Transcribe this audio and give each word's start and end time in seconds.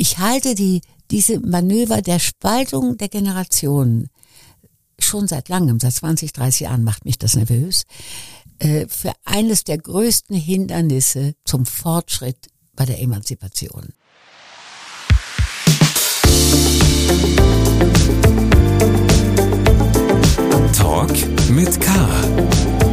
Ich 0.00 0.18
halte 0.18 0.54
die, 0.54 0.80
diese 1.10 1.40
Manöver 1.40 2.02
der 2.02 2.20
Spaltung 2.20 2.96
der 2.98 3.08
Generationen 3.08 4.10
schon 5.00 5.26
seit 5.26 5.48
langem, 5.48 5.80
seit 5.80 5.92
20, 5.92 6.32
30 6.32 6.60
Jahren 6.60 6.84
macht 6.84 7.04
mich 7.04 7.18
das 7.18 7.34
nervös, 7.34 7.82
äh, 8.60 8.86
für 8.86 9.10
eines 9.24 9.64
der 9.64 9.78
größten 9.78 10.36
Hindernisse 10.36 11.34
zum 11.44 11.66
Fortschritt 11.66 12.46
bei 12.76 12.84
der 12.84 13.00
Emanzipation. 13.00 13.88
Talk 20.76 21.10
mit 21.50 21.80
K. 21.80 22.87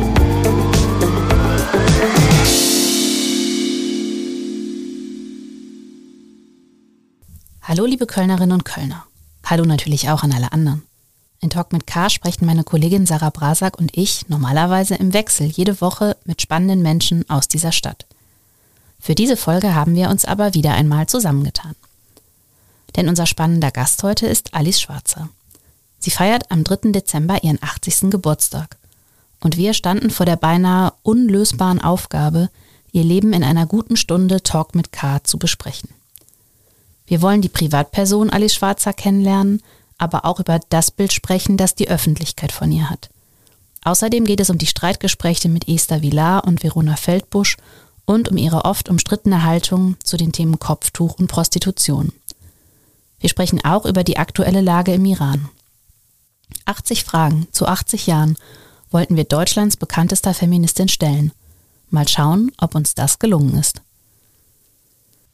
Hallo 7.68 7.88
liebe 7.88 8.06
Kölnerinnen 8.06 8.52
und 8.52 8.64
Kölner. 8.64 9.08
Hallo 9.44 9.66
natürlich 9.66 10.12
auch 10.12 10.22
an 10.22 10.32
alle 10.32 10.52
anderen. 10.52 10.84
In 11.40 11.50
Talk 11.50 11.74
mit 11.74 11.88
K 11.88 12.12
sprechen 12.12 12.46
meine 12.46 12.64
Kollegin 12.64 13.08
Sarah 13.08 13.32
Brasak 13.32 13.80
und 13.80 13.98
ich 13.98 14.30
normalerweise 14.30 14.94
im 14.94 15.14
Wechsel 15.14 15.48
jede 15.48 15.82
Woche 15.82 16.16
mit 16.26 16.44
spannenden 16.44 16.84
Menschen 16.84 17.28
aus 17.28 17.48
dieser 17.48 17.72
Stadt. 17.72 18.06
Für 19.00 19.16
diese 19.16 19.36
Folge 19.36 19.74
haben 19.74 19.96
wir 19.96 20.12
uns 20.12 20.26
aber 20.26 20.54
wieder 20.54 20.76
einmal 20.76 21.08
zusammengetan. 21.08 21.74
Denn 22.98 23.10
unser 23.10 23.26
spannender 23.26 23.72
Gast 23.72 24.04
heute 24.04 24.28
ist 24.28 24.54
Alice 24.54 24.80
Schwarzer. 24.80 25.30
Sie 25.98 26.12
feiert 26.12 26.52
am 26.52 26.64
3. 26.64 26.92
Dezember 26.92 27.44
ihren 27.44 27.58
80. 27.64 28.12
Geburtstag. 28.12 28.78
Und 29.40 29.58
wir 29.58 29.74
standen 29.74 30.12
vor 30.12 30.28
der 30.28 30.36
beinahe 30.36 30.94
unlösbaren 31.02 31.82
Aufgabe, 31.82 32.52
ihr 32.92 33.04
Leben 33.04 33.34
in 33.34 33.44
einer 33.44 33.66
guten 33.66 33.98
Stunde 33.98 34.44
Talk 34.44 34.76
mit 34.76 34.92
K 34.92 35.24
zu 35.24 35.40
besprechen. 35.40 35.90
Wir 37.08 37.22
wollen 37.22 37.42
die 37.42 37.50
Privatperson 37.50 38.30
Alice 38.30 38.56
Schwarzer 38.56 38.94
kennenlernen, 38.94 39.62
aber 39.98 40.26
auch 40.26 40.40
über 40.40 40.60
das 40.70 40.92
Bild 40.92 41.14
sprechen, 41.14 41.58
das 41.58 41.76
die 41.76 41.90
Öffentlichkeit 41.90 42.52
von 42.52 42.72
ihr 42.72 42.90
hat. 42.90 43.10
Außerdem 43.84 44.26
geht 44.26 44.40
es 44.40 44.50
um 44.50 44.58
die 44.58 44.66
Streitgespräche 44.66 45.48
mit 45.48 45.68
Esther 45.68 46.02
Villar 46.02 46.46
und 46.46 46.64
Verona 46.64 46.96
Feldbusch 46.96 47.58
und 48.06 48.30
um 48.30 48.38
ihre 48.38 48.66
oft 48.66 48.90
umstrittene 48.90 49.44
Haltung 49.44 49.96
zu 50.04 50.18
den 50.18 50.32
Themen 50.32 50.60
Kopftuch 50.60 51.20
und 51.20 51.28
Prostitution. 51.28 52.12
Wir 53.20 53.30
sprechen 53.30 53.64
auch 53.64 53.86
über 53.86 54.04
die 54.04 54.18
aktuelle 54.18 54.62
Lage 54.62 54.94
im 54.94 55.06
Iran. 55.06 55.50
80 56.66 57.04
Fragen 57.04 57.48
zu 57.52 57.68
80 57.68 58.08
Jahren 58.08 58.38
wollten 58.92 59.16
wir 59.16 59.24
Deutschlands 59.24 59.78
bekanntester 59.78 60.34
Feministin 60.34 60.88
stellen. 60.88 61.32
Mal 61.90 62.08
schauen, 62.08 62.52
ob 62.58 62.76
uns 62.76 62.96
das 62.96 63.20
gelungen 63.20 63.58
ist. 63.58 63.82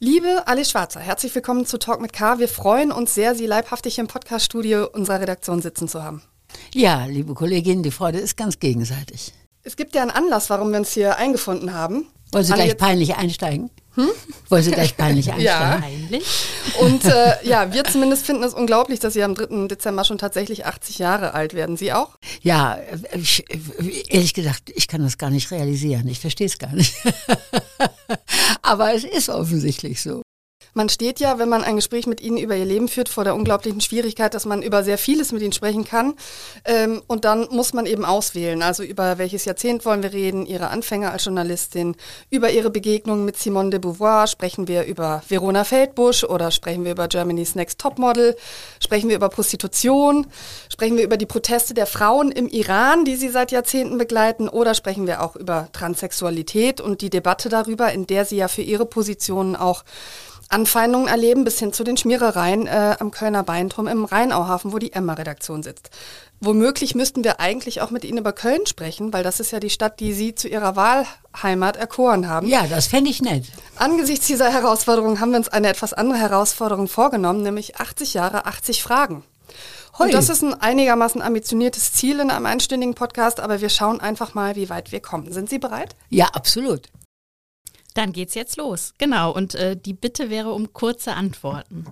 Liebe 0.03 0.47
Alice 0.47 0.71
Schwarzer, 0.71 0.99
herzlich 0.99 1.35
willkommen 1.35 1.67
zu 1.67 1.77
Talk 1.77 2.01
mit 2.01 2.11
K. 2.11 2.39
Wir 2.39 2.47
freuen 2.47 2.91
uns 2.91 3.13
sehr, 3.13 3.35
Sie 3.35 3.45
leibhaftig 3.45 3.99
im 3.99 4.07
Podcaststudio 4.07 4.87
unserer 4.87 5.21
Redaktion 5.21 5.61
sitzen 5.61 5.87
zu 5.87 6.01
haben. 6.01 6.23
Ja, 6.73 7.05
liebe 7.05 7.35
Kollegin, 7.35 7.83
die 7.83 7.91
Freude 7.91 8.17
ist 8.17 8.35
ganz 8.35 8.57
gegenseitig. 8.57 9.31
Es 9.61 9.75
gibt 9.75 9.93
ja 9.93 10.01
einen 10.01 10.09
Anlass, 10.09 10.49
warum 10.49 10.71
wir 10.71 10.79
uns 10.79 10.91
hier 10.91 11.17
eingefunden 11.17 11.75
haben. 11.75 12.07
Wollen 12.31 12.43
Sie 12.43 12.51
gleich 12.51 12.75
peinlich 12.77 13.15
einsteigen? 13.15 13.69
Hm? 13.95 14.09
Wollen 14.49 14.63
Sie 14.63 14.71
gleich 14.71 14.95
peinlich 14.95 15.31
einsteigen? 15.33 16.07
ja. 16.11 16.19
Und 16.79 17.03
äh, 17.05 17.33
ja, 17.47 17.73
wir 17.73 17.83
zumindest 17.83 18.25
finden 18.25 18.43
es 18.43 18.53
unglaublich, 18.53 18.99
dass 18.99 19.13
Sie 19.13 19.23
am 19.23 19.35
3. 19.35 19.67
Dezember 19.67 20.05
schon 20.05 20.17
tatsächlich 20.17 20.65
80 20.65 20.99
Jahre 20.99 21.33
alt 21.33 21.53
werden. 21.53 21.77
Sie 21.77 21.91
auch? 21.91 22.15
Ja, 22.41 22.79
ich, 23.13 23.45
ehrlich 24.09 24.33
gesagt, 24.33 24.71
ich 24.73 24.87
kann 24.87 25.03
das 25.03 25.17
gar 25.17 25.29
nicht 25.29 25.51
realisieren. 25.51 26.07
Ich 26.07 26.19
verstehe 26.19 26.47
es 26.47 26.57
gar 26.57 26.73
nicht. 26.73 26.93
Aber 28.61 28.93
es 28.93 29.03
ist 29.03 29.29
offensichtlich 29.29 30.01
so. 30.01 30.21
Man 30.73 30.87
steht 30.87 31.19
ja, 31.19 31.37
wenn 31.37 31.49
man 31.49 31.63
ein 31.63 31.75
Gespräch 31.75 32.07
mit 32.07 32.21
Ihnen 32.21 32.37
über 32.37 32.55
Ihr 32.55 32.65
Leben 32.65 32.87
führt, 32.87 33.09
vor 33.09 33.25
der 33.25 33.35
unglaublichen 33.35 33.81
Schwierigkeit, 33.81 34.33
dass 34.33 34.45
man 34.45 34.61
über 34.61 34.83
sehr 34.83 34.97
vieles 34.97 35.33
mit 35.33 35.41
Ihnen 35.41 35.51
sprechen 35.51 35.83
kann. 35.83 36.13
Ähm, 36.63 37.01
und 37.07 37.25
dann 37.25 37.47
muss 37.51 37.73
man 37.73 37.85
eben 37.85 38.05
auswählen. 38.05 38.61
Also 38.61 38.83
über 38.83 39.17
welches 39.17 39.43
Jahrzehnt 39.43 39.85
wollen 39.85 40.01
wir 40.01 40.13
reden, 40.13 40.45
Ihre 40.45 40.69
Anfänge 40.69 41.11
als 41.11 41.25
Journalistin, 41.25 41.95
über 42.29 42.51
Ihre 42.51 42.69
Begegnung 42.69 43.25
mit 43.25 43.37
Simone 43.37 43.69
de 43.71 43.79
Beauvoir, 43.79 44.27
sprechen 44.27 44.69
wir 44.69 44.85
über 44.85 45.23
Verona 45.27 45.65
Feldbusch 45.65 46.23
oder 46.23 46.51
sprechen 46.51 46.85
wir 46.85 46.93
über 46.93 47.09
Germany's 47.09 47.55
Next 47.55 47.79
Topmodel, 47.79 48.37
sprechen 48.79 49.09
wir 49.09 49.17
über 49.17 49.27
Prostitution, 49.27 50.27
sprechen 50.69 50.95
wir 50.95 51.03
über 51.03 51.17
die 51.17 51.25
Proteste 51.25 51.73
der 51.73 51.85
Frauen 51.85 52.31
im 52.31 52.47
Iran, 52.47 53.03
die 53.03 53.17
Sie 53.17 53.29
seit 53.29 53.51
Jahrzehnten 53.51 53.97
begleiten, 53.97 54.47
oder 54.47 54.73
sprechen 54.73 55.05
wir 55.05 55.21
auch 55.21 55.35
über 55.35 55.67
Transsexualität 55.73 56.79
und 56.79 57.01
die 57.01 57.09
Debatte 57.09 57.49
darüber, 57.49 57.91
in 57.91 58.07
der 58.07 58.23
Sie 58.23 58.37
ja 58.37 58.47
für 58.47 58.61
Ihre 58.61 58.85
Positionen 58.85 59.57
auch 59.57 59.83
Anfeindungen 60.51 61.07
erleben, 61.07 61.43
bis 61.43 61.59
hin 61.59 61.73
zu 61.73 61.83
den 61.83 61.97
Schmierereien 61.97 62.67
äh, 62.67 62.95
am 62.99 63.11
Kölner 63.11 63.43
Beinturm 63.43 63.87
im 63.87 64.05
Rheinauhafen, 64.05 64.73
wo 64.73 64.77
die 64.77 64.93
Emma-Redaktion 64.93 65.63
sitzt. 65.63 65.89
Womöglich 66.39 66.95
müssten 66.95 67.23
wir 67.23 67.39
eigentlich 67.39 67.81
auch 67.81 67.91
mit 67.91 68.03
Ihnen 68.03 68.17
über 68.17 68.33
Köln 68.33 68.65
sprechen, 68.65 69.13
weil 69.13 69.23
das 69.23 69.39
ist 69.39 69.51
ja 69.51 69.59
die 69.59 69.69
Stadt, 69.69 69.99
die 69.99 70.13
Sie 70.13 70.33
zu 70.33 70.47
Ihrer 70.47 70.75
Wahlheimat 70.75 71.77
erkoren 71.77 72.27
haben. 72.27 72.47
Ja, 72.47 72.65
das 72.67 72.87
fände 72.87 73.11
ich 73.11 73.21
nett. 73.21 73.45
Angesichts 73.75 74.25
dieser 74.25 74.51
Herausforderung 74.51 75.19
haben 75.19 75.31
wir 75.31 75.37
uns 75.37 75.49
eine 75.49 75.67
etwas 75.67 75.93
andere 75.93 76.17
Herausforderung 76.17 76.87
vorgenommen, 76.87 77.43
nämlich 77.43 77.77
80 77.77 78.15
Jahre, 78.15 78.47
80 78.47 78.81
Fragen. 78.81 79.23
Heu. 79.99 80.05
Und 80.05 80.13
das 80.13 80.29
ist 80.29 80.41
ein 80.41 80.53
einigermaßen 80.53 81.21
ambitioniertes 81.21 81.93
Ziel 81.93 82.19
in 82.19 82.31
einem 82.31 82.45
einstündigen 82.45 82.95
Podcast, 82.95 83.39
aber 83.39 83.61
wir 83.61 83.69
schauen 83.69 83.99
einfach 84.01 84.33
mal, 84.33 84.55
wie 84.55 84.69
weit 84.69 84.91
wir 84.91 84.99
kommen. 84.99 85.31
Sind 85.31 85.49
Sie 85.49 85.59
bereit? 85.59 85.95
Ja, 86.09 86.27
absolut. 86.33 86.87
Dann 87.93 88.13
geht's 88.13 88.35
jetzt 88.35 88.57
los. 88.57 88.93
Genau. 88.97 89.31
Und 89.31 89.55
äh, 89.55 89.75
die 89.75 89.93
Bitte 89.93 90.29
wäre 90.29 90.53
um 90.53 90.73
kurze 90.73 91.13
Antworten. 91.13 91.85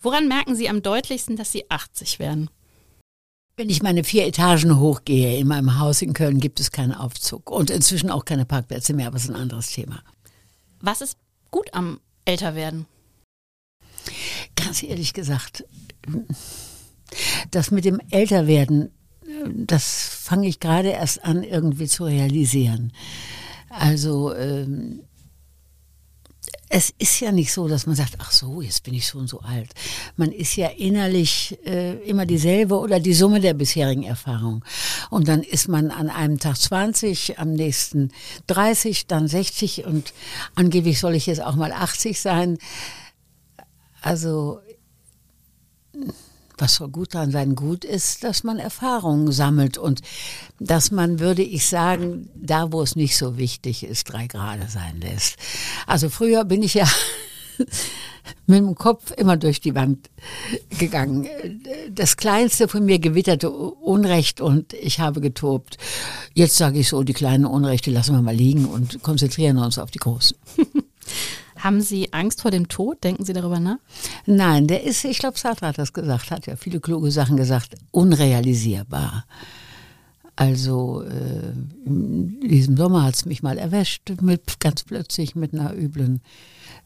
Woran 0.00 0.28
merken 0.28 0.54
Sie 0.54 0.68
am 0.68 0.82
deutlichsten, 0.82 1.36
dass 1.36 1.52
Sie 1.52 1.70
80 1.70 2.18
werden? 2.18 2.50
Wenn 3.56 3.70
ich 3.70 3.82
meine 3.82 4.04
vier 4.04 4.26
Etagen 4.26 4.78
hochgehe 4.78 5.38
in 5.38 5.48
meinem 5.48 5.78
Haus 5.78 6.02
in 6.02 6.12
Köln, 6.12 6.40
gibt 6.40 6.60
es 6.60 6.72
keinen 6.72 6.92
Aufzug 6.92 7.50
und 7.50 7.70
inzwischen 7.70 8.10
auch 8.10 8.26
keine 8.26 8.44
Parkplätze 8.44 8.92
mehr, 8.92 9.06
aber 9.06 9.16
es 9.16 9.24
ist 9.24 9.30
ein 9.30 9.36
anderes 9.36 9.68
Thema. 9.68 10.02
Was 10.80 11.00
ist 11.00 11.16
gut 11.50 11.72
am 11.72 12.00
Älterwerden? 12.26 12.84
Ganz 14.56 14.82
ehrlich 14.82 15.14
gesagt, 15.14 15.64
das 17.50 17.70
mit 17.70 17.86
dem 17.86 17.98
Älterwerden, 18.10 18.90
das 19.54 20.06
fange 20.06 20.48
ich 20.48 20.60
gerade 20.60 20.90
erst 20.90 21.24
an 21.24 21.42
irgendwie 21.42 21.86
zu 21.86 22.04
realisieren. 22.04 22.92
Also 23.70 24.34
ähm, 24.34 25.00
es 26.68 26.92
ist 26.98 27.20
ja 27.20 27.30
nicht 27.30 27.52
so, 27.52 27.68
dass 27.68 27.86
man 27.86 27.94
sagt, 27.94 28.14
ach 28.18 28.32
so, 28.32 28.60
jetzt 28.60 28.82
bin 28.82 28.94
ich 28.94 29.06
schon 29.06 29.28
so 29.28 29.40
alt. 29.40 29.70
Man 30.16 30.32
ist 30.32 30.56
ja 30.56 30.68
innerlich 30.68 31.58
äh, 31.64 31.94
immer 32.08 32.26
dieselbe 32.26 32.78
oder 32.78 32.98
die 32.98 33.14
Summe 33.14 33.40
der 33.40 33.54
bisherigen 33.54 34.02
Erfahrung. 34.02 34.64
Und 35.10 35.28
dann 35.28 35.42
ist 35.42 35.68
man 35.68 35.90
an 35.90 36.10
einem 36.10 36.38
Tag 36.40 36.56
20, 36.56 37.38
am 37.38 37.52
nächsten 37.52 38.10
30, 38.48 39.06
dann 39.06 39.28
60 39.28 39.84
und 39.84 40.12
angeblich 40.56 40.98
soll 40.98 41.14
ich 41.14 41.26
jetzt 41.26 41.42
auch 41.42 41.54
mal 41.54 41.70
80 41.70 42.20
sein. 42.20 42.58
Also 44.00 44.60
was 46.58 46.76
soll 46.76 46.88
gut 46.88 47.14
daran 47.14 47.30
sein? 47.30 47.54
Gut 47.54 47.84
ist, 47.84 48.24
dass 48.24 48.44
man 48.44 48.58
Erfahrungen 48.58 49.30
sammelt 49.32 49.78
und 49.78 50.00
dass 50.58 50.90
man, 50.90 51.20
würde 51.20 51.42
ich 51.42 51.66
sagen, 51.66 52.30
da, 52.34 52.72
wo 52.72 52.82
es 52.82 52.96
nicht 52.96 53.16
so 53.16 53.36
wichtig 53.36 53.84
ist, 53.84 54.04
drei 54.04 54.26
Grade 54.26 54.66
sein 54.68 55.00
lässt. 55.00 55.36
Also 55.86 56.08
früher 56.08 56.44
bin 56.44 56.62
ich 56.62 56.74
ja 56.74 56.88
mit 58.46 58.58
dem 58.58 58.74
Kopf 58.74 59.12
immer 59.12 59.36
durch 59.36 59.60
die 59.60 59.74
Wand 59.74 60.10
gegangen. 60.70 61.28
Das 61.90 62.16
Kleinste 62.16 62.68
von 62.68 62.84
mir 62.84 62.98
gewitterte 62.98 63.50
Unrecht 63.50 64.40
und 64.40 64.72
ich 64.72 65.00
habe 65.00 65.20
getobt. 65.20 65.78
Jetzt 66.34 66.56
sage 66.56 66.78
ich 66.78 66.88
so, 66.88 67.02
die 67.02 67.12
kleinen 67.12 67.44
Unrechte 67.44 67.90
lassen 67.90 68.14
wir 68.14 68.22
mal 68.22 68.34
liegen 68.34 68.64
und 68.66 69.02
konzentrieren 69.02 69.58
uns 69.58 69.78
auf 69.78 69.90
die 69.90 69.98
großen. 69.98 70.36
Haben 71.58 71.80
Sie 71.80 72.12
Angst 72.12 72.42
vor 72.42 72.50
dem 72.50 72.68
Tod? 72.68 73.02
Denken 73.04 73.24
Sie 73.24 73.32
darüber 73.32 73.60
nach? 73.60 73.78
Nein, 74.26 74.66
der 74.66 74.84
ist, 74.84 75.04
ich 75.04 75.18
glaube, 75.18 75.38
Sartre 75.38 75.68
hat 75.68 75.78
das 75.78 75.92
gesagt, 75.92 76.30
hat 76.30 76.46
ja 76.46 76.56
viele 76.56 76.80
kluge 76.80 77.10
Sachen 77.10 77.36
gesagt, 77.36 77.74
unrealisierbar. 77.90 79.24
Also 80.36 81.02
äh, 81.02 81.52
in 81.86 82.40
diesem 82.40 82.76
Sommer 82.76 83.04
hat 83.04 83.14
es 83.14 83.24
mich 83.24 83.42
mal 83.42 83.56
erwischt, 83.56 84.12
mit, 84.20 84.60
ganz 84.60 84.84
plötzlich 84.84 85.34
mit 85.34 85.54
einer 85.54 85.74
üblen 85.74 86.20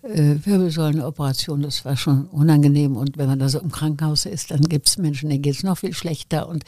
äh, 0.03 0.37
Wirbelsäulenoperation. 0.45 1.61
Das 1.63 1.85
war 1.85 1.97
schon 1.97 2.27
unangenehm. 2.27 2.97
Und 2.97 3.19
wenn 3.19 3.27
man 3.27 3.41
da 3.41 3.49
so 3.49 3.59
im 3.59 3.73
Krankenhaus 3.73 4.25
ist, 4.25 4.53
dann 4.53 4.61
gibt 4.61 4.89
es 4.89 4.99
Menschen, 4.99 5.29
denen 5.31 5.43
geht 5.43 5.57
es 5.57 5.65
noch 5.65 5.79
viel 5.79 5.95
schlechter. 5.95 6.49
Und 6.49 6.65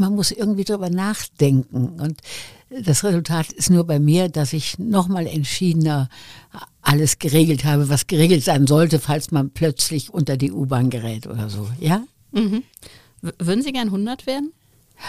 man 0.00 0.14
muss 0.14 0.32
irgendwie 0.32 0.64
darüber 0.64 0.90
nachdenken. 0.90 2.00
Und 2.00 2.20
das 2.70 3.04
Resultat 3.04 3.52
ist 3.52 3.70
nur 3.70 3.84
bei 3.84 4.00
mir, 4.00 4.28
dass 4.28 4.52
ich 4.52 4.78
nochmal 4.78 5.26
entschiedener 5.26 6.08
alles 6.82 7.18
geregelt 7.18 7.64
habe, 7.64 7.88
was 7.88 8.06
geregelt 8.06 8.42
sein 8.42 8.66
sollte, 8.66 8.98
falls 8.98 9.30
man 9.30 9.50
plötzlich 9.50 10.12
unter 10.12 10.36
die 10.36 10.50
U-Bahn 10.50 10.90
gerät 10.90 11.26
oder 11.26 11.48
so. 11.50 11.68
Ja? 11.78 12.02
Mhm. 12.32 12.64
Würden 13.20 13.62
Sie 13.62 13.72
gern 13.72 13.88
100 13.88 14.26
werden? 14.26 14.52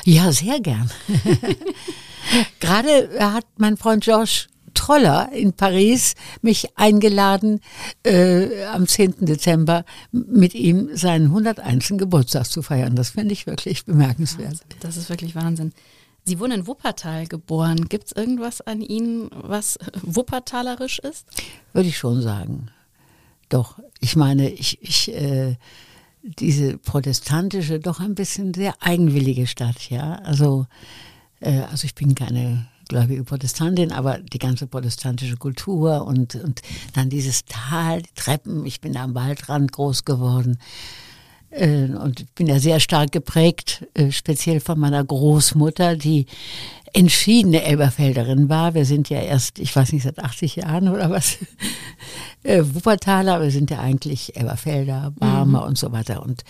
Ja, 0.05 0.31
sehr 0.31 0.59
gern. 0.59 0.89
Gerade 2.59 3.09
hat 3.19 3.45
mein 3.57 3.77
Freund 3.77 4.05
Josh 4.05 4.47
Troller 4.73 5.31
in 5.31 5.53
Paris 5.53 6.15
mich 6.41 6.77
eingeladen, 6.77 7.61
äh, 8.03 8.65
am 8.65 8.87
10. 8.87 9.25
Dezember 9.25 9.85
mit 10.11 10.55
ihm 10.55 10.89
seinen 10.93 11.27
101. 11.27 11.97
Geburtstag 11.97 12.45
zu 12.45 12.61
feiern. 12.61 12.95
Das 12.95 13.11
finde 13.11 13.33
ich 13.33 13.47
wirklich 13.47 13.85
bemerkenswert. 13.85 14.61
Das 14.79 14.97
ist 14.97 15.09
wirklich 15.09 15.35
Wahnsinn. 15.35 15.73
Sie 16.23 16.39
wurden 16.39 16.51
in 16.51 16.67
Wuppertal 16.67 17.27
geboren. 17.27 17.89
Gibt 17.89 18.05
es 18.05 18.11
irgendwas 18.11 18.61
an 18.61 18.81
Ihnen, 18.81 19.29
was 19.33 19.79
wuppertalerisch 20.03 20.99
ist? 20.99 21.25
Würde 21.73 21.89
ich 21.89 21.97
schon 21.97 22.21
sagen. 22.21 22.67
Doch, 23.49 23.79
ich 23.99 24.15
meine, 24.15 24.49
ich, 24.49 24.81
ich 24.81 25.13
äh, 25.13 25.55
diese 26.23 26.77
protestantische, 26.77 27.79
doch 27.79 27.99
ein 27.99 28.15
bisschen 28.15 28.53
sehr 28.53 28.75
eigenwillige 28.79 29.47
Stadt, 29.47 29.89
ja. 29.89 30.15
Also, 30.23 30.67
äh, 31.39 31.61
also 31.61 31.85
ich 31.85 31.95
bin 31.95 32.15
keine 32.15 32.67
gläubige 32.91 33.23
Protestantin, 33.23 33.93
aber 33.93 34.17
die 34.19 34.37
ganze 34.37 34.67
protestantische 34.67 35.37
Kultur 35.37 36.05
und, 36.05 36.35
und 36.35 36.61
dann 36.93 37.09
dieses 37.09 37.45
Tal, 37.45 38.01
die 38.01 38.13
Treppen, 38.15 38.65
ich 38.65 38.81
bin 38.81 38.97
am 38.97 39.15
Waldrand 39.15 39.71
groß 39.71 40.03
geworden. 40.03 40.57
Äh, 41.51 41.85
und 41.85 42.35
bin 42.35 42.47
ja 42.47 42.59
sehr 42.59 42.81
stark 42.81 43.13
geprägt, 43.13 43.87
äh, 43.93 44.11
speziell 44.11 44.59
von 44.59 44.77
meiner 44.77 45.03
Großmutter, 45.03 45.95
die 45.95 46.25
entschiedene 46.93 47.63
Elberfelderin 47.63 48.49
war. 48.49 48.73
Wir 48.73 48.83
sind 48.83 49.09
ja 49.09 49.21
erst, 49.21 49.57
ich 49.59 49.73
weiß 49.73 49.93
nicht, 49.93 50.03
seit 50.03 50.19
80 50.19 50.57
Jahren 50.57 50.89
oder 50.89 51.09
was, 51.09 51.37
äh, 52.43 52.61
Wuppertaler, 52.61 53.41
wir 53.41 53.51
sind 53.51 53.71
ja 53.71 53.79
eigentlich 53.79 54.35
Elberfelder, 54.35 55.13
Barmer 55.17 55.61
mhm. 55.61 55.67
und 55.67 55.77
so 55.77 55.93
weiter. 55.93 56.23
Und 56.23 56.43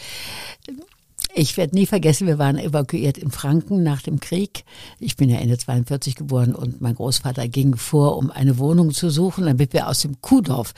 ich 1.33 1.57
werde 1.57 1.75
nie 1.75 1.85
vergessen, 1.85 2.27
wir 2.27 2.37
waren 2.37 2.57
evakuiert 2.57 3.17
in 3.17 3.31
Franken 3.31 3.83
nach 3.83 4.01
dem 4.01 4.19
Krieg. 4.19 4.63
Ich 4.99 5.15
bin 5.15 5.29
ja 5.29 5.39
Ende 5.39 5.57
42 5.57 6.15
geboren 6.15 6.53
und 6.53 6.81
mein 6.81 6.95
Großvater 6.95 7.47
ging 7.47 7.75
vor, 7.75 8.17
um 8.17 8.31
eine 8.31 8.57
Wohnung 8.57 8.91
zu 8.91 9.09
suchen, 9.09 9.45
damit 9.45 9.73
wir 9.73 9.87
aus 9.87 10.01
dem 10.01 10.21
Kuhdorf, 10.21 10.73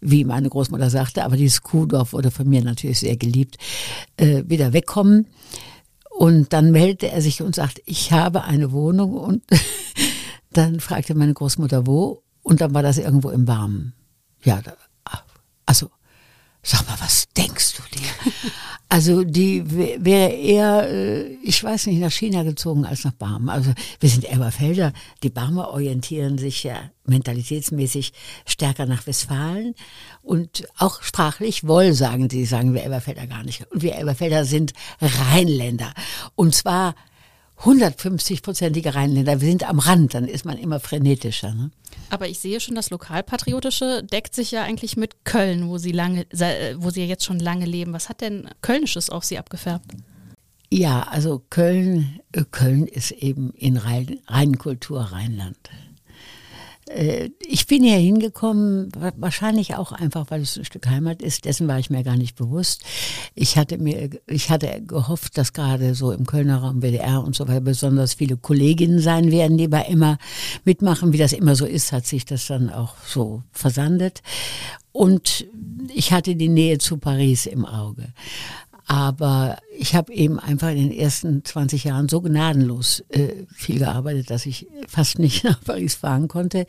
wie 0.00 0.24
meine 0.24 0.48
Großmutter 0.48 0.90
sagte, 0.90 1.24
aber 1.24 1.36
dieses 1.36 1.62
Kuhdorf 1.62 2.12
wurde 2.12 2.30
von 2.30 2.48
mir 2.48 2.62
natürlich 2.62 3.00
sehr 3.00 3.16
geliebt, 3.16 3.56
äh, 4.16 4.44
wieder 4.46 4.72
wegkommen. 4.72 5.26
Und 6.10 6.52
dann 6.52 6.72
meldete 6.72 7.10
er 7.12 7.22
sich 7.22 7.42
und 7.42 7.54
sagte, 7.54 7.82
ich 7.86 8.12
habe 8.12 8.42
eine 8.44 8.72
Wohnung 8.72 9.14
und 9.14 9.42
dann 10.52 10.80
fragte 10.80 11.14
meine 11.14 11.34
Großmutter 11.34 11.86
wo 11.86 12.22
und 12.42 12.60
dann 12.60 12.74
war 12.74 12.82
das 12.82 12.98
irgendwo 12.98 13.30
im 13.30 13.46
Warmen. 13.46 13.92
Ja, 14.42 14.60
da, 14.62 14.74
also 15.66 15.90
Sag 16.62 16.86
mal, 16.86 16.98
was 17.00 17.28
denkst 17.36 17.74
du 17.76 17.98
dir? 17.98 18.08
Also 18.90 19.22
die 19.22 19.70
wäre 19.70 20.30
eher, 20.32 20.90
äh, 20.90 21.34
ich 21.42 21.62
weiß 21.62 21.88
nicht, 21.88 22.00
nach 22.00 22.10
China 22.10 22.42
gezogen 22.42 22.86
als 22.86 23.04
nach 23.04 23.12
Barmen. 23.12 23.50
Also 23.50 23.74
wir 24.00 24.08
sind 24.08 24.24
Elberfelder. 24.24 24.94
Die 25.22 25.28
Barmer 25.28 25.68
orientieren 25.68 26.38
sich 26.38 26.64
ja 26.64 26.90
mentalitätsmäßig 27.04 28.14
stärker 28.46 28.86
nach 28.86 29.06
Westfalen 29.06 29.74
und 30.22 30.66
auch 30.78 31.02
sprachlich 31.02 31.66
wohl 31.66 31.92
sagen 31.92 32.30
sie, 32.30 32.46
sagen 32.46 32.72
wir 32.72 32.82
Elberfelder 32.82 33.26
gar 33.26 33.42
nicht. 33.42 33.70
Und 33.70 33.82
wir 33.82 33.94
Elberfelder 33.94 34.46
sind 34.46 34.72
Rheinländer. 35.02 35.92
Und 36.34 36.54
zwar 36.54 36.94
150-prozentige 37.62 38.94
Rheinländer. 38.94 39.40
Wir 39.40 39.48
sind 39.48 39.68
am 39.68 39.78
Rand, 39.78 40.14
dann 40.14 40.26
ist 40.26 40.44
man 40.44 40.58
immer 40.58 40.80
frenetischer. 40.80 41.54
Ne? 41.54 41.70
Aber 42.10 42.28
ich 42.28 42.38
sehe 42.38 42.60
schon, 42.60 42.74
das 42.74 42.90
Lokalpatriotische 42.90 44.02
deckt 44.04 44.34
sich 44.34 44.52
ja 44.52 44.62
eigentlich 44.62 44.96
mit 44.96 45.24
Köln, 45.24 45.68
wo 45.68 45.78
Sie 45.78 45.92
lange, 45.92 46.26
wo 46.76 46.90
Sie 46.90 47.04
jetzt 47.04 47.24
schon 47.24 47.40
lange 47.40 47.66
leben. 47.66 47.92
Was 47.92 48.08
hat 48.08 48.20
denn 48.20 48.48
Kölnisches 48.62 49.10
auf 49.10 49.24
Sie 49.24 49.38
abgefärbt? 49.38 49.92
Ja, 50.70 51.02
also 51.02 51.42
Köln, 51.50 52.20
äh, 52.32 52.44
Köln 52.50 52.86
ist 52.86 53.10
eben 53.10 53.52
in 53.52 53.76
Rhein, 53.76 54.20
Rheinkultur 54.26 55.00
Rheinland. 55.00 55.56
Äh, 56.88 57.30
ich 57.46 57.66
bin 57.66 57.82
hier 57.82 57.98
hingekommen, 57.98 58.90
wahrscheinlich 59.16 59.76
auch 59.76 59.92
einfach, 59.92 60.26
weil 60.30 60.42
es 60.42 60.56
ein 60.56 60.64
Stück 60.64 60.86
Heimat 60.86 61.22
ist. 61.22 61.44
Dessen 61.44 61.68
war 61.68 61.78
ich 61.78 61.90
mir 61.90 62.02
gar 62.02 62.16
nicht 62.16 62.36
bewusst. 62.36 62.82
Ich 63.34 63.56
hatte 63.56 63.78
mir, 63.78 64.10
ich 64.26 64.50
hatte 64.50 64.82
gehofft, 64.86 65.38
dass 65.38 65.52
gerade 65.52 65.94
so 65.94 66.12
im 66.12 66.26
Kölner 66.26 66.58
Raum 66.58 66.82
WDR 66.82 67.22
und 67.22 67.34
so 67.34 67.46
weiter 67.48 67.60
besonders 67.60 68.14
viele 68.14 68.36
Kolleginnen 68.36 69.00
sein 69.00 69.30
werden, 69.30 69.58
die 69.58 69.68
bei 69.68 69.82
immer 69.82 70.18
mitmachen. 70.64 71.12
Wie 71.12 71.18
das 71.18 71.32
immer 71.32 71.54
so 71.54 71.66
ist, 71.66 71.92
hat 71.92 72.06
sich 72.06 72.24
das 72.24 72.46
dann 72.46 72.70
auch 72.70 72.94
so 73.06 73.42
versandet. 73.52 74.22
Und 74.92 75.46
ich 75.94 76.12
hatte 76.12 76.34
die 76.34 76.48
Nähe 76.48 76.78
zu 76.78 76.96
Paris 76.98 77.46
im 77.46 77.64
Auge. 77.64 78.12
Aber 78.88 79.58
ich 79.76 79.94
habe 79.94 80.12
eben 80.14 80.40
einfach 80.40 80.70
in 80.70 80.88
den 80.88 80.92
ersten 80.92 81.44
20 81.44 81.84
Jahren 81.84 82.08
so 82.08 82.22
gnadenlos 82.22 83.04
äh, 83.10 83.44
viel 83.54 83.80
gearbeitet, 83.80 84.30
dass 84.30 84.46
ich 84.46 84.66
fast 84.88 85.18
nicht 85.18 85.44
nach 85.44 85.62
Paris 85.62 85.94
fahren 85.94 86.26
konnte. 86.26 86.66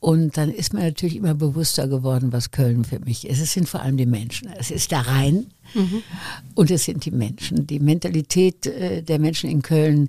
Und 0.00 0.36
dann 0.36 0.50
ist 0.50 0.74
mir 0.74 0.80
natürlich 0.80 1.16
immer 1.16 1.34
bewusster 1.34 1.86
geworden, 1.86 2.32
was 2.32 2.50
Köln 2.50 2.84
für 2.84 2.98
mich 2.98 3.26
ist. 3.26 3.40
Es 3.40 3.52
sind 3.52 3.68
vor 3.68 3.80
allem 3.80 3.96
die 3.96 4.06
Menschen. 4.06 4.48
Es 4.58 4.72
ist 4.72 4.90
der 4.90 5.06
Rhein 5.06 5.46
mhm. 5.72 6.02
und 6.54 6.70
es 6.70 6.84
sind 6.84 7.04
die 7.06 7.12
Menschen. 7.12 7.66
Die 7.66 7.78
Mentalität 7.78 8.66
äh, 8.66 9.02
der 9.02 9.20
Menschen 9.20 9.48
in 9.48 9.62
Köln 9.62 10.08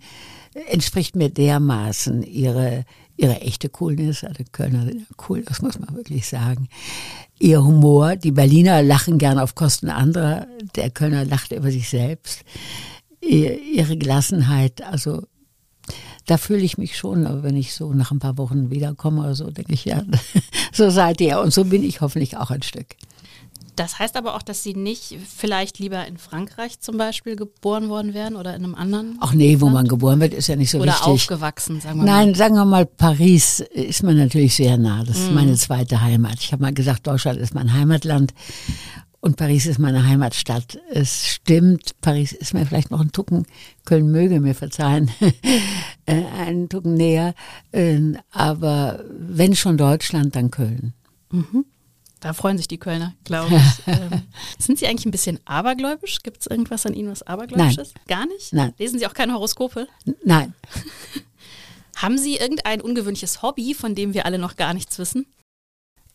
entspricht 0.70 1.16
mir 1.16 1.30
dermaßen 1.30 2.24
ihre 2.24 2.84
ihre 3.18 3.42
echte 3.42 3.70
Coolness, 3.70 4.24
also 4.24 4.44
Kölner 4.52 4.86
sind 4.86 5.02
ja 5.02 5.16
cool, 5.30 5.44
das 5.44 5.62
muss 5.62 5.80
man 5.80 5.96
wirklich 5.96 6.28
sagen. 6.28 6.68
Ihr 7.40 7.64
Humor, 7.64 8.16
die 8.16 8.32
Berliner 8.32 8.82
lachen 8.82 9.18
gern 9.18 9.40
auf 9.40 9.56
Kosten 9.56 9.90
anderer, 9.90 10.48
der 10.76 10.90
Kölner 10.90 11.26
lacht 11.26 11.52
über 11.52 11.72
sich 11.72 11.90
selbst. 11.90 12.44
Ihre 13.22 13.98
Gelassenheit, 13.98 14.82
also 14.84 15.24
da 16.26 16.38
fühle 16.38 16.62
ich 16.62 16.78
mich 16.78 16.98
schon, 16.98 17.26
aber 17.28 17.44
wenn 17.44 17.56
ich 17.56 17.74
so 17.74 17.94
nach 17.94 18.12
ein 18.12 18.20
paar 18.20 18.38
Wochen 18.38 18.72
wiederkomme 18.72 19.22
oder 19.22 19.36
so, 19.36 19.50
denke 19.52 19.74
ich, 19.74 19.86
ja, 19.86 20.04
so 20.74 20.90
seid 20.90 21.22
ihr 21.22 21.40
und 21.40 21.54
so 21.54 21.66
bin 21.66 21.84
ich 21.84 22.02
hoffentlich 22.02 22.38
auch 22.38 22.52
ein 22.52 22.64
Stück. 22.64 22.96
Das 23.76 24.00
heißt 24.00 24.16
aber 24.16 24.36
auch, 24.36 24.42
dass 24.42 24.64
Sie 24.64 24.74
nicht 24.74 25.18
vielleicht 25.28 25.80
lieber 25.80 26.06
in 26.08 26.18
Frankreich 26.18 26.80
zum 26.80 26.98
Beispiel 26.98 27.36
geboren 27.36 27.90
worden 27.90 28.14
wären 28.14 28.36
oder 28.36 28.56
in 28.56 28.64
einem 28.64 28.76
anderen? 28.76 29.18
Ach 29.22 29.34
nee, 29.34 29.60
wo 29.60 29.70
man 29.70 29.88
geboren 29.88 30.20
wird, 30.20 30.34
ist 30.34 30.48
ja 30.48 30.56
nicht 30.56 30.72
so 30.72 30.80
oder 30.80 30.92
wichtig. 30.92 31.04
Oder 31.06 31.14
aufgewachsen, 31.14 31.82
sagen 31.82 32.00
wir 32.00 32.06
mal. 32.06 32.26
Nein, 32.26 32.36
sagen 32.36 32.56
wir 32.56 32.66
mal, 32.66 32.86
Paris 32.86 33.60
ist 33.60 34.04
mir 34.04 34.14
natürlich 34.14 34.56
sehr 34.56 34.78
nah. 34.78 35.04
Das 35.04 35.18
ist 35.18 35.30
mhm. 35.30 35.36
meine 35.36 35.56
zweite 35.56 36.02
Heimat. 36.02 36.36
Ich 36.40 36.52
habe 36.52 36.64
mal 36.64 36.74
gesagt, 36.74 37.08
Deutschland 37.08 37.40
ist 37.40 37.54
mein 37.54 37.74
Heimatland 37.74 38.34
und 39.26 39.38
Paris 39.38 39.66
ist 39.66 39.80
meine 39.80 40.06
Heimatstadt. 40.06 40.80
Es 40.92 41.26
stimmt, 41.26 42.00
Paris 42.00 42.32
ist 42.32 42.54
mir 42.54 42.66
vielleicht 42.66 42.92
noch 42.92 43.02
ein 43.02 43.12
Tucken, 43.12 43.48
Köln 43.84 44.12
möge 44.12 44.40
mir 44.40 44.54
verzeihen, 44.54 45.10
äh, 46.06 46.24
einen 46.38 46.70
Tucken 46.70 46.94
näher. 46.94 47.34
Ähm, 47.74 48.18
aber 48.32 49.04
wenn 49.10 49.56
schon 49.56 49.78
Deutschland, 49.78 50.36
dann 50.36 50.52
Köln. 50.52 50.94
Mhm. 51.32 51.66
Da 52.26 52.34
freuen 52.34 52.58
sich 52.58 52.68
die 52.68 52.80
Kölner, 52.80 53.14
glaube 53.24 53.56
ich. 53.56 53.62
ähm, 53.88 54.24
sind 54.58 54.80
Sie 54.80 54.88
eigentlich 54.88 55.06
ein 55.06 55.12
bisschen 55.12 55.40
abergläubisch? 55.46 56.24
Gibt 56.24 56.42
es 56.42 56.48
irgendwas 56.48 56.88
an 56.88 56.96
Ihnen, 56.96 57.12
was 57.12 57.22
abergläubisch 57.22 57.76
Nein. 57.76 57.86
ist? 57.86 57.94
Gar 58.08 58.26
nicht? 58.26 58.52
Nein. 58.52 58.74
Lesen 58.80 58.98
Sie 58.98 59.06
auch 59.06 59.14
keine 59.14 59.34
Horoskope? 59.34 59.88
Nein. 60.24 60.56
Haben 61.98 62.18
Sie 62.18 62.38
irgendein 62.38 62.82
ungewöhnliches 62.82 63.44
Hobby, 63.44 63.76
von 63.76 63.94
dem 63.94 64.16
wir 64.16 64.26
alle 64.26 64.40
noch 64.40 64.56
gar 64.56 64.74
nichts 64.74 64.98
wissen? 64.98 65.28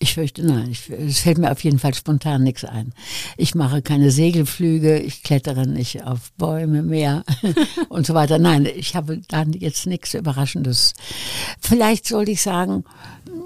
Ich 0.01 0.15
fürchte 0.15 0.45
nein. 0.45 0.71
Ich, 0.73 0.91
es 0.91 1.21
fällt 1.21 1.39
mir 1.39 1.53
auf 1.53 1.63
jeden 1.63 1.79
Fall 1.79 1.95
spontan 1.95 2.43
nichts 2.43 2.65
ein. 2.65 2.93
Ich 3.37 3.55
mache 3.55 3.81
keine 3.81 4.11
Segelflüge, 4.11 4.99
ich 4.99 5.23
klettere 5.23 5.69
nicht 5.69 6.03
auf 6.03 6.33
Bäume 6.33 6.83
mehr 6.83 7.23
und 7.89 8.05
so 8.05 8.15
weiter. 8.15 8.41
Nein, 8.41 8.67
ich 8.67 8.97
habe 8.97 9.21
dann 9.29 9.53
jetzt 9.53 9.87
nichts 9.87 10.15
Überraschendes. 10.15 10.95
Vielleicht 11.61 12.07
sollte 12.07 12.33
ich 12.33 12.43
sagen, 12.43 12.85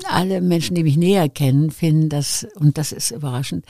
alle 0.08 0.40
Menschen, 0.40 0.74
die 0.74 0.82
mich 0.82 0.96
näher 0.96 1.28
kennen, 1.28 1.70
finden 1.70 2.08
das, 2.08 2.46
und 2.56 2.78
das 2.78 2.92
ist 2.92 3.10
überraschend, 3.10 3.64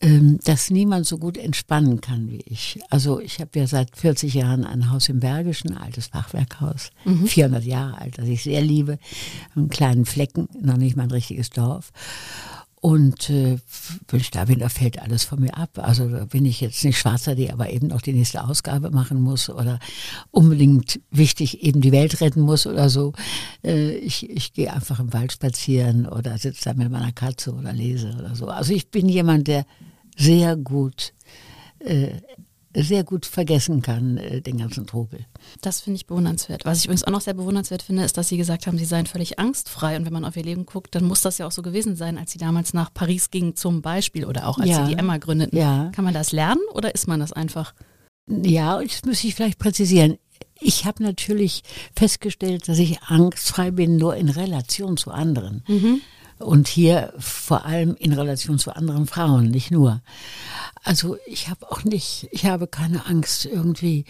ähm, 0.00 0.38
dass 0.44 0.70
niemand 0.70 1.06
so 1.06 1.16
gut 1.16 1.38
entspannen 1.38 2.00
kann 2.00 2.30
wie 2.30 2.42
ich. 2.46 2.78
Also 2.90 3.20
ich 3.20 3.40
habe 3.40 3.58
ja 3.58 3.66
seit 3.66 3.96
40 3.96 4.34
Jahren 4.34 4.64
ein 4.64 4.90
Haus 4.90 5.08
im 5.08 5.20
Bergischen, 5.20 5.70
ein 5.70 5.78
altes 5.78 6.08
Fachwerkhaus, 6.08 6.90
mhm. 7.04 7.26
400 7.26 7.64
Jahre 7.64 7.98
alt, 7.98 8.18
das 8.18 8.28
ich 8.28 8.42
sehr 8.42 8.60
liebe, 8.60 8.98
einen 9.56 9.68
kleinen 9.70 10.04
Flecken, 10.04 10.48
noch 10.60 10.76
nicht 10.76 10.96
mal 10.96 11.04
ein 11.04 11.10
richtiges 11.10 11.50
Dorf. 11.50 11.90
Und 12.84 13.30
äh, 13.30 13.56
wenn 14.08 14.20
ich 14.20 14.30
da 14.30 14.44
bin, 14.44 14.58
da 14.58 14.68
fällt 14.68 15.00
alles 15.00 15.24
von 15.24 15.40
mir 15.40 15.56
ab. 15.56 15.78
Also 15.78 16.06
da 16.06 16.26
bin 16.26 16.44
ich 16.44 16.60
jetzt 16.60 16.84
nicht 16.84 16.98
schwarzer, 16.98 17.34
die 17.34 17.50
aber 17.50 17.70
eben 17.70 17.86
noch 17.86 18.02
die 18.02 18.12
nächste 18.12 18.44
Ausgabe 18.44 18.90
machen 18.90 19.22
muss 19.22 19.48
oder 19.48 19.78
unbedingt 20.30 21.00
wichtig 21.10 21.62
eben 21.62 21.80
die 21.80 21.92
Welt 21.92 22.20
retten 22.20 22.42
muss 22.42 22.66
oder 22.66 22.90
so. 22.90 23.14
Äh, 23.64 23.94
ich 23.94 24.28
ich 24.28 24.52
gehe 24.52 24.70
einfach 24.70 25.00
im 25.00 25.14
Wald 25.14 25.32
spazieren 25.32 26.06
oder 26.06 26.36
sitze 26.36 26.64
da 26.64 26.74
mit 26.74 26.90
meiner 26.90 27.12
Katze 27.12 27.54
oder 27.54 27.72
lese 27.72 28.14
oder 28.18 28.36
so. 28.36 28.48
Also 28.48 28.74
ich 28.74 28.90
bin 28.90 29.08
jemand, 29.08 29.48
der 29.48 29.64
sehr 30.18 30.54
gut, 30.54 31.14
äh, 31.78 32.10
sehr 32.76 33.04
gut 33.04 33.26
vergessen 33.26 33.82
kann, 33.82 34.16
äh, 34.16 34.40
den 34.40 34.58
ganzen 34.58 34.86
Trubel. 34.86 35.20
Das 35.60 35.80
finde 35.80 35.96
ich 35.96 36.06
bewundernswert. 36.06 36.64
Was 36.64 36.78
ich 36.78 36.86
übrigens 36.86 37.04
auch 37.04 37.12
noch 37.12 37.20
sehr 37.20 37.34
bewundernswert 37.34 37.82
finde, 37.82 38.04
ist, 38.04 38.16
dass 38.16 38.28
Sie 38.28 38.36
gesagt 38.36 38.66
haben, 38.66 38.78
Sie 38.78 38.84
seien 38.84 39.06
völlig 39.06 39.38
angstfrei. 39.38 39.96
Und 39.96 40.06
wenn 40.06 40.12
man 40.12 40.24
auf 40.24 40.36
Ihr 40.36 40.44
Leben 40.44 40.66
guckt, 40.66 40.94
dann 40.94 41.04
muss 41.04 41.22
das 41.22 41.38
ja 41.38 41.46
auch 41.46 41.52
so 41.52 41.62
gewesen 41.62 41.96
sein, 41.96 42.18
als 42.18 42.32
Sie 42.32 42.38
damals 42.38 42.74
nach 42.74 42.92
Paris 42.92 43.30
gingen 43.30 43.56
zum 43.56 43.82
Beispiel 43.82 44.24
oder 44.24 44.48
auch 44.48 44.58
als 44.58 44.70
ja. 44.70 44.84
Sie 44.84 44.92
die 44.92 44.98
Emma 44.98 45.18
gründeten. 45.18 45.58
Ja. 45.58 45.90
Kann 45.94 46.04
man 46.04 46.14
das 46.14 46.32
lernen 46.32 46.62
oder 46.72 46.94
ist 46.94 47.06
man 47.06 47.20
das 47.20 47.32
einfach? 47.32 47.74
Ja, 48.26 48.82
das 48.82 49.04
muss 49.04 49.22
ich 49.22 49.34
vielleicht 49.34 49.58
präzisieren 49.58 50.18
ich 50.60 50.84
habe 50.84 51.02
natürlich 51.02 51.62
festgestellt, 51.94 52.68
dass 52.68 52.78
ich 52.78 53.02
angstfrei 53.02 53.70
bin 53.70 53.96
nur 53.96 54.16
in 54.16 54.28
Relation 54.28 54.96
zu 54.96 55.10
anderen. 55.10 55.62
Mhm. 55.66 56.00
Und 56.38 56.66
hier 56.66 57.12
vor 57.18 57.64
allem 57.64 57.94
in 57.98 58.12
Relation 58.12 58.58
zu 58.58 58.74
anderen 58.74 59.06
Frauen, 59.06 59.50
nicht 59.50 59.70
nur. 59.70 60.02
Also 60.84 61.16
ich 61.26 61.48
habe 61.48 61.70
auch 61.70 61.82
nicht, 61.82 62.28
ich 62.30 62.44
habe 62.44 62.66
keine 62.66 63.06
Angst 63.06 63.46
irgendwie 63.46 64.04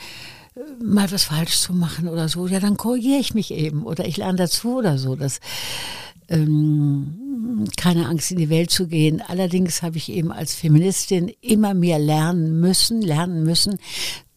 äh, 0.57 0.85
mal 0.85 1.11
was 1.11 1.25
falsch 1.25 1.57
zu 1.59 1.73
machen 1.73 2.09
oder 2.09 2.29
so. 2.29 2.47
Ja, 2.49 2.61
dann 2.61 2.77
korrigiere 2.77 3.21
ich 3.21 3.33
mich 3.33 3.53
eben 3.53 3.85
oder 3.85 4.07
ich 4.07 4.17
lerne 4.17 4.39
dazu 4.39 4.79
oder 4.79 4.99
so. 4.99 5.15
Das, 5.15 5.41
ähm, 6.29 7.69
keine 7.77 8.09
Angst 8.09 8.33
in 8.33 8.39
die 8.39 8.51
Welt 8.51 8.71
zu 8.71 8.89
gehen. 8.89 9.23
Allerdings 9.27 9.83
habe 9.83 9.97
ich 9.97 10.11
eben 10.11 10.33
als 10.33 10.55
Feministin 10.55 11.33
immer 11.41 11.75
mehr 11.75 11.99
lernen 11.99 12.61
müssen, 12.61 13.03
lernen 13.03 13.45
müssen, 13.45 13.79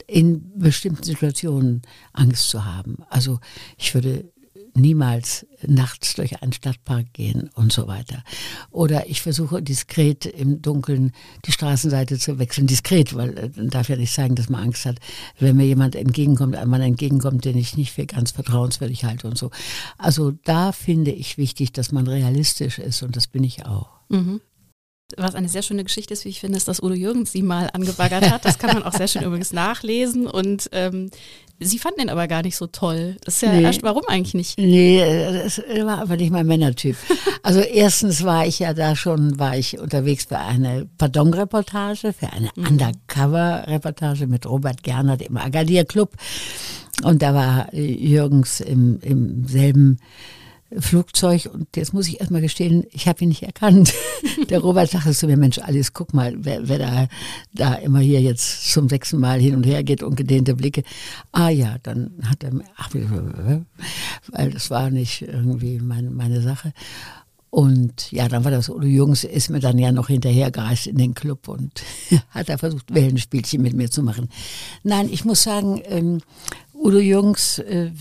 in 0.06 0.58
bestimmten 0.60 1.04
Situationen 1.04 1.82
Angst 2.14 2.50
zu 2.50 2.66
haben. 2.66 2.98
Also 3.10 3.40
ich 3.78 3.94
würde 3.94 4.32
niemals 4.78 5.46
nachts 5.66 6.14
durch 6.14 6.42
einen 6.42 6.54
Stadtpark 6.54 7.14
gehen 7.14 7.50
und 7.56 7.72
so 7.72 7.88
weiter. 7.88 8.24
Oder 8.72 9.10
ich 9.10 9.22
versuche 9.22 9.62
diskret 9.62 10.26
im 10.26 10.62
Dunkeln 10.62 11.12
die 11.46 11.52
Straßenseite 11.52 12.18
zu 12.18 12.40
wechseln. 12.40 12.68
Diskret, 12.68 13.16
weil 13.16 13.38
äh, 13.38 13.50
man 13.56 13.70
darf 13.70 13.90
ja 13.90 13.96
nicht 13.96 14.14
sagen, 14.14 14.36
dass 14.36 14.50
man 14.50 14.64
Angst 14.64 14.86
hat, 14.86 15.00
wenn 15.40 15.58
mir 15.58 15.66
jemand 15.66 15.96
entgegenkommt, 15.96 16.56
ein 16.56 16.70
Mann 16.70 16.82
entgegenkommt, 16.82 17.46
den 17.46 17.58
ich 17.58 17.78
nicht 17.78 17.92
für 17.92 18.06
ganz 18.06 18.32
vertrauenswürdig 18.32 19.04
halte 19.04 19.28
und 19.28 19.38
so. 19.38 19.52
Also 19.98 20.32
da 20.32 20.72
finde 20.72 21.12
ich 21.12 21.38
wichtig, 21.38 21.74
dass 21.74 21.92
man 21.92 22.08
realistisch 22.08 22.80
ist 22.80 23.04
und 23.04 23.16
das 23.16 23.28
bin 23.28 23.44
ich 23.44 23.66
auch. 23.66 23.90
Mhm. 24.10 24.42
Was 25.16 25.36
eine 25.36 25.48
sehr 25.48 25.62
schöne 25.62 25.86
Geschichte 25.86 26.14
ist, 26.14 26.26
wie 26.26 26.30
ich 26.30 26.42
finde, 26.42 26.58
ist, 26.58 26.68
dass 26.68 26.84
Udo 26.84 26.94
Jürgens 26.94 27.32
sie 27.32 27.42
mal 27.42 27.70
angebaggert 27.72 28.30
hat. 28.30 28.44
Das 28.44 28.60
kann 28.60 28.74
man 28.74 28.84
auch 28.84 28.92
sehr 28.92 29.08
schön 29.08 29.24
übrigens 29.24 29.54
nachlesen. 29.54 30.28
Und 30.28 30.70
ähm, 30.74 31.10
sie 31.60 31.80
fanden 31.80 32.02
ihn 32.02 32.10
aber 32.10 32.28
gar 32.28 32.44
nicht 32.44 32.56
so 32.56 32.68
toll. 32.68 33.18
Das 33.24 33.36
ist 33.36 33.42
ja 33.42 33.54
nee. 33.54 33.64
erst, 33.64 33.84
warum 33.84 34.04
eigentlich 34.08 34.34
nicht? 34.34 34.58
Nee, 34.58 35.04
das 35.44 35.60
war 35.60 36.00
aber 36.00 36.18
nicht 36.18 36.32
mein 36.32 36.46
Männertyp. 36.48 36.96
Also 37.44 37.62
erstens 37.62 38.24
war 38.24 38.46
ich 38.46 38.60
ja 38.60 38.74
da 38.74 38.96
schon, 38.96 39.40
war 39.40 39.58
ich 39.58 39.80
unterwegs 39.80 40.26
für 40.26 40.38
eine 40.38 40.88
Pardon-Reportage, 40.98 42.14
für 42.14 42.32
eine 42.34 42.50
mhm. 42.56 42.68
Undercover-Reportage 42.68 44.28
mit 44.28 44.46
Robert 44.46 44.84
Gernert 44.84 45.22
im 45.22 45.38
Agadir 45.38 45.86
Club. 45.86 46.14
Und 47.04 47.22
da 47.22 47.34
war 47.34 47.74
Jürgens 47.74 48.60
im, 48.60 49.00
im 49.02 49.48
selben 49.48 50.00
Flugzeug 50.78 51.50
und 51.54 51.68
jetzt 51.76 51.94
muss 51.94 52.08
ich 52.08 52.20
erstmal 52.20 52.42
gestehen, 52.42 52.86
ich 52.92 53.08
habe 53.08 53.24
ihn 53.24 53.30
nicht 53.30 53.44
erkannt. 53.44 53.94
Der 54.50 54.60
Robert 54.60 54.90
sagte 54.90 55.12
zu 55.12 55.28
mir, 55.28 55.38
Mensch, 55.38 55.60
Alice, 55.60 55.94
guck 55.94 56.14
mal, 56.14 56.36
wer, 56.38 56.68
wer 56.68 56.78
da, 56.78 57.08
da 57.54 57.74
immer 57.76 58.00
hier 58.00 58.22
jetzt 58.22 58.72
zum 58.72 58.90
sechsten 58.90 59.20
Mal 59.20 59.40
hin 59.40 59.56
und 59.56 59.66
her 59.66 59.84
geht 59.84 60.04
und 60.04 60.16
gedehnte 60.16 60.56
Blicke. 60.56 60.84
Ah 61.32 61.50
ja, 61.50 61.78
dann 61.84 62.12
hat 62.24 62.44
er, 62.44 62.52
ach, 62.76 62.90
weil 62.94 64.52
das 64.52 64.70
war 64.70 64.90
nicht 64.90 65.22
irgendwie 65.22 65.80
meine, 65.80 66.10
meine 66.10 66.42
Sache. 66.42 66.74
Und 67.50 68.12
ja, 68.12 68.28
dann 68.28 68.44
war 68.44 68.52
das 68.52 68.70
Udo 68.70 68.86
Jungs, 68.86 69.24
ist 69.24 69.50
mir 69.50 69.60
dann 69.60 69.78
ja 69.78 69.92
noch 69.92 70.08
hinterhergereist 70.10 70.88
in 70.88 70.98
den 70.98 71.14
Club 71.14 71.48
und 71.48 71.82
hat 72.30 72.50
da 72.50 72.58
versucht, 72.58 72.94
Wellenspielchen 72.94 73.62
mit 73.62 73.74
mir 73.74 73.90
zu 73.90 74.04
machen. 74.04 74.28
Nein, 74.84 75.10
ich 75.12 75.24
muss 75.24 75.44
sagen, 75.44 75.82
ähm, 75.86 76.20
Udo 76.74 77.00
Jungs 77.00 77.60
äh, 77.60 77.92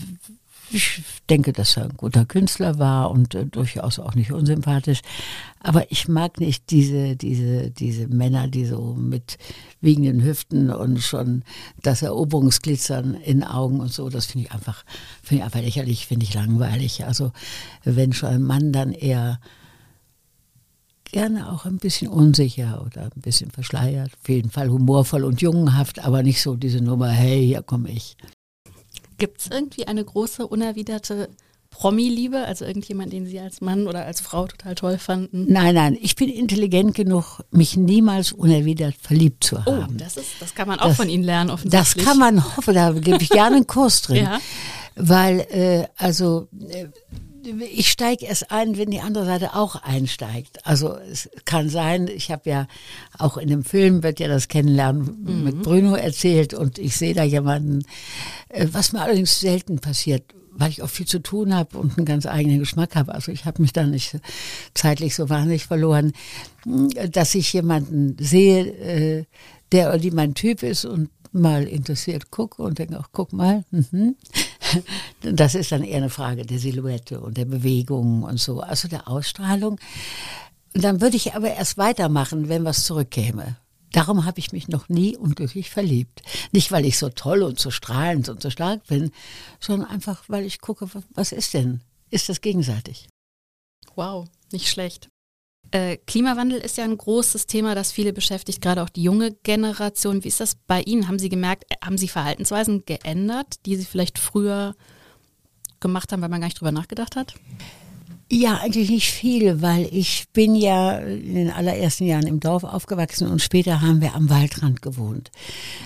ich 0.71 1.01
denke, 1.29 1.53
dass 1.53 1.77
er 1.77 1.85
ein 1.85 1.97
guter 1.97 2.25
Künstler 2.25 2.79
war 2.79 3.11
und 3.11 3.35
äh, 3.35 3.45
durchaus 3.45 3.99
auch 3.99 4.15
nicht 4.15 4.31
unsympathisch. 4.31 5.01
Aber 5.61 5.91
ich 5.91 6.07
mag 6.07 6.39
nicht 6.39 6.69
diese, 6.71 7.15
diese, 7.15 7.71
diese 7.71 8.07
Männer, 8.07 8.47
die 8.47 8.65
so 8.65 8.95
mit 8.97 9.37
wiegenden 9.81 10.23
Hüften 10.23 10.69
und 10.69 10.99
schon 11.01 11.43
das 11.81 12.01
Eroberungsglitzern 12.01 13.15
in 13.15 13.43
Augen 13.43 13.79
und 13.79 13.91
so. 13.91 14.09
Das 14.09 14.25
finde 14.25 14.47
ich 14.47 14.53
einfach, 14.53 14.83
finde 15.23 15.41
ich 15.41 15.45
einfach 15.45 15.61
lächerlich, 15.61 16.07
finde 16.07 16.25
ich 16.25 16.33
langweilig. 16.33 17.05
Also, 17.05 17.31
wenn 17.83 18.13
schon 18.13 18.29
ein 18.29 18.43
Mann 18.43 18.71
dann 18.71 18.91
eher 18.91 19.39
gerne 21.11 21.51
auch 21.51 21.65
ein 21.65 21.77
bisschen 21.77 22.09
unsicher 22.09 22.83
oder 22.85 23.03
ein 23.03 23.21
bisschen 23.21 23.51
verschleiert. 23.51 24.11
Auf 24.21 24.29
jeden 24.29 24.49
Fall 24.49 24.69
humorvoll 24.69 25.23
und 25.23 25.41
jungenhaft, 25.41 26.03
aber 26.03 26.23
nicht 26.23 26.41
so 26.41 26.55
diese 26.55 26.81
Nummer, 26.81 27.09
hey, 27.09 27.45
hier 27.45 27.61
komme 27.61 27.89
ich. 27.89 28.17
Gibt 29.17 29.41
es 29.41 29.47
irgendwie 29.49 29.87
eine 29.87 30.03
große, 30.03 30.45
unerwiderte 30.45 31.29
Promi-Liebe? 31.69 32.45
Also 32.45 32.65
irgendjemand, 32.65 33.13
den 33.13 33.25
Sie 33.25 33.39
als 33.39 33.61
Mann 33.61 33.87
oder 33.87 34.05
als 34.05 34.21
Frau 34.21 34.47
total 34.47 34.75
toll 34.75 34.97
fanden? 34.97 35.45
Nein, 35.51 35.75
nein. 35.75 35.97
Ich 35.99 36.15
bin 36.15 36.29
intelligent 36.29 36.95
genug, 36.95 37.41
mich 37.51 37.77
niemals 37.77 38.31
unerwidert 38.31 38.95
verliebt 38.99 39.43
zu 39.43 39.57
oh, 39.57 39.71
haben. 39.71 39.95
Oh, 39.95 39.97
das, 39.97 40.17
ist, 40.17 40.29
das 40.39 40.55
kann 40.55 40.67
man 40.67 40.79
auch 40.79 40.89
das, 40.89 40.97
von 40.97 41.09
Ihnen 41.09 41.23
lernen, 41.23 41.49
offensichtlich. 41.49 41.95
Das 41.95 42.05
kann 42.05 42.17
man 42.17 42.43
hoffen, 42.57 42.73
da 42.73 42.91
gebe 42.91 43.21
ich 43.21 43.29
gerne 43.29 43.57
einen 43.57 43.67
Kurs 43.67 44.01
drin. 44.03 44.15
ja. 44.25 44.39
Weil, 44.95 45.39
äh, 45.51 45.87
also, 45.97 46.47
äh, 46.69 46.87
ich 47.47 47.89
steige 47.89 48.25
erst 48.25 48.51
ein, 48.51 48.77
wenn 48.77 48.91
die 48.91 48.99
andere 48.99 49.25
Seite 49.25 49.55
auch 49.55 49.75
einsteigt. 49.75 50.65
Also 50.65 50.95
es 51.11 51.29
kann 51.45 51.69
sein, 51.69 52.07
ich 52.07 52.31
habe 52.31 52.49
ja 52.49 52.67
auch 53.17 53.37
in 53.37 53.49
dem 53.49 53.63
Film, 53.63 54.03
wird 54.03 54.19
ja 54.19 54.27
das 54.27 54.47
Kennenlernen 54.47 55.23
mhm. 55.23 55.43
mit 55.43 55.61
Bruno 55.61 55.95
erzählt 55.95 56.53
und 56.53 56.77
ich 56.77 56.95
sehe 56.97 57.13
da 57.13 57.23
jemanden, 57.23 57.83
äh, 58.49 58.67
was 58.71 58.93
mir 58.93 59.01
allerdings 59.01 59.39
selten 59.39 59.79
passiert, 59.79 60.23
weil 60.51 60.69
ich 60.69 60.81
auch 60.81 60.89
viel 60.89 61.05
zu 61.05 61.19
tun 61.19 61.53
habe 61.53 61.77
und 61.77 61.97
einen 61.97 62.05
ganz 62.05 62.25
eigenen 62.25 62.59
Geschmack 62.59 62.95
habe. 62.95 63.13
Also 63.13 63.31
ich 63.31 63.45
habe 63.45 63.61
mich 63.61 63.73
da 63.73 63.83
nicht 63.83 64.17
zeitlich 64.73 65.15
so 65.15 65.29
wahnsinnig 65.29 65.65
verloren, 65.65 66.13
dass 67.11 67.35
ich 67.35 67.53
jemanden 67.53 68.17
sehe, 68.19 68.65
äh, 68.65 69.25
der 69.71 69.89
oder 69.89 69.99
die 69.99 70.11
mein 70.11 70.33
Typ 70.33 70.63
ist 70.63 70.85
und 70.85 71.09
mal 71.31 71.63
interessiert 71.63 72.31
gucke 72.31 72.61
und 72.63 72.79
denke 72.79 72.99
auch, 72.99 73.09
guck 73.11 73.33
mal, 73.33 73.63
mhm. 73.71 74.15
das 75.21 75.55
ist 75.55 75.71
dann 75.71 75.83
eher 75.83 75.97
eine 75.97 76.09
Frage 76.09 76.45
der 76.45 76.59
Silhouette 76.59 77.19
und 77.19 77.37
der 77.37 77.45
Bewegung 77.45 78.23
und 78.23 78.39
so, 78.39 78.61
also 78.61 78.87
der 78.87 79.07
Ausstrahlung. 79.07 79.79
Und 80.73 80.83
dann 80.83 81.01
würde 81.01 81.17
ich 81.17 81.33
aber 81.33 81.53
erst 81.53 81.77
weitermachen, 81.77 82.49
wenn 82.49 82.65
was 82.65 82.85
zurückkäme. 82.85 83.57
Darum 83.91 84.25
habe 84.25 84.39
ich 84.39 84.51
mich 84.51 84.67
noch 84.67 84.89
nie 84.89 85.15
unglücklich 85.15 85.69
verliebt. 85.69 86.21
Nicht, 86.51 86.71
weil 86.71 86.85
ich 86.85 86.97
so 86.97 87.09
toll 87.09 87.41
und 87.41 87.59
so 87.59 87.71
strahlend 87.71 88.29
und 88.29 88.41
so 88.41 88.49
stark 88.49 88.85
bin, 88.87 89.11
sondern 89.59 89.89
einfach, 89.89 90.23
weil 90.27 90.45
ich 90.45 90.59
gucke, 90.59 90.87
was 91.13 91.31
ist 91.31 91.53
denn? 91.53 91.81
Ist 92.09 92.29
das 92.29 92.41
gegenseitig? 92.41 93.07
Wow, 93.95 94.27
nicht 94.51 94.69
schlecht. 94.69 95.09
Äh, 95.71 95.97
Klimawandel 95.97 96.59
ist 96.59 96.77
ja 96.77 96.83
ein 96.83 96.97
großes 96.97 97.47
Thema, 97.47 97.75
das 97.75 97.91
viele 97.91 98.13
beschäftigt, 98.13 98.61
gerade 98.61 98.83
auch 98.83 98.89
die 98.89 99.03
junge 99.03 99.31
Generation. 99.43 100.23
Wie 100.23 100.29
ist 100.29 100.39
das 100.39 100.55
bei 100.55 100.81
Ihnen? 100.81 101.07
Haben 101.07 101.19
Sie 101.19 101.29
gemerkt, 101.29 101.65
äh, 101.69 101.75
haben 101.83 101.97
Sie 101.97 102.07
Verhaltensweisen 102.07 102.85
geändert, 102.85 103.65
die 103.65 103.75
Sie 103.75 103.85
vielleicht 103.85 104.17
früher 104.19 104.75
gemacht 105.79 106.11
haben, 106.11 106.21
weil 106.21 106.29
man 106.29 106.39
gar 106.41 106.47
nicht 106.47 106.59
drüber 106.59 106.71
nachgedacht 106.71 107.15
hat? 107.15 107.35
Ja, 108.29 108.57
eigentlich 108.57 108.89
nicht 108.89 109.09
viel, 109.09 109.61
weil 109.61 109.87
ich 109.89 110.25
bin 110.33 110.53
ja 110.53 110.97
in 110.97 111.35
den 111.35 111.49
allerersten 111.49 112.05
Jahren 112.05 112.27
im 112.27 112.41
Dorf 112.41 112.65
aufgewachsen 112.65 113.29
und 113.29 113.41
später 113.41 113.81
haben 113.81 114.01
wir 114.01 114.15
am 114.15 114.29
Waldrand 114.29 114.81
gewohnt. 114.81 115.31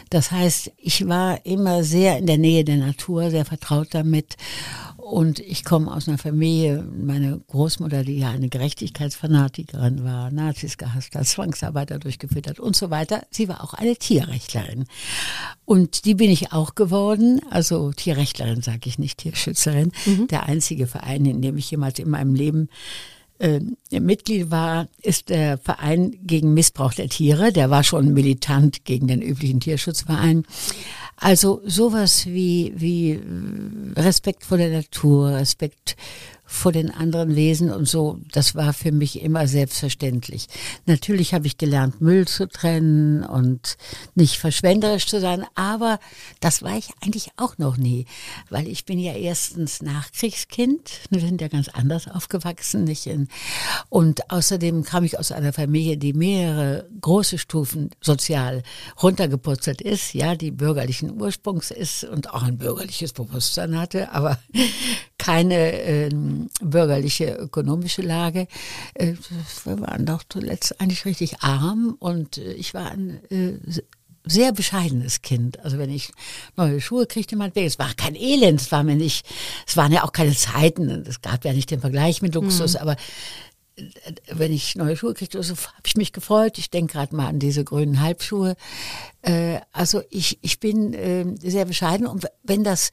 Das 0.09 0.31
heißt, 0.31 0.71
ich 0.77 1.07
war 1.07 1.45
immer 1.45 1.83
sehr 1.83 2.17
in 2.17 2.25
der 2.25 2.39
Nähe 2.39 2.63
der 2.63 2.77
Natur, 2.77 3.29
sehr 3.29 3.45
vertraut 3.45 3.89
damit 3.91 4.37
und 5.01 5.39
ich 5.39 5.65
komme 5.65 5.91
aus 5.91 6.07
einer 6.07 6.17
Familie, 6.17 6.83
meine 6.83 7.41
Großmutter, 7.47 8.03
die 8.03 8.19
ja 8.19 8.29
eine 8.29 8.49
Gerechtigkeitsfanatikerin 8.49 10.03
war, 10.03 10.31
Nazis 10.31 10.77
gehasst 10.77 11.15
hat, 11.15 11.27
Zwangsarbeiter 11.27 11.99
durchgeführt 11.99 12.47
hat 12.47 12.59
und 12.59 12.75
so 12.75 12.89
weiter. 12.89 13.23
Sie 13.31 13.47
war 13.47 13.63
auch 13.63 13.73
eine 13.73 13.95
Tierrechtlerin. 13.95 14.85
Und 15.65 16.05
die 16.05 16.15
bin 16.15 16.29
ich 16.29 16.53
auch 16.53 16.75
geworden. 16.75 17.41
Also 17.49 17.91
Tierrechtlerin 17.91 18.61
sage 18.61 18.81
ich 18.85 18.99
nicht, 18.99 19.17
Tierschützerin. 19.17 19.91
Mhm. 20.05 20.27
Der 20.27 20.43
einzige 20.43 20.87
Verein, 20.87 21.25
in 21.25 21.41
dem 21.41 21.57
ich 21.57 21.69
jemals 21.71 21.99
in 21.99 22.09
meinem 22.09 22.35
Leben 22.35 22.69
äh, 23.39 23.59
Mitglied 23.99 24.51
war, 24.51 24.87
ist 25.01 25.29
der 25.29 25.57
Verein 25.57 26.15
gegen 26.23 26.53
Missbrauch 26.53 26.93
der 26.93 27.09
Tiere. 27.09 27.51
Der 27.51 27.69
war 27.69 27.83
schon 27.83 28.13
militant 28.13 28.85
gegen 28.85 29.07
den 29.07 29.21
üblichen 29.21 29.59
Tierschutzverein. 29.59 30.45
Also 31.23 31.61
sowas 31.65 32.25
wie, 32.25 32.73
wie 32.75 33.11
äh, 33.11 33.99
Respekt 34.01 34.43
vor 34.43 34.57
der 34.57 34.71
Natur, 34.71 35.29
Respekt 35.35 35.95
vor 36.51 36.73
den 36.73 36.91
anderen 36.91 37.35
Wesen 37.37 37.71
und 37.71 37.87
so, 37.87 38.19
das 38.33 38.55
war 38.55 38.73
für 38.73 38.91
mich 38.91 39.21
immer 39.21 39.47
selbstverständlich. 39.47 40.47
Natürlich 40.85 41.33
habe 41.33 41.47
ich 41.47 41.57
gelernt, 41.57 42.01
Müll 42.01 42.27
zu 42.27 42.47
trennen 42.47 43.23
und 43.23 43.77
nicht 44.15 44.35
verschwenderisch 44.35 45.07
zu 45.07 45.21
sein, 45.21 45.45
aber 45.55 45.97
das 46.41 46.61
war 46.61 46.77
ich 46.77 46.89
eigentlich 47.01 47.29
auch 47.37 47.57
noch 47.57 47.77
nie, 47.77 48.05
weil 48.49 48.67
ich 48.67 48.83
bin 48.83 48.99
ja 48.99 49.13
erstens 49.13 49.81
Nachkriegskind, 49.81 50.91
wir 51.09 51.21
sind 51.21 51.39
ja 51.39 51.47
ganz 51.47 51.69
anders 51.69 52.09
aufgewachsen, 52.09 52.83
nicht 52.83 53.07
in, 53.07 53.29
und 53.87 54.29
außerdem 54.29 54.83
kam 54.83 55.05
ich 55.05 55.17
aus 55.17 55.31
einer 55.31 55.53
Familie, 55.53 55.97
die 55.97 56.13
mehrere 56.13 56.89
große 56.99 57.37
Stufen 57.37 57.91
sozial 58.01 58.61
runtergeputzelt 59.01 59.81
ist, 59.81 60.13
ja, 60.13 60.35
die 60.35 60.51
bürgerlichen 60.51 61.19
Ursprungs 61.19 61.71
ist 61.71 62.03
und 62.03 62.29
auch 62.33 62.43
ein 62.43 62.57
bürgerliches 62.57 63.13
Bewusstsein 63.13 63.79
hatte, 63.79 64.11
aber 64.11 64.37
keine 65.21 65.73
ähm, 65.83 66.49
bürgerliche 66.61 67.35
ökonomische 67.35 68.01
Lage. 68.01 68.47
Äh, 68.95 69.13
wir 69.65 69.79
waren 69.79 70.07
doch 70.07 70.23
zuletzt 70.27 70.81
eigentlich 70.81 71.05
richtig 71.05 71.41
arm 71.41 71.95
und 71.99 72.39
äh, 72.39 72.53
ich 72.53 72.73
war 72.73 72.89
ein 72.89 73.19
äh, 73.29 73.53
sehr 74.25 74.51
bescheidenes 74.51 75.21
Kind. 75.21 75.59
Also 75.59 75.77
wenn 75.77 75.91
ich 75.91 76.11
neue 76.57 76.81
Schuhe 76.81 77.05
kriegte, 77.05 77.35
meinetwegen, 77.35 77.67
es 77.67 77.77
war 77.77 77.93
kein 77.93 78.15
Elend, 78.15 78.61
es 78.61 78.71
war 78.71 78.83
mir 78.83 78.95
nicht, 78.95 79.27
es 79.67 79.77
waren 79.77 79.91
ja 79.91 80.03
auch 80.03 80.11
keine 80.11 80.35
Zeiten, 80.35 80.89
es 80.89 81.21
gab 81.21 81.45
ja 81.45 81.53
nicht 81.53 81.69
den 81.69 81.81
Vergleich 81.81 82.23
mit 82.23 82.33
Luxus, 82.33 82.73
mhm. 82.73 82.79
aber 82.79 82.95
äh, 83.75 83.83
wenn 84.31 84.51
ich 84.51 84.75
neue 84.75 84.97
Schuhe 84.97 85.13
kriegte, 85.13 85.43
so 85.43 85.53
habe 85.53 85.85
ich 85.85 85.97
mich 85.97 86.13
gefreut. 86.13 86.57
Ich 86.57 86.71
denke 86.71 86.93
gerade 86.93 87.15
mal 87.15 87.27
an 87.27 87.37
diese 87.37 87.63
grünen 87.63 88.01
Halbschuhe. 88.01 88.55
Äh, 89.21 89.59
also 89.71 90.01
ich, 90.09 90.39
ich 90.41 90.59
bin 90.59 90.95
äh, 90.95 91.25
sehr 91.39 91.65
bescheiden 91.65 92.07
und 92.07 92.25
wenn 92.41 92.63
das 92.63 92.89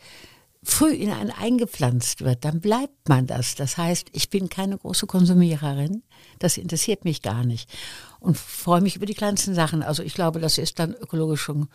früh 0.69 0.93
in 0.93 1.11
einen 1.11 1.31
eingepflanzt 1.31 2.23
wird, 2.23 2.45
dann 2.45 2.61
bleibt 2.61 3.09
man 3.09 3.27
das. 3.27 3.55
Das 3.55 3.79
heißt, 3.79 4.09
ich 4.13 4.29
bin 4.29 4.51
keine 4.51 4.77
große 4.77 5.07
Konsumiererin. 5.07 6.03
Das 6.39 6.59
interessiert 6.59 7.05
mich 7.05 7.23
gar 7.23 7.43
nicht. 7.43 7.71
Und 8.21 8.37
freue 8.37 8.83
mich 8.83 8.95
über 8.95 9.07
die 9.07 9.15
kleinsten 9.15 9.55
Sachen. 9.55 9.83
Also 9.83 10.03
ich 10.03 10.13
glaube, 10.13 10.41
das 10.41 10.59
ist 10.59 10.79
dann 10.79 10.93
ökologisch 10.93 11.41
schon 11.41 11.69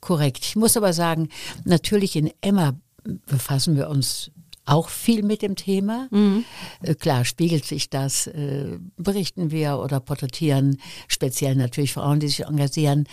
korrekt. 0.00 0.44
Ich 0.44 0.54
muss 0.54 0.76
aber 0.76 0.92
sagen, 0.92 1.28
natürlich 1.64 2.14
in 2.14 2.30
Emma 2.40 2.78
befassen 3.26 3.76
wir 3.76 3.88
uns 3.88 4.30
auch 4.64 4.90
viel 4.90 5.24
mit 5.24 5.42
dem 5.42 5.56
Thema. 5.56 6.08
Mhm. 6.10 6.44
Äh, 6.82 6.94
klar 6.94 7.24
spiegelt 7.24 7.64
sich 7.64 7.90
das, 7.90 8.28
äh, 8.28 8.78
berichten 8.96 9.50
wir 9.50 9.78
oder 9.78 9.98
porträtieren, 9.98 10.80
speziell 11.08 11.56
natürlich 11.56 11.92
Frauen, 11.92 12.20
die 12.20 12.28
sich 12.28 12.44
engagieren. 12.44 13.08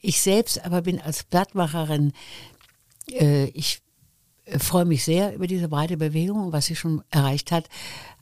Ich 0.00 0.20
selbst 0.20 0.64
aber 0.64 0.82
bin 0.82 1.00
als 1.00 1.22
Blattmacherin, 1.24 2.12
äh, 3.12 3.46
ich 3.46 3.80
freue 4.58 4.84
mich 4.84 5.04
sehr 5.04 5.34
über 5.34 5.46
diese 5.46 5.68
breite 5.68 5.96
Bewegung, 5.96 6.52
was 6.52 6.66
sie 6.66 6.76
schon 6.76 7.02
erreicht 7.10 7.52
hat. 7.52 7.68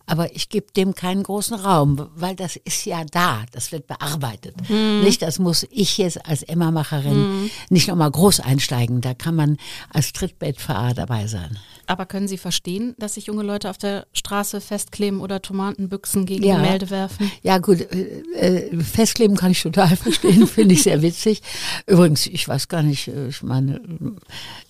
Aber 0.06 0.34
ich 0.36 0.50
gebe 0.50 0.66
dem 0.72 0.94
keinen 0.94 1.22
großen 1.22 1.58
Raum, 1.58 2.10
weil 2.14 2.36
das 2.36 2.56
ist 2.56 2.84
ja 2.84 3.04
da, 3.04 3.44
das 3.52 3.72
wird 3.72 3.86
bearbeitet. 3.86 4.54
Mhm. 4.68 5.00
Nicht, 5.02 5.22
das 5.22 5.38
muss 5.38 5.66
ich 5.70 5.96
jetzt 5.96 6.26
als 6.26 6.42
Emma-Macherin 6.42 7.42
mhm. 7.44 7.50
nicht 7.70 7.88
nochmal 7.88 8.10
groß 8.10 8.40
einsteigen. 8.40 9.00
Da 9.00 9.14
kann 9.14 9.34
man 9.34 9.56
als 9.90 10.12
Trittbettfahrer 10.12 10.92
dabei 10.92 11.26
sein. 11.26 11.58
Aber 11.86 12.06
können 12.06 12.28
Sie 12.28 12.38
verstehen, 12.38 12.94
dass 12.98 13.14
sich 13.14 13.26
junge 13.26 13.42
Leute 13.42 13.70
auf 13.70 13.78
der 13.78 14.06
Straße 14.12 14.60
festkleben 14.60 15.20
oder 15.20 15.42
Tomatenbüchsen 15.42 16.26
gegen 16.26 16.44
ja. 16.44 16.56
Gemälde 16.56 16.90
werfen? 16.90 17.30
Ja 17.42 17.58
gut, 17.58 17.80
äh, 17.92 18.22
äh 18.34 18.82
festkleben 18.82 19.36
kann 19.36 19.52
ich 19.52 19.62
total 19.62 19.96
verstehen, 19.96 20.46
finde 20.46 20.74
ich 20.74 20.82
sehr 20.82 21.02
witzig. 21.02 21.42
Übrigens, 21.86 22.26
ich 22.26 22.46
weiß 22.46 22.68
gar 22.68 22.82
nicht, 22.82 23.08
äh, 23.08 23.28
ich 23.28 23.42
meine, 23.42 23.80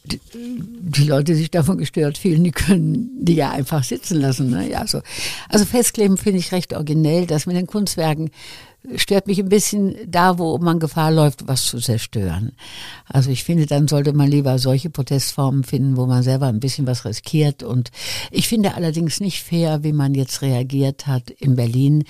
die, 0.04 0.20
die, 0.34 1.04
Leute, 1.04 1.32
die 1.32 1.34
sich 1.34 1.50
davon 1.50 1.78
gestört 1.78 2.18
fühlen, 2.18 2.44
die 2.44 2.50
können 2.50 3.10
die 3.20 3.34
ja 3.34 3.50
einfach 3.50 3.84
sitzen 3.84 4.20
lassen. 4.20 4.50
Ne? 4.50 4.70
Ja, 4.70 4.86
so. 4.86 5.00
Also 5.48 5.64
festkleben 5.64 6.18
finde 6.18 6.40
ich 6.40 6.52
recht 6.52 6.74
originell, 6.74 7.26
dass 7.26 7.46
mit 7.46 7.56
den 7.56 7.66
Kunstwerken 7.66 8.30
stört 8.96 9.26
mich 9.26 9.38
ein 9.38 9.48
bisschen 9.48 9.96
da, 10.06 10.38
wo 10.38 10.58
man 10.58 10.78
Gefahr 10.78 11.10
läuft, 11.10 11.48
was 11.48 11.66
zu 11.66 11.78
zerstören. 11.78 12.52
Also 13.06 13.30
ich 13.30 13.44
finde, 13.44 13.66
dann 13.66 13.88
sollte 13.88 14.12
man 14.12 14.30
lieber 14.30 14.58
solche 14.58 14.90
Protestformen 14.90 15.64
finden, 15.64 15.96
wo 15.96 16.06
man 16.06 16.22
selber 16.22 16.46
ein 16.46 16.60
bisschen 16.60 16.86
was 16.86 17.04
riskiert. 17.04 17.62
Und 17.62 17.90
ich 18.30 18.48
finde 18.48 18.74
allerdings 18.74 19.20
nicht 19.20 19.42
fair, 19.42 19.82
wie 19.82 19.92
man 19.92 20.14
jetzt 20.14 20.42
reagiert 20.42 21.06
hat 21.06 21.30
in 21.30 21.56
Berlin 21.56 22.04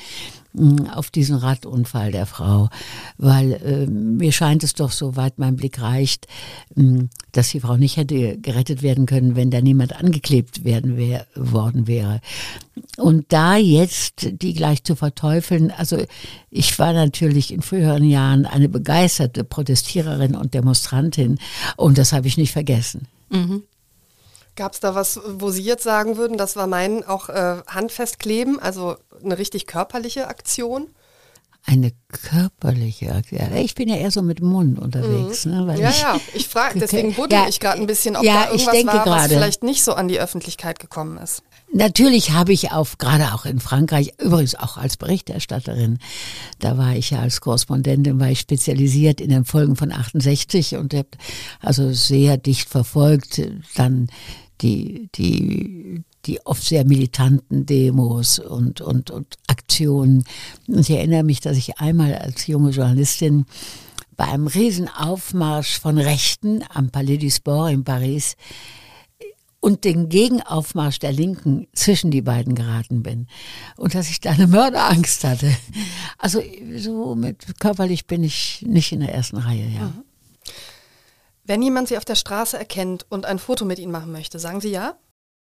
auf 0.92 1.10
diesen 1.10 1.36
Radunfall 1.36 2.12
der 2.12 2.26
Frau, 2.26 2.68
weil 3.18 3.52
äh, 3.54 3.86
mir 3.86 4.30
scheint 4.30 4.62
es 4.62 4.74
doch, 4.74 4.92
soweit 4.92 5.38
mein 5.38 5.56
Blick 5.56 5.80
reicht, 5.80 6.28
mh, 6.76 7.06
dass 7.32 7.50
die 7.50 7.60
Frau 7.60 7.76
nicht 7.76 7.96
hätte 7.96 8.38
gerettet 8.38 8.82
werden 8.82 9.06
können, 9.06 9.34
wenn 9.34 9.50
da 9.50 9.60
niemand 9.60 9.96
angeklebt 9.96 10.64
werden 10.64 10.96
wär, 10.96 11.26
worden 11.34 11.88
wäre. 11.88 12.20
Und 12.96 13.32
da 13.32 13.56
jetzt 13.56 14.28
die 14.30 14.54
gleich 14.54 14.84
zu 14.84 14.94
verteufeln, 14.94 15.72
also 15.72 16.04
ich 16.50 16.78
war 16.78 16.92
natürlich 16.92 17.52
in 17.52 17.62
früheren 17.62 18.04
Jahren 18.04 18.46
eine 18.46 18.68
begeisterte 18.68 19.42
Protestiererin 19.42 20.36
und 20.36 20.54
Demonstrantin 20.54 21.38
und 21.76 21.98
das 21.98 22.12
habe 22.12 22.28
ich 22.28 22.36
nicht 22.36 22.52
vergessen. 22.52 23.08
Mhm. 23.30 23.64
Gab 24.56 24.72
es 24.72 24.80
da 24.80 24.94
was, 24.94 25.20
wo 25.26 25.50
Sie 25.50 25.62
jetzt 25.62 25.82
sagen 25.82 26.16
würden, 26.16 26.36
das 26.36 26.54
war 26.54 26.66
mein 26.66 27.04
auch 27.04 27.28
äh, 27.28 27.56
handfest 27.66 28.18
kleben, 28.18 28.60
also 28.60 28.96
eine 29.22 29.38
richtig 29.38 29.66
körperliche 29.66 30.28
Aktion? 30.28 30.88
Eine 31.66 31.92
körperliche 32.12 33.14
Aktion. 33.14 33.56
Ich 33.56 33.74
bin 33.74 33.88
ja 33.88 33.96
eher 33.96 34.10
so 34.10 34.20
mit 34.20 34.38
dem 34.38 34.48
Mund 34.48 34.78
unterwegs. 34.78 35.46
Mhm. 35.46 35.66
Ne, 35.66 35.78
ja, 35.78 35.88
ich, 35.88 36.00
ja, 36.00 36.20
ich 36.34 36.46
frage, 36.46 36.78
deswegen 36.78 37.14
buddel 37.14 37.38
ja, 37.38 37.48
ich 37.48 37.58
gerade 37.58 37.80
ein 37.80 37.86
bisschen, 37.86 38.16
ob 38.16 38.22
ja, 38.22 38.44
da 38.44 38.52
irgendwas 38.52 38.86
war, 38.86 39.06
was 39.06 39.26
vielleicht 39.28 39.62
nicht 39.62 39.82
so 39.82 39.94
an 39.94 40.08
die 40.08 40.20
Öffentlichkeit 40.20 40.78
gekommen 40.78 41.16
ist. 41.16 41.42
Natürlich 41.72 42.32
habe 42.32 42.52
ich 42.52 42.70
auf, 42.70 42.98
gerade 42.98 43.32
auch 43.32 43.46
in 43.46 43.60
Frankreich, 43.60 44.12
übrigens 44.20 44.54
auch 44.54 44.76
als 44.76 44.98
Berichterstatterin, 44.98 45.98
da 46.60 46.76
war 46.76 46.94
ich 46.94 47.10
ja 47.10 47.20
als 47.20 47.40
Korrespondentin, 47.40 48.20
war 48.20 48.28
ich 48.28 48.40
spezialisiert 48.40 49.20
in 49.20 49.30
den 49.30 49.44
Folgen 49.44 49.74
von 49.74 49.90
68 49.90 50.76
und 50.76 50.92
habe 50.92 51.08
also 51.60 51.92
sehr 51.92 52.36
dicht 52.36 52.68
verfolgt, 52.68 53.40
dann 53.74 54.08
die, 54.60 55.08
die, 55.14 56.02
die 56.26 56.44
oft 56.46 56.62
sehr 56.62 56.84
militanten 56.84 57.66
Demos 57.66 58.38
und, 58.38 58.80
und, 58.80 59.10
und 59.10 59.36
Aktionen. 59.46 60.24
Und 60.68 60.80
ich 60.80 60.90
erinnere 60.90 61.22
mich, 61.22 61.40
dass 61.40 61.56
ich 61.56 61.78
einmal 61.78 62.14
als 62.14 62.46
junge 62.46 62.70
Journalistin 62.70 63.46
bei 64.16 64.24
einem 64.24 64.46
Riesenaufmarsch 64.46 65.78
von 65.80 65.98
Rechten 65.98 66.62
am 66.68 66.90
Palais 66.90 67.18
du 67.18 67.30
Sport 67.30 67.72
in 67.72 67.84
Paris 67.84 68.36
und 69.60 69.84
den 69.84 70.10
Gegenaufmarsch 70.10 70.98
der 70.98 71.12
Linken 71.12 71.66
zwischen 71.72 72.10
die 72.10 72.20
beiden 72.20 72.54
geraten 72.54 73.02
bin 73.02 73.26
und 73.76 73.94
dass 73.94 74.10
ich 74.10 74.20
da 74.20 74.30
eine 74.30 74.46
Mörderangst 74.46 75.24
hatte. 75.24 75.50
Also 76.18 76.42
so 76.76 77.14
mit 77.14 77.58
körperlich 77.60 78.06
bin 78.06 78.22
ich 78.22 78.64
nicht 78.66 78.92
in 78.92 79.00
der 79.00 79.14
ersten 79.14 79.38
Reihe, 79.38 79.68
ja. 79.68 79.92
Wenn 81.44 81.62
jemand 81.62 81.88
Sie 81.88 81.98
auf 81.98 82.04
der 82.04 82.14
Straße 82.14 82.58
erkennt 82.58 83.06
und 83.10 83.26
ein 83.26 83.38
Foto 83.38 83.64
mit 83.64 83.78
Ihnen 83.78 83.92
machen 83.92 84.12
möchte, 84.12 84.38
sagen 84.38 84.60
Sie 84.60 84.70
ja? 84.70 84.94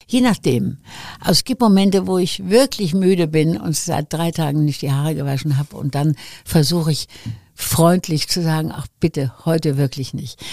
Je 0.08 0.22
nachdem. 0.22 0.80
Also 1.20 1.32
es 1.32 1.44
gibt 1.44 1.62
Momente, 1.62 2.08
wo 2.08 2.18
ich 2.18 2.50
wirklich 2.50 2.94
müde 2.94 3.28
bin 3.28 3.58
und 3.58 3.76
seit 3.76 4.12
drei 4.12 4.32
Tagen 4.32 4.66
nicht 4.66 4.82
die 4.82 4.92
Haare 4.92 5.16
gewaschen 5.16 5.58
habe 5.58 5.78
und 5.78 5.96
dann 5.96 6.16
versuche 6.44 6.92
ich 6.92 7.08
freundlich 7.56 8.28
zu 8.28 8.42
sagen, 8.42 8.72
ach 8.74 8.88
bitte, 9.00 9.32
heute 9.46 9.78
wirklich 9.78 10.14
nicht. 10.14 10.44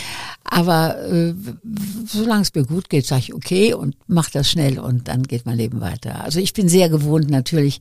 Aber 0.45 1.03
äh, 1.11 1.35
solange 2.07 2.43
es 2.43 2.55
mir 2.55 2.65
gut 2.65 2.91
geht, 2.91 3.07
sage 3.07 3.23
ich 3.23 3.35
okay 3.35 3.73
und 3.73 3.97
mache 4.07 4.31
das 4.33 4.51
schnell 4.51 4.79
und 4.79 5.09
dann 5.09 5.23
geht 5.23 5.47
mein 5.47 5.57
Leben 5.57 5.81
weiter. 5.81 6.23
Also 6.23 6.39
ich 6.39 6.53
bin 6.53 6.69
sehr 6.69 6.91
gewohnt 6.91 7.31
natürlich 7.31 7.81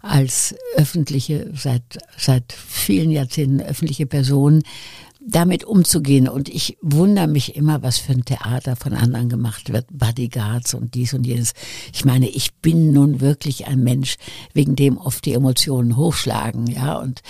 als 0.00 0.54
öffentliche, 0.76 1.50
seit, 1.54 1.82
seit 2.16 2.52
vielen 2.52 3.10
Jahrzehnten 3.10 3.60
öffentliche 3.60 4.06
Person, 4.06 4.62
damit 5.20 5.64
umzugehen. 5.64 6.28
Und 6.28 6.48
ich 6.48 6.78
wundere 6.80 7.28
mich 7.28 7.56
immer, 7.56 7.82
was 7.82 7.98
für 7.98 8.12
ein 8.12 8.24
Theater 8.24 8.76
von 8.76 8.94
anderen 8.94 9.28
gemacht 9.28 9.72
wird. 9.72 9.86
Bodyguards 9.90 10.74
und 10.74 10.94
dies 10.94 11.14
und 11.14 11.26
jenes. 11.26 11.52
Ich 11.92 12.04
meine, 12.04 12.28
ich 12.28 12.54
bin 12.54 12.92
nun 12.92 13.20
wirklich 13.20 13.66
ein 13.66 13.82
Mensch, 13.82 14.16
wegen 14.54 14.76
dem 14.76 14.96
oft 14.96 15.24
die 15.26 15.34
Emotionen 15.34 15.96
hochschlagen, 15.96 16.66
ja, 16.66 16.98
und 16.98 17.22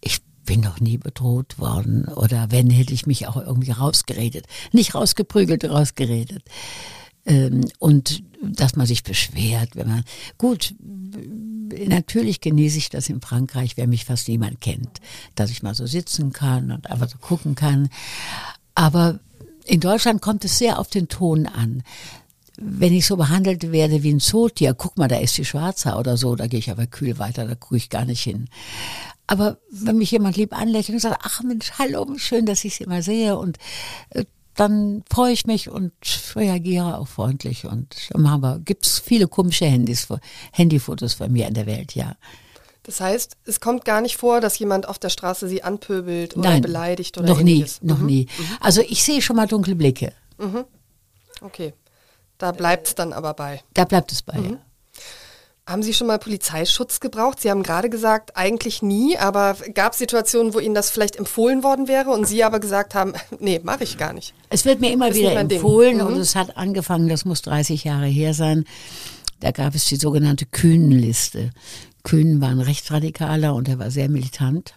ich 0.00 0.18
bin 0.44 0.60
noch 0.60 0.80
nie 0.80 0.98
bedroht 0.98 1.58
worden. 1.58 2.06
Oder 2.06 2.50
wenn, 2.50 2.70
hätte 2.70 2.94
ich 2.94 3.06
mich 3.06 3.26
auch 3.26 3.36
irgendwie 3.36 3.72
rausgeredet. 3.72 4.46
Nicht 4.72 4.94
rausgeprügelt, 4.94 5.64
rausgeredet. 5.64 6.42
Ähm, 7.26 7.64
und 7.78 8.22
dass 8.42 8.76
man 8.76 8.86
sich 8.86 9.02
beschwert, 9.02 9.76
wenn 9.76 9.88
man, 9.88 10.04
gut, 10.36 10.74
natürlich 11.86 12.40
genieße 12.40 12.78
ich 12.78 12.90
das 12.90 13.08
in 13.08 13.20
Frankreich, 13.20 13.76
wenn 13.76 13.90
mich 13.90 14.04
fast 14.04 14.28
niemand 14.28 14.60
kennt, 14.60 15.00
dass 15.34 15.50
ich 15.50 15.62
mal 15.62 15.74
so 15.74 15.86
sitzen 15.86 16.32
kann 16.32 16.70
und 16.70 16.90
einfach 16.90 17.08
so 17.08 17.18
gucken 17.18 17.54
kann. 17.54 17.88
Aber 18.74 19.20
in 19.64 19.80
Deutschland 19.80 20.20
kommt 20.20 20.44
es 20.44 20.58
sehr 20.58 20.78
auf 20.78 20.88
den 20.88 21.08
Ton 21.08 21.46
an. 21.46 21.82
Wenn 22.56 22.92
ich 22.92 23.06
so 23.06 23.16
behandelt 23.16 23.72
werde 23.72 24.02
wie 24.02 24.12
ein 24.12 24.20
Zootier, 24.20 24.74
guck 24.74 24.96
mal, 24.96 25.08
da 25.08 25.16
ist 25.16 25.36
die 25.38 25.44
Schwarze 25.44 25.94
oder 25.96 26.16
so, 26.16 26.36
da 26.36 26.46
gehe 26.46 26.60
ich 26.60 26.70
aber 26.70 26.86
kühl 26.86 27.18
weiter, 27.18 27.46
da 27.46 27.54
gucke 27.54 27.76
ich 27.76 27.90
gar 27.90 28.04
nicht 28.04 28.22
hin. 28.22 28.48
Aber 29.26 29.58
wenn 29.70 29.98
mich 29.98 30.10
jemand 30.10 30.36
lieb 30.36 30.52
anlächelt 30.52 30.94
und 30.96 31.00
sagt, 31.00 31.20
ach 31.22 31.42
Mensch, 31.42 31.72
hallo, 31.78 32.06
schön, 32.16 32.46
dass 32.46 32.64
ich 32.64 32.76
Sie 32.76 32.86
mal 32.86 33.02
sehe 33.02 33.36
und 33.38 33.58
äh, 34.10 34.24
dann 34.54 35.02
freue 35.10 35.32
ich 35.32 35.46
mich 35.46 35.68
und 35.68 35.92
reagiere 36.34 36.98
auch 36.98 37.08
freundlich. 37.08 37.64
Und 37.64 37.94
haben 38.14 38.42
wir, 38.42 38.60
gibt's 38.60 38.98
viele 38.98 39.28
komische 39.28 39.66
Handys, 39.66 40.08
Handyfotos 40.52 41.14
von 41.14 41.32
mir 41.32 41.48
in 41.48 41.54
der 41.54 41.66
Welt, 41.66 41.94
ja. 41.94 42.16
Das 42.84 43.00
heißt, 43.00 43.38
es 43.46 43.60
kommt 43.60 43.84
gar 43.86 44.02
nicht 44.02 44.16
vor, 44.16 44.40
dass 44.40 44.58
jemand 44.58 44.86
auf 44.86 44.98
der 44.98 45.08
Straße 45.08 45.48
sie 45.48 45.62
anpöbelt 45.62 46.36
oder 46.36 46.50
Nein, 46.50 46.62
beleidigt 46.62 47.16
oder 47.16 47.28
noch 47.28 47.40
ähnliches. 47.40 47.80
nie, 47.80 47.88
noch 47.88 47.98
mhm. 47.98 48.06
nie. 48.06 48.26
Also 48.60 48.82
ich 48.82 49.02
sehe 49.02 49.22
schon 49.22 49.36
mal 49.36 49.46
dunkle 49.46 49.74
Blicke. 49.74 50.12
Mhm. 50.38 50.64
Okay, 51.40 51.72
da 52.36 52.52
bleibt 52.52 52.88
es 52.88 52.94
dann 52.94 53.14
aber 53.14 53.32
bei. 53.32 53.62
Da 53.72 53.84
bleibt 53.84 54.12
es 54.12 54.22
bei, 54.22 54.38
mhm. 54.38 54.50
ja. 54.50 54.58
Haben 55.66 55.82
Sie 55.82 55.94
schon 55.94 56.08
mal 56.08 56.18
Polizeischutz 56.18 57.00
gebraucht? 57.00 57.40
Sie 57.40 57.50
haben 57.50 57.62
gerade 57.62 57.88
gesagt, 57.88 58.36
eigentlich 58.36 58.82
nie, 58.82 59.16
aber 59.16 59.56
gab 59.72 59.92
es 59.92 59.98
Situationen, 59.98 60.52
wo 60.52 60.58
Ihnen 60.58 60.74
das 60.74 60.90
vielleicht 60.90 61.16
empfohlen 61.16 61.62
worden 61.62 61.88
wäre 61.88 62.10
und 62.10 62.26
Sie 62.26 62.44
aber 62.44 62.60
gesagt 62.60 62.94
haben, 62.94 63.14
nee, 63.40 63.60
mache 63.62 63.84
ich 63.84 63.96
gar 63.96 64.12
nicht. 64.12 64.34
Es 64.50 64.66
wird 64.66 64.80
mir 64.80 64.92
immer 64.92 65.14
wieder 65.14 65.34
empfohlen 65.36 65.98
mhm. 65.98 66.06
und 66.06 66.16
es 66.18 66.36
hat 66.36 66.58
angefangen, 66.58 67.08
das 67.08 67.24
muss 67.24 67.40
30 67.42 67.84
Jahre 67.84 68.06
her 68.06 68.34
sein. 68.34 68.66
Da 69.40 69.52
gab 69.52 69.74
es 69.74 69.86
die 69.86 69.96
sogenannte 69.96 70.44
Kühnenliste. 70.44 71.50
Kühn 72.02 72.42
war 72.42 72.50
ein 72.50 72.60
Rechtsradikaler 72.60 73.54
und 73.54 73.66
er 73.66 73.78
war 73.78 73.90
sehr 73.90 74.10
militant. 74.10 74.76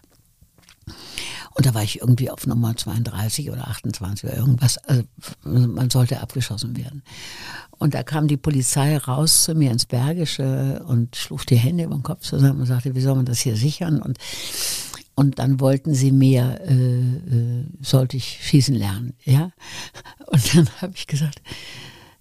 Und 1.58 1.66
da 1.66 1.74
war 1.74 1.82
ich 1.82 2.00
irgendwie 2.00 2.30
auf 2.30 2.46
Nummer 2.46 2.76
32 2.76 3.50
oder 3.50 3.68
28 3.68 4.30
oder 4.30 4.38
irgendwas. 4.38 4.78
Also 4.78 5.02
man 5.42 5.90
sollte 5.90 6.20
abgeschossen 6.20 6.76
werden. 6.76 7.02
Und 7.78 7.94
da 7.94 8.02
kam 8.02 8.28
die 8.28 8.36
Polizei 8.36 8.96
raus 8.96 9.44
zu 9.44 9.54
mir 9.54 9.70
ins 9.70 9.86
Bergische 9.86 10.84
und 10.86 11.14
schlug 11.16 11.46
die 11.46 11.56
Hände 11.56 11.84
über 11.84 11.94
den 11.94 12.02
Kopf 12.02 12.22
zusammen 12.22 12.60
und 12.60 12.66
sagte, 12.66 12.94
wie 12.94 13.00
soll 13.00 13.14
man 13.14 13.26
das 13.26 13.40
hier 13.40 13.56
sichern? 13.56 14.02
Und, 14.02 14.18
und 15.14 15.38
dann 15.38 15.60
wollten 15.60 15.94
sie 15.94 16.12
mir, 16.12 16.60
äh, 16.66 16.74
äh, 16.74 17.66
sollte 17.80 18.16
ich 18.16 18.40
schießen 18.42 18.74
lernen. 18.74 19.14
Ja? 19.24 19.52
Und 20.26 20.54
dann 20.54 20.68
habe 20.80 20.92
ich 20.96 21.06
gesagt, 21.06 21.40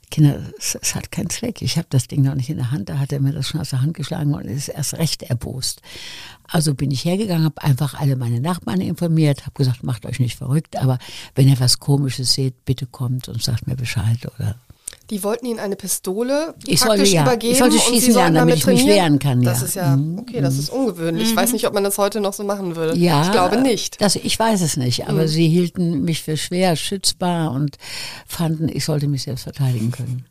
Kinder, 0.09 0.39
es, 0.57 0.95
hat 0.95 1.11
keinen 1.11 1.29
Zweck. 1.29 1.61
Ich 1.61 1.77
habe 1.77 1.87
das 1.89 2.07
Ding 2.07 2.21
noch 2.21 2.35
nicht 2.35 2.49
in 2.49 2.57
der 2.57 2.71
Hand. 2.71 2.87
Da 2.87 2.97
hat 2.97 3.11
er 3.11 3.19
mir 3.19 3.33
das 3.33 3.49
schon 3.49 3.59
aus 3.59 3.71
der 3.71 3.81
Hand 3.81 3.93
geschlagen 3.93 4.33
und 4.33 4.45
ist 4.45 4.69
erst 4.69 4.93
recht 4.93 5.23
erbost. 5.23 5.81
Also 6.47 6.73
bin 6.75 6.91
ich 6.91 7.03
hergegangen, 7.03 7.43
habe 7.43 7.61
einfach 7.61 7.93
alle 7.93 8.15
meine 8.15 8.39
Nachbarn 8.39 8.79
informiert, 8.79 9.41
habe 9.41 9.57
gesagt, 9.57 9.83
macht 9.83 10.05
euch 10.05 10.19
nicht 10.19 10.37
verrückt, 10.37 10.77
aber 10.77 10.97
wenn 11.35 11.49
ihr 11.49 11.59
was 11.59 11.79
Komisches 11.79 12.33
seht, 12.33 12.63
bitte 12.63 12.85
kommt 12.85 13.27
und 13.27 13.43
sagt 13.43 13.67
mir 13.67 13.75
Bescheid 13.75 14.25
oder 14.37 14.55
die 15.09 15.23
wollten 15.23 15.45
ihnen 15.45 15.59
eine 15.59 15.75
Pistole 15.75 16.53
ich 16.65 16.79
sollte, 16.79 17.03
ja. 17.03 17.23
übergeben 17.23 17.53
ich 17.53 17.59
sollte 17.59 17.79
schießen 17.79 18.13
lernen, 18.13 18.35
damit, 18.35 18.57
ich 18.57 18.67
mich 18.67 18.85
wehren 18.85 19.19
kann. 19.19 19.41
Das 19.41 19.61
ist 19.61 19.75
ja, 19.75 19.95
mhm. 19.95 20.19
okay, 20.19 20.41
das 20.41 20.57
ist 20.57 20.69
ungewöhnlich. 20.69 21.29
Ich 21.29 21.35
weiß 21.35 21.53
nicht, 21.53 21.65
ob 21.67 21.73
man 21.73 21.83
das 21.83 21.97
heute 21.97 22.19
noch 22.19 22.33
so 22.33 22.43
machen 22.43 22.75
würde. 22.75 22.97
Ja, 22.97 23.23
ich 23.23 23.31
glaube 23.31 23.57
nicht. 23.57 24.01
Das, 24.01 24.15
ich 24.15 24.37
weiß 24.37 24.61
es 24.61 24.77
nicht, 24.77 25.07
aber 25.07 25.23
mhm. 25.23 25.27
sie 25.27 25.47
hielten 25.47 26.03
mich 26.03 26.23
für 26.23 26.37
schwer 26.37 26.75
schützbar 26.75 27.51
und 27.51 27.77
fanden, 28.27 28.69
ich 28.69 28.85
sollte 28.85 29.07
mich 29.07 29.23
selbst 29.23 29.43
verteidigen 29.43 29.91
können. 29.91 30.25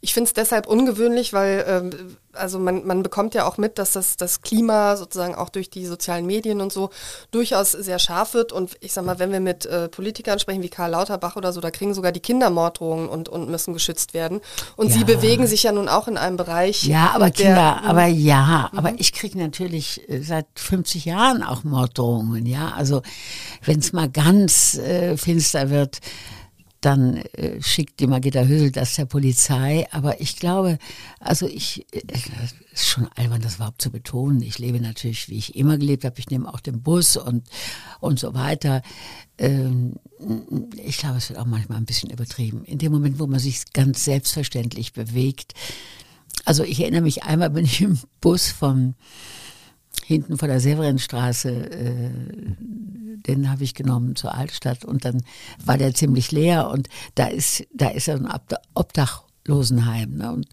Ich 0.00 0.14
finde 0.14 0.28
es 0.28 0.34
deshalb 0.34 0.66
ungewöhnlich, 0.66 1.32
weil 1.32 1.64
ähm, 1.68 2.16
also 2.36 2.58
man, 2.58 2.86
man 2.86 3.02
bekommt 3.02 3.34
ja 3.34 3.46
auch 3.46 3.58
mit, 3.58 3.78
dass 3.78 3.92
das, 3.92 4.16
das 4.16 4.40
Klima 4.40 4.96
sozusagen 4.96 5.34
auch 5.34 5.48
durch 5.48 5.70
die 5.70 5.86
sozialen 5.86 6.26
Medien 6.26 6.60
und 6.60 6.72
so 6.72 6.90
durchaus 7.30 7.72
sehr 7.72 7.98
scharf 7.98 8.34
wird. 8.34 8.52
Und 8.52 8.76
ich 8.80 8.92
sag 8.92 9.04
mal, 9.04 9.18
wenn 9.18 9.32
wir 9.32 9.40
mit 9.40 9.66
äh, 9.66 9.88
Politikern 9.88 10.38
sprechen 10.38 10.62
wie 10.62 10.68
Karl 10.68 10.90
Lauterbach 10.90 11.36
oder 11.36 11.52
so, 11.52 11.60
da 11.60 11.70
kriegen 11.70 11.94
sogar 11.94 12.12
die 12.12 12.20
Kinder 12.20 12.50
Morddrohungen 12.50 13.08
und, 13.08 13.28
und 13.28 13.48
müssen 13.48 13.74
geschützt 13.74 14.14
werden. 14.14 14.40
Und 14.76 14.88
ja. 14.88 14.94
sie 14.94 15.04
bewegen 15.04 15.46
sich 15.46 15.62
ja 15.64 15.72
nun 15.72 15.88
auch 15.88 16.08
in 16.08 16.16
einem 16.16 16.36
Bereich. 16.36 16.84
Ja, 16.84 17.12
aber 17.14 17.30
der, 17.30 17.46
Kinder, 17.46 17.80
hm. 17.80 17.86
aber 17.88 18.06
ja, 18.06 18.70
mhm. 18.72 18.78
aber 18.78 18.92
ich 18.98 19.12
kriege 19.12 19.38
natürlich 19.38 20.08
äh, 20.08 20.20
seit 20.22 20.46
50 20.54 21.04
Jahren 21.04 21.42
auch 21.42 21.64
Morddrohungen, 21.64 22.46
ja. 22.46 22.72
Also 22.76 23.02
wenn 23.64 23.78
es 23.78 23.92
mal 23.92 24.08
ganz 24.08 24.74
äh, 24.74 25.16
finster 25.16 25.70
wird, 25.70 26.00
dann 26.84 27.16
äh, 27.16 27.62
schickt 27.62 28.00
die 28.00 28.06
Margita 28.06 28.42
Hösel 28.42 28.70
das 28.70 28.96
der 28.96 29.06
Polizei. 29.06 29.86
Aber 29.90 30.20
ich 30.20 30.36
glaube, 30.36 30.78
also 31.18 31.46
ich, 31.46 31.86
äh, 31.92 32.02
ist 32.72 32.86
schon 32.86 33.08
albern, 33.14 33.40
das 33.40 33.56
überhaupt 33.56 33.80
zu 33.80 33.90
betonen. 33.90 34.42
Ich 34.42 34.58
lebe 34.58 34.80
natürlich, 34.80 35.28
wie 35.28 35.38
ich 35.38 35.56
immer 35.56 35.78
gelebt 35.78 36.04
habe. 36.04 36.18
Ich 36.18 36.28
nehme 36.28 36.52
auch 36.52 36.60
den 36.60 36.82
Bus 36.82 37.16
und, 37.16 37.44
und 38.00 38.18
so 38.18 38.34
weiter. 38.34 38.82
Ähm, 39.38 39.94
ich 40.76 40.98
glaube, 40.98 41.18
es 41.18 41.30
wird 41.30 41.38
auch 41.38 41.46
manchmal 41.46 41.78
ein 41.78 41.86
bisschen 41.86 42.10
übertrieben. 42.10 42.64
In 42.64 42.78
dem 42.78 42.92
Moment, 42.92 43.18
wo 43.18 43.26
man 43.26 43.40
sich 43.40 43.72
ganz 43.72 44.04
selbstverständlich 44.04 44.92
bewegt. 44.92 45.54
Also 46.44 46.64
ich 46.64 46.80
erinnere 46.80 47.02
mich 47.02 47.22
einmal, 47.22 47.50
bin 47.50 47.64
ich 47.64 47.80
im 47.80 47.98
Bus 48.20 48.50
vom, 48.50 48.94
hinten 50.04 50.38
vor 50.38 50.48
der 50.48 50.60
Severinstraße, 50.60 51.50
äh, 51.50 52.10
den 53.26 53.50
habe 53.50 53.64
ich 53.64 53.74
genommen 53.74 54.16
zur 54.16 54.34
Altstadt 54.34 54.84
und 54.84 55.04
dann 55.04 55.22
war 55.64 55.78
der 55.78 55.94
ziemlich 55.94 56.30
leer 56.30 56.68
und 56.70 56.88
da 57.14 57.26
ist, 57.26 57.64
da 57.72 57.88
ist 57.88 58.08
ein 58.08 58.28
Obdachlosenheim. 58.74 60.16
Ne? 60.16 60.32
Und, 60.32 60.46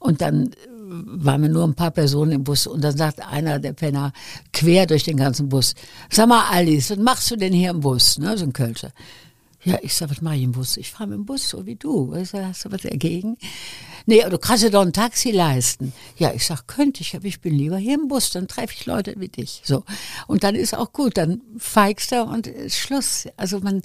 und 0.00 0.20
dann 0.20 0.50
waren 0.88 1.42
wir 1.42 1.48
nur 1.48 1.64
ein 1.64 1.74
paar 1.74 1.90
Personen 1.90 2.32
im 2.32 2.44
Bus 2.44 2.66
und 2.66 2.82
dann 2.82 2.96
sagt 2.96 3.20
einer 3.20 3.58
der 3.58 3.72
Penner 3.72 4.12
quer 4.52 4.86
durch 4.86 5.04
den 5.04 5.16
ganzen 5.16 5.48
Bus, 5.48 5.74
sag 6.10 6.28
mal 6.28 6.48
Alice, 6.50 6.90
was 6.90 6.98
machst 6.98 7.30
du 7.30 7.36
denn 7.36 7.52
hier 7.52 7.70
im 7.70 7.80
Bus? 7.80 8.18
Ne? 8.18 8.36
So 8.36 8.44
ein 8.44 8.52
Kölscher. 8.52 8.92
Ja, 9.64 9.78
ich 9.82 9.94
sag, 9.94 10.10
was 10.10 10.22
mache 10.22 10.36
ich 10.36 10.44
im 10.44 10.52
Bus? 10.52 10.76
Ich 10.76 10.92
fahre 10.92 11.08
mit 11.08 11.18
dem 11.18 11.24
Bus, 11.26 11.48
so 11.48 11.66
wie 11.66 11.74
du. 11.74 12.14
Hast 12.14 12.64
du 12.64 12.70
was 12.70 12.82
dagegen? 12.82 13.36
Nee, 14.08 14.22
du 14.28 14.38
kannst 14.38 14.62
dir 14.62 14.70
doch 14.70 14.82
ein 14.82 14.92
Taxi 14.92 15.32
leisten. 15.32 15.92
Ja, 16.16 16.32
ich 16.32 16.46
sag, 16.46 16.68
könnte 16.68 17.00
ich, 17.00 17.16
aber 17.16 17.24
ich 17.24 17.40
bin 17.40 17.54
lieber 17.54 17.76
hier 17.76 17.94
im 17.94 18.06
Bus, 18.06 18.30
dann 18.30 18.46
treffe 18.46 18.72
ich 18.72 18.86
Leute 18.86 19.14
wie 19.18 19.28
dich. 19.28 19.62
So. 19.64 19.82
Und 20.28 20.44
dann 20.44 20.54
ist 20.54 20.76
auch 20.76 20.92
gut, 20.92 21.16
dann 21.16 21.42
feigst 21.58 22.12
du 22.12 22.22
und 22.22 22.46
ist 22.46 22.78
Schluss. 22.78 23.26
Also 23.36 23.58
man, 23.58 23.82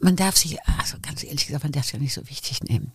man 0.00 0.14
darf 0.14 0.36
sich, 0.36 0.58
also 0.78 0.96
ganz 1.02 1.24
ehrlich 1.24 1.46
gesagt, 1.46 1.64
man 1.64 1.72
darf 1.72 1.86
es 1.86 1.92
ja 1.92 1.98
nicht 1.98 2.14
so 2.14 2.28
wichtig 2.28 2.62
nehmen. 2.62 2.92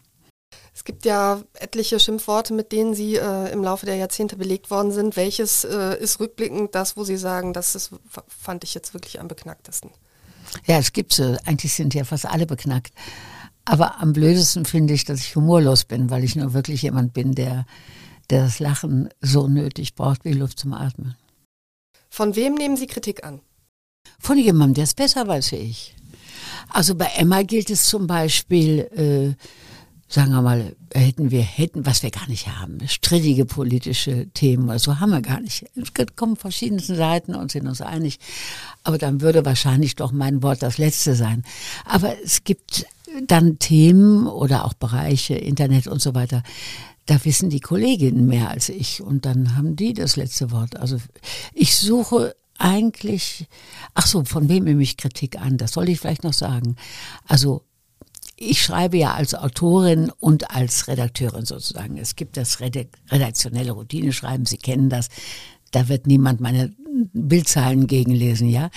Es 0.73 0.85
gibt 0.85 1.05
ja 1.05 1.41
etliche 1.53 1.99
Schimpfworte, 1.99 2.53
mit 2.53 2.71
denen 2.71 2.93
Sie 2.93 3.15
äh, 3.15 3.51
im 3.51 3.63
Laufe 3.63 3.85
der 3.85 3.95
Jahrzehnte 3.95 4.37
belegt 4.37 4.71
worden 4.71 4.91
sind. 4.91 5.17
Welches 5.17 5.65
äh, 5.65 5.99
ist 5.99 6.19
rückblickend 6.19 6.75
das, 6.75 6.95
wo 6.95 7.03
Sie 7.03 7.17
sagen, 7.17 7.51
das 7.51 7.75
ist, 7.75 7.91
fand 8.27 8.63
ich 8.63 8.73
jetzt 8.73 8.93
wirklich 8.93 9.19
am 9.19 9.27
beknacktesten? 9.27 9.89
Ja, 10.65 10.77
es 10.77 10.93
gibt 10.93 11.13
so. 11.13 11.35
Eigentlich 11.45 11.73
sind 11.73 11.93
ja 11.93 12.05
fast 12.05 12.25
alle 12.25 12.45
beknackt. 12.45 12.93
Aber 13.69 13.99
am 13.99 14.13
blödesten 14.13 14.63
finde 14.63 14.93
ich, 14.93 15.03
dass 15.03 15.19
ich 15.19 15.35
humorlos 15.35 15.83
bin, 15.83 16.09
weil 16.09 16.23
ich 16.23 16.37
nur 16.37 16.53
wirklich 16.53 16.83
jemand 16.83 17.11
bin, 17.11 17.35
der, 17.35 17.65
der 18.29 18.45
das 18.45 18.59
Lachen 18.59 19.09
so 19.19 19.49
nötig 19.49 19.93
braucht 19.93 20.23
wie 20.23 20.31
Luft 20.31 20.57
zum 20.57 20.71
Atmen. 20.73 21.15
Von 22.09 22.37
wem 22.37 22.55
nehmen 22.55 22.77
Sie 22.77 22.87
Kritik 22.87 23.25
an? 23.25 23.41
Von 24.19 24.37
jemandem, 24.37 24.75
der 24.75 24.83
es 24.85 24.93
besser 24.93 25.27
weiß 25.27 25.51
wie 25.51 25.57
ich. 25.57 25.95
Also 26.69 26.95
bei 26.95 27.07
Emma 27.17 27.41
gilt 27.43 27.69
es 27.69 27.83
zum 27.89 28.07
Beispiel, 28.07 28.87
äh, 28.95 29.35
sagen 30.07 30.31
wir 30.31 30.41
mal, 30.41 30.73
hätten 30.93 31.31
wir, 31.31 31.41
hätten, 31.41 31.85
was 31.85 32.03
wir 32.03 32.11
gar 32.11 32.29
nicht 32.29 32.47
haben, 32.47 32.79
strittige 32.87 33.43
politische 33.43 34.29
Themen 34.29 34.69
oder 34.69 34.79
so 34.79 35.01
haben 35.01 35.11
wir 35.11 35.21
gar 35.21 35.41
nicht. 35.41 35.65
Es 35.75 35.91
kommen 36.15 36.37
verschiedensten 36.37 36.95
Seiten 36.95 37.35
und 37.35 37.51
sind 37.51 37.67
uns 37.67 37.81
einig. 37.81 38.17
Aber 38.83 38.97
dann 38.97 39.19
würde 39.19 39.43
wahrscheinlich 39.43 39.97
doch 39.97 40.13
mein 40.13 40.41
Wort 40.41 40.63
das 40.63 40.77
letzte 40.77 41.15
sein. 41.15 41.43
Aber 41.83 42.15
es 42.23 42.45
gibt 42.45 42.85
dann 43.25 43.59
Themen 43.59 44.27
oder 44.27 44.65
auch 44.65 44.73
Bereiche, 44.73 45.35
Internet 45.35 45.87
und 45.87 46.01
so 46.01 46.15
weiter, 46.15 46.43
da 47.05 47.23
wissen 47.23 47.49
die 47.49 47.61
Kolleginnen 47.61 48.27
mehr 48.27 48.49
als 48.49 48.69
ich 48.69 49.01
und 49.01 49.25
dann 49.25 49.55
haben 49.55 49.75
die 49.75 49.93
das 49.93 50.17
letzte 50.17 50.51
Wort. 50.51 50.75
Also 50.77 50.97
ich 51.53 51.75
suche 51.77 52.35
eigentlich, 52.57 53.47
ach 53.93 54.07
so, 54.07 54.25
von 54.25 54.49
wem 54.49 54.65
nehme 54.65 54.83
ich 54.83 54.97
Kritik 54.97 55.39
an? 55.39 55.57
Das 55.57 55.71
soll 55.73 55.89
ich 55.89 55.99
vielleicht 55.99 56.23
noch 56.23 56.33
sagen. 56.33 56.75
Also 57.25 57.63
ich 58.35 58.61
schreibe 58.61 58.97
ja 58.97 59.13
als 59.13 59.33
Autorin 59.33 60.11
und 60.19 60.51
als 60.51 60.87
Redakteurin 60.87 61.45
sozusagen. 61.45 61.97
Es 61.97 62.15
gibt 62.15 62.37
das 62.37 62.59
redaktionelle 62.59 63.71
Routineschreiben, 63.71 64.45
Sie 64.45 64.57
kennen 64.57 64.89
das. 64.89 65.09
Da 65.71 65.89
wird 65.89 66.07
niemand 66.07 66.41
meine 66.41 66.73
Bildzahlen 67.13 67.87
gegenlesen, 67.87 68.49
ja. 68.49 68.69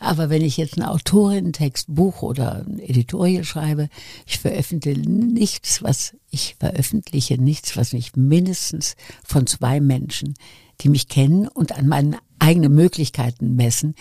Aber 0.00 0.30
wenn 0.30 0.42
ich 0.42 0.56
jetzt 0.56 0.78
einen 0.78 0.88
Autorinnen-Text, 0.88 1.94
Buch 1.94 2.22
oder 2.22 2.64
Editorial 2.78 3.44
schreibe, 3.44 3.88
ich 4.26 4.38
veröffentliche 4.38 5.00
nichts, 5.00 5.82
was 5.82 6.16
ich 6.30 6.56
veröffentliche 6.58 7.40
nichts, 7.40 7.76
was 7.76 7.92
nicht 7.92 8.16
mindestens 8.16 8.96
von 9.24 9.46
zwei 9.46 9.80
Menschen, 9.80 10.34
die 10.80 10.88
mich 10.88 11.08
kennen 11.08 11.48
und 11.48 11.72
an 11.76 11.86
meinen 11.86 12.16
eigenen 12.38 12.74
Möglichkeiten 12.74 13.56
messen, 13.56 13.94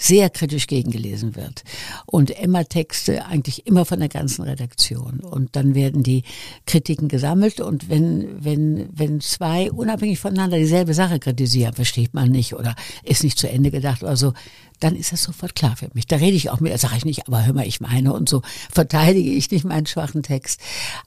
sehr 0.00 0.30
kritisch 0.30 0.66
gegengelesen 0.66 1.36
wird. 1.36 1.62
Und 2.06 2.30
Emma-Texte 2.36 3.26
eigentlich 3.26 3.66
immer 3.66 3.84
von 3.84 4.00
der 4.00 4.08
ganzen 4.08 4.42
Redaktion. 4.42 5.20
Und 5.20 5.54
dann 5.56 5.74
werden 5.74 6.02
die 6.02 6.24
Kritiken 6.66 7.08
gesammelt 7.08 7.60
und 7.60 7.90
wenn, 7.90 8.42
wenn, 8.42 8.88
wenn 8.92 9.20
zwei 9.20 9.70
unabhängig 9.70 10.18
voneinander 10.18 10.56
dieselbe 10.56 10.94
Sache 10.94 11.20
kritisieren, 11.20 11.74
versteht 11.74 12.14
man 12.14 12.30
nicht 12.30 12.54
oder 12.54 12.74
ist 13.04 13.22
nicht 13.22 13.38
zu 13.38 13.48
Ende 13.48 13.70
gedacht 13.70 14.02
oder 14.02 14.16
so, 14.16 14.32
dann 14.80 14.96
ist 14.96 15.12
das 15.12 15.22
sofort 15.22 15.54
klar 15.54 15.76
für 15.76 15.90
mich. 15.92 16.06
Da 16.06 16.16
rede 16.16 16.36
ich 16.36 16.48
auch 16.48 16.60
mit, 16.60 16.76
sage 16.80 16.96
ich 16.96 17.04
nicht, 17.04 17.28
aber 17.28 17.44
hör 17.44 17.52
mal, 17.52 17.66
ich 17.66 17.82
meine 17.82 18.14
und 18.14 18.28
so 18.28 18.40
verteidige 18.72 19.30
ich 19.30 19.50
nicht 19.50 19.66
meinen 19.66 19.84
schwachen 19.84 20.22
Text. 20.22 20.60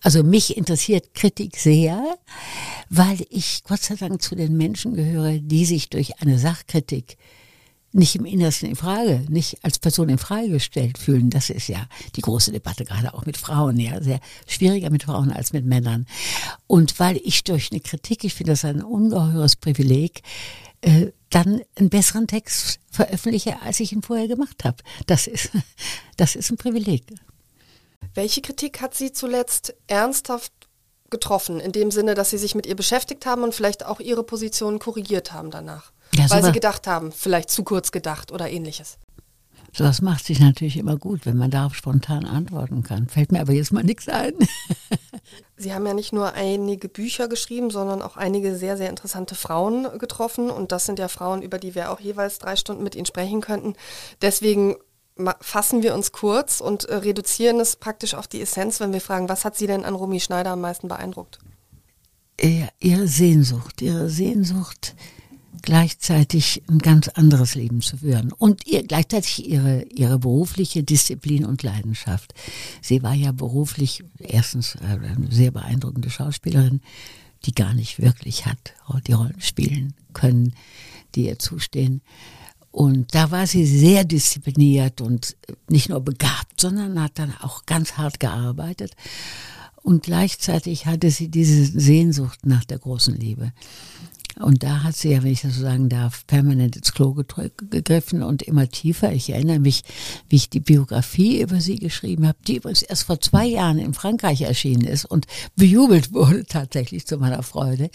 Also 0.04 0.24
mich 0.24 0.56
interessiert 0.56 1.16
Kritik 1.16 1.58
sehr, 1.58 2.00
weil 2.92 3.26
ich 3.32 3.64
Gott 3.68 3.82
sei 3.82 3.96
Dank 3.96 4.22
zu 4.22 4.36
den 4.36 4.56
Menschen 4.56 4.94
gehöre, 4.94 5.40
die 5.40 5.66
sich 5.66 5.90
durch 5.90 6.22
eine 6.22 6.38
Sachkritik 6.38 7.18
nicht 7.94 8.16
im 8.16 8.26
Innersten 8.26 8.70
in 8.70 8.76
Frage, 8.76 9.24
nicht 9.30 9.64
als 9.64 9.80
Person 9.80 10.10
in 10.10 10.18
Frage 10.18 10.50
gestellt 10.50 10.98
fühlen. 10.98 11.30
Das 11.30 11.50
ist 11.50 11.68
ja 11.68 11.88
die 12.16 12.22
große 12.22 12.52
Debatte, 12.52 12.86
gerade 12.86 13.14
auch 13.14 13.26
mit 13.26 13.38
Frauen, 13.38 13.80
ja, 13.80 14.02
sehr 14.02 14.20
schwieriger 14.48 14.90
mit 14.90 15.04
Frauen 15.04 15.32
als 15.32 15.54
mit 15.54 15.66
Männern. 15.66 16.08
Und 16.68 17.00
weil 17.00 17.18
ich 17.24 17.44
durch 17.44 17.72
eine 17.72 17.82
Kritik, 17.82 18.24
ich 18.24 18.34
finde 18.34 18.54
das 18.54 18.66
ein 18.66 18.82
ungeheures 18.82 19.56
Privileg, 19.56 20.24
äh, 20.82 21.12
dann 21.30 21.62
einen 21.76 21.90
besseren 21.90 22.28
Text 22.28 22.80
veröffentliche, 22.90 23.62
als 23.62 23.80
ich 23.80 23.92
ihn 23.94 24.02
vorher 24.02 24.28
gemacht 24.28 24.64
habe. 24.64 24.78
Das 25.06 25.28
ist, 25.28 25.52
das 26.18 26.36
ist 26.36 26.50
ein 26.52 26.58
Privileg. 26.58 27.04
Welche 28.16 28.42
Kritik 28.42 28.82
hat 28.82 28.96
Sie 28.96 29.12
zuletzt 29.12 29.76
ernsthaft 29.88 30.52
getroffen, 31.10 31.60
in 31.60 31.72
dem 31.72 31.92
Sinne, 31.92 32.16
dass 32.16 32.32
Sie 32.32 32.38
sich 32.38 32.56
mit 32.56 32.66
ihr 32.66 32.76
beschäftigt 32.76 33.26
haben 33.26 33.44
und 33.44 33.54
vielleicht 33.54 33.86
auch 33.86 34.00
Ihre 34.00 34.24
Position 34.24 34.80
korrigiert 34.80 35.32
haben 35.32 35.52
danach? 35.52 35.92
Ja, 36.16 36.30
weil 36.30 36.44
sie 36.44 36.52
gedacht 36.52 36.88
haben, 36.88 37.12
vielleicht 37.12 37.50
zu 37.50 37.64
kurz 37.64 37.92
gedacht 37.92 38.32
oder 38.32 38.50
ähnliches. 38.50 38.98
Sowas 39.76 40.02
macht 40.04 40.26
sich 40.26 40.40
natürlich 40.40 40.78
immer 40.78 40.98
gut, 40.98 41.26
wenn 41.26 41.36
man 41.36 41.50
darauf 41.50 41.74
spontan 41.74 42.26
antworten 42.26 42.84
kann. 42.84 43.08
Fällt 43.08 43.32
mir 43.32 43.42
aber 43.42 43.54
jetzt 43.54 43.74
mal 43.74 43.84
nichts 43.84 44.08
ein. 44.08 44.34
Sie 45.58 45.74
haben 45.74 45.88
ja 45.88 45.96
nicht 45.96 46.14
nur 46.14 46.34
einige 46.34 46.90
Bücher 46.90 47.28
geschrieben, 47.28 47.72
sondern 47.72 48.04
auch 48.04 48.16
einige 48.16 48.56
sehr, 48.56 48.78
sehr 48.78 48.92
interessante 48.92 49.34
Frauen 49.34 49.98
getroffen. 49.98 50.52
Und 50.52 50.72
das 50.72 50.86
sind 50.86 51.00
ja 51.00 51.08
Frauen, 51.08 51.42
über 51.42 51.58
die 51.58 51.74
wir 51.74 51.92
auch 51.92 52.00
jeweils 52.00 52.38
drei 52.38 52.56
Stunden 52.56 52.84
mit 52.84 52.94
Ihnen 52.94 53.08
sprechen 53.08 53.42
könnten. 53.42 53.74
Deswegen 54.22 54.76
fassen 55.42 55.82
wir 55.82 55.96
uns 55.96 56.12
kurz 56.12 56.62
und 56.62 56.86
äh, 56.86 56.96
reduzieren 56.96 57.60
es 57.60 57.76
praktisch 57.76 58.14
auf 58.14 58.28
die 58.28 58.42
Essenz, 58.42 58.80
wenn 58.80 58.94
wir 58.94 59.02
fragen, 59.02 59.30
was 59.30 59.44
hat 59.44 59.56
Sie 59.58 59.68
denn 59.68 59.86
an 59.86 59.96
Romy 59.96 60.20
Schneider 60.20 60.52
am 60.52 60.62
meisten 60.62 60.88
beeindruckt? 60.88 61.40
Ihre 62.80 63.08
Sehnsucht, 63.08 63.82
ihre 63.82 64.10
Sehnsucht, 64.10 64.96
gleichzeitig 65.64 66.62
ein 66.70 66.78
ganz 66.78 67.08
anderes 67.08 67.56
Leben 67.56 67.82
zu 67.82 67.98
führen 67.98 68.32
und 68.32 68.68
ihr 68.68 68.84
gleichzeitig 68.84 69.50
ihre 69.50 69.84
ihre 69.86 70.20
berufliche 70.20 70.84
Disziplin 70.84 71.46
und 71.46 71.64
Leidenschaft. 71.64 72.34
Sie 72.82 73.02
war 73.02 73.14
ja 73.14 73.32
beruflich 73.32 74.04
erstens 74.20 74.78
eine 74.78 75.18
sehr 75.32 75.52
beeindruckende 75.52 76.12
Schauspielerin, 76.12 76.82
die 77.46 77.54
gar 77.54 77.74
nicht 77.74 78.00
wirklich 78.00 78.46
hat 78.46 78.74
die 79.08 79.14
Rollen 79.14 79.40
spielen 79.40 79.94
können, 80.14 80.54
die 81.16 81.26
ihr 81.28 81.40
zustehen. 81.40 82.02
Und 82.72 83.14
da 83.14 83.32
war 83.32 83.46
sie 83.46 83.66
sehr 83.66 84.04
diszipliniert 84.04 85.00
und 85.00 85.36
nicht 85.70 85.90
nur 85.90 86.02
begabt, 86.02 86.60
sondern 86.60 87.02
hat 87.02 87.20
dann 87.20 87.34
auch 87.42 87.66
ganz 87.66 87.94
hart 87.94 88.20
gearbeitet. 88.20 88.96
Und 89.84 90.04
gleichzeitig 90.04 90.86
hatte 90.86 91.12
sie 91.12 91.28
diese 91.28 91.66
Sehnsucht 91.66 92.46
nach 92.46 92.64
der 92.64 92.80
großen 92.80 93.16
Liebe. 93.16 93.52
Und 94.40 94.64
da 94.64 94.84
hat 94.84 94.96
sie 94.96 95.12
ja, 95.12 95.24
wenn 95.24 95.32
ich 95.32 95.42
das 95.42 95.56
so 95.56 95.62
sagen 95.62 95.90
darf, 95.90 96.26
permanent 96.26 96.76
ins 96.76 96.94
Klo 96.94 97.14
gegriffen 97.14 98.24
und 98.24 98.42
immer 98.42 98.68
tiefer. 98.68 99.12
Ich 99.12 99.30
erinnere 99.30 99.60
mich, 99.60 99.84
wie 100.30 100.38
ich 100.38 100.50
die 100.50 100.60
Biografie 100.60 101.42
über 101.42 101.62
sie 101.62 101.76
geschrieben 101.76 102.28
habe, 102.28 102.38
die 102.48 102.58
übrigens 102.58 102.82
erst 102.82 103.04
vor 103.04 103.22
zwei 103.22 103.46
Jahren 103.46 103.78
in 103.78 103.94
Frankreich 103.94 104.42
erschienen 104.42 104.86
ist 104.86 105.06
und 105.06 105.28
bejubelt 105.56 106.14
wurde 106.14 106.46
tatsächlich 106.48 107.06
zu 107.06 107.18
meiner 107.18 107.44
Freude. 107.44 107.90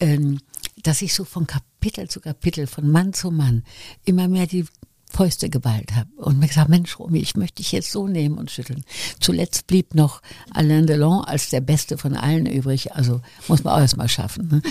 Ähm, 0.00 0.38
dass 0.82 1.02
ich 1.02 1.12
so 1.12 1.24
von 1.24 1.46
Kapitel 1.46 2.08
zu 2.08 2.20
Kapitel, 2.20 2.66
von 2.66 2.88
Mann 2.90 3.12
zu 3.12 3.30
Mann 3.30 3.64
immer 4.04 4.28
mehr 4.28 4.46
die 4.46 4.64
Fäuste 5.10 5.48
geballt 5.48 5.94
habe 5.96 6.10
und 6.16 6.38
mir 6.38 6.48
gesagt, 6.48 6.68
Mensch, 6.68 6.98
Romy, 6.98 7.18
ich 7.18 7.34
möchte 7.34 7.56
dich 7.56 7.72
jetzt 7.72 7.90
so 7.90 8.06
nehmen 8.06 8.38
und 8.38 8.50
schütteln. 8.50 8.84
Zuletzt 9.20 9.66
blieb 9.66 9.94
noch 9.94 10.20
Alain 10.50 10.86
Delon 10.86 11.24
als 11.24 11.50
der 11.50 11.60
Beste 11.60 11.98
von 11.98 12.14
allen 12.14 12.46
übrig, 12.46 12.92
also 12.94 13.20
muss 13.48 13.64
man 13.64 13.74
auch 13.74 13.80
erst 13.80 13.96
mal 13.96 14.08
schaffen. 14.08 14.48
Ne? 14.48 14.62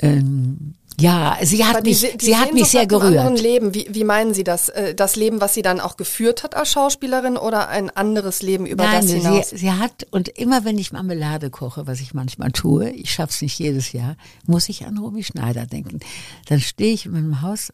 Ähm, 0.00 0.74
ja, 0.98 1.38
sie 1.42 1.64
hat 1.64 1.82
mich, 1.82 2.00
die, 2.00 2.16
die 2.16 2.26
sie 2.26 2.36
hat 2.36 2.52
mich 2.52 2.68
sehr 2.68 2.86
gerührt. 2.86 3.40
Leben. 3.40 3.74
Wie, 3.74 3.88
wie 3.90 4.04
meinen 4.04 4.32
Sie 4.32 4.44
das? 4.44 4.68
Äh, 4.68 4.94
das 4.94 5.16
Leben, 5.16 5.40
was 5.40 5.54
sie 5.54 5.62
dann 5.62 5.80
auch 5.80 5.96
geführt 5.96 6.44
hat 6.44 6.54
als 6.54 6.70
Schauspielerin 6.70 7.36
oder 7.36 7.68
ein 7.68 7.90
anderes 7.90 8.42
Leben 8.42 8.64
über 8.64 8.84
Nein, 8.84 9.02
das 9.02 9.10
hinaus? 9.10 9.50
Sie, 9.50 9.56
sie 9.58 9.72
hat, 9.72 10.06
und 10.12 10.28
immer 10.28 10.64
wenn 10.64 10.78
ich 10.78 10.92
Marmelade 10.92 11.50
koche, 11.50 11.86
was 11.86 12.00
ich 12.00 12.14
manchmal 12.14 12.52
tue, 12.52 12.90
ich 12.90 13.12
schaff's 13.12 13.42
nicht 13.42 13.58
jedes 13.58 13.92
Jahr, 13.92 14.16
muss 14.46 14.68
ich 14.68 14.86
an 14.86 14.98
Romy 14.98 15.24
Schneider 15.24 15.66
denken. 15.66 15.98
Dann 16.46 16.60
stehe 16.60 16.94
ich 16.94 17.06
in 17.06 17.12
meinem 17.12 17.42
Haus, 17.42 17.72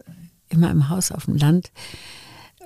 in 0.48 0.60
meinem 0.60 0.88
Haus 0.88 1.12
auf 1.12 1.26
dem 1.26 1.36
Land 1.36 1.72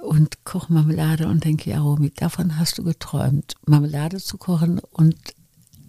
und 0.03 0.45
koche 0.45 0.73
Marmelade 0.73 1.27
und 1.27 1.45
denke, 1.45 1.71
ja, 1.71 1.81
Romy, 1.81 2.11
davon 2.11 2.59
hast 2.59 2.79
du 2.79 2.85
geträumt, 2.85 3.55
Marmelade 3.67 4.19
zu 4.19 4.39
kochen 4.39 4.79
und 4.79 5.17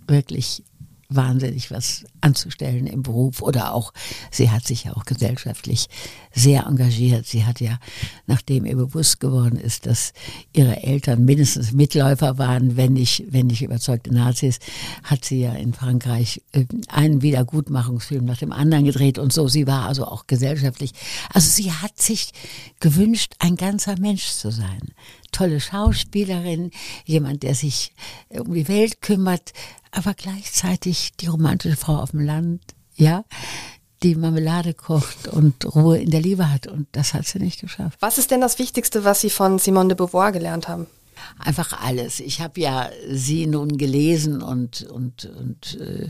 wirklich 0.07 0.63
wahnsinnig 1.09 1.71
was 1.71 2.05
anzustellen 2.21 2.87
im 2.87 3.03
Beruf 3.03 3.41
oder 3.41 3.73
auch, 3.73 3.93
sie 4.31 4.49
hat 4.49 4.65
sich 4.65 4.85
ja 4.85 4.95
auch 4.95 5.05
gesellschaftlich 5.05 5.87
sehr 6.33 6.65
engagiert. 6.65 7.25
Sie 7.25 7.45
hat 7.45 7.61
ja, 7.61 7.79
nachdem 8.25 8.65
ihr 8.65 8.75
bewusst 8.75 9.19
geworden 9.19 9.57
ist, 9.57 9.85
dass 9.85 10.13
ihre 10.53 10.83
Eltern 10.83 11.25
mindestens 11.25 11.71
Mitläufer 11.71 12.37
waren, 12.37 12.75
wenn 12.77 12.93
nicht, 12.93 13.25
wenn 13.29 13.47
nicht 13.47 13.61
überzeugte 13.61 14.13
Nazis, 14.13 14.59
hat 15.03 15.25
sie 15.25 15.41
ja 15.41 15.53
in 15.53 15.73
Frankreich 15.73 16.41
äh, 16.51 16.65
einen 16.87 17.21
Wiedergutmachungsfilm 17.21 18.25
nach 18.25 18.37
dem 18.37 18.51
anderen 18.51 18.85
gedreht 18.85 19.19
und 19.19 19.31
so. 19.31 19.47
Sie 19.47 19.67
war 19.67 19.85
also 19.85 20.05
auch 20.05 20.27
gesellschaftlich. 20.27 20.91
Also 21.33 21.49
sie 21.49 21.71
hat 21.71 21.99
sich 21.99 22.31
gewünscht, 22.79 23.33
ein 23.39 23.55
ganzer 23.55 23.99
Mensch 23.99 24.27
zu 24.27 24.51
sein 24.51 24.93
tolle 25.35 25.59
Schauspielerin, 25.59 26.71
jemand, 27.03 27.43
der 27.43 27.55
sich 27.55 27.91
um 28.29 28.53
die 28.53 28.69
Welt 28.69 29.01
kümmert, 29.01 29.51
aber 29.95 30.13
gleichzeitig 30.13 31.13
die 31.19 31.27
romantische 31.27 31.77
Frau 31.77 31.97
auf 31.97 32.11
dem 32.11 32.21
Land, 32.21 32.61
ja, 32.95 33.23
die 34.03 34.15
Marmelade 34.15 34.73
kocht 34.73 35.27
und 35.27 35.65
Ruhe 35.75 35.97
in 35.99 36.11
der 36.11 36.21
Liebe 36.21 36.51
hat. 36.51 36.67
Und 36.67 36.87
das 36.91 37.13
hat 37.13 37.25
sie 37.25 37.39
nicht 37.39 37.61
geschafft. 37.61 37.97
Was 38.01 38.17
ist 38.17 38.31
denn 38.31 38.41
das 38.41 38.59
Wichtigste, 38.59 39.03
was 39.03 39.21
Sie 39.21 39.29
von 39.29 39.57
Simone 39.57 39.89
de 39.89 39.97
Beauvoir 39.97 40.31
gelernt 40.31 40.67
haben? 40.67 40.87
Einfach 41.39 41.81
alles. 41.81 42.19
Ich 42.19 42.41
habe 42.41 42.59
ja 42.59 42.89
sie 43.09 43.47
nun 43.47 43.77
gelesen 43.77 44.41
und, 44.41 44.83
und, 44.83 45.25
und 45.25 45.79
äh, 45.79 46.09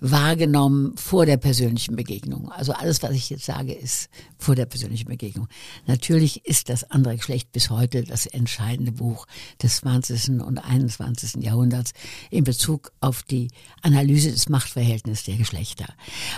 wahrgenommen 0.00 0.96
vor 0.96 1.26
der 1.26 1.36
persönlichen 1.36 1.96
Begegnung. 1.96 2.50
Also 2.52 2.72
alles, 2.72 3.02
was 3.02 3.12
ich 3.12 3.30
jetzt 3.30 3.44
sage, 3.44 3.72
ist 3.72 4.08
vor 4.38 4.54
der 4.54 4.66
persönlichen 4.66 5.08
Begegnung. 5.08 5.48
Natürlich 5.86 6.44
ist 6.44 6.68
das 6.68 6.84
andere 6.90 7.16
Geschlecht 7.16 7.50
bis 7.52 7.70
heute 7.70 8.04
das 8.04 8.26
entscheidende 8.26 8.92
Buch 8.92 9.26
des 9.62 9.78
20. 9.78 10.40
und 10.40 10.58
21. 10.58 11.42
Jahrhunderts 11.42 11.92
in 12.30 12.44
Bezug 12.44 12.92
auf 13.00 13.22
die 13.22 13.48
Analyse 13.82 14.30
des 14.30 14.48
Machtverhältnisses 14.48 15.24
der 15.24 15.36
Geschlechter. 15.36 15.86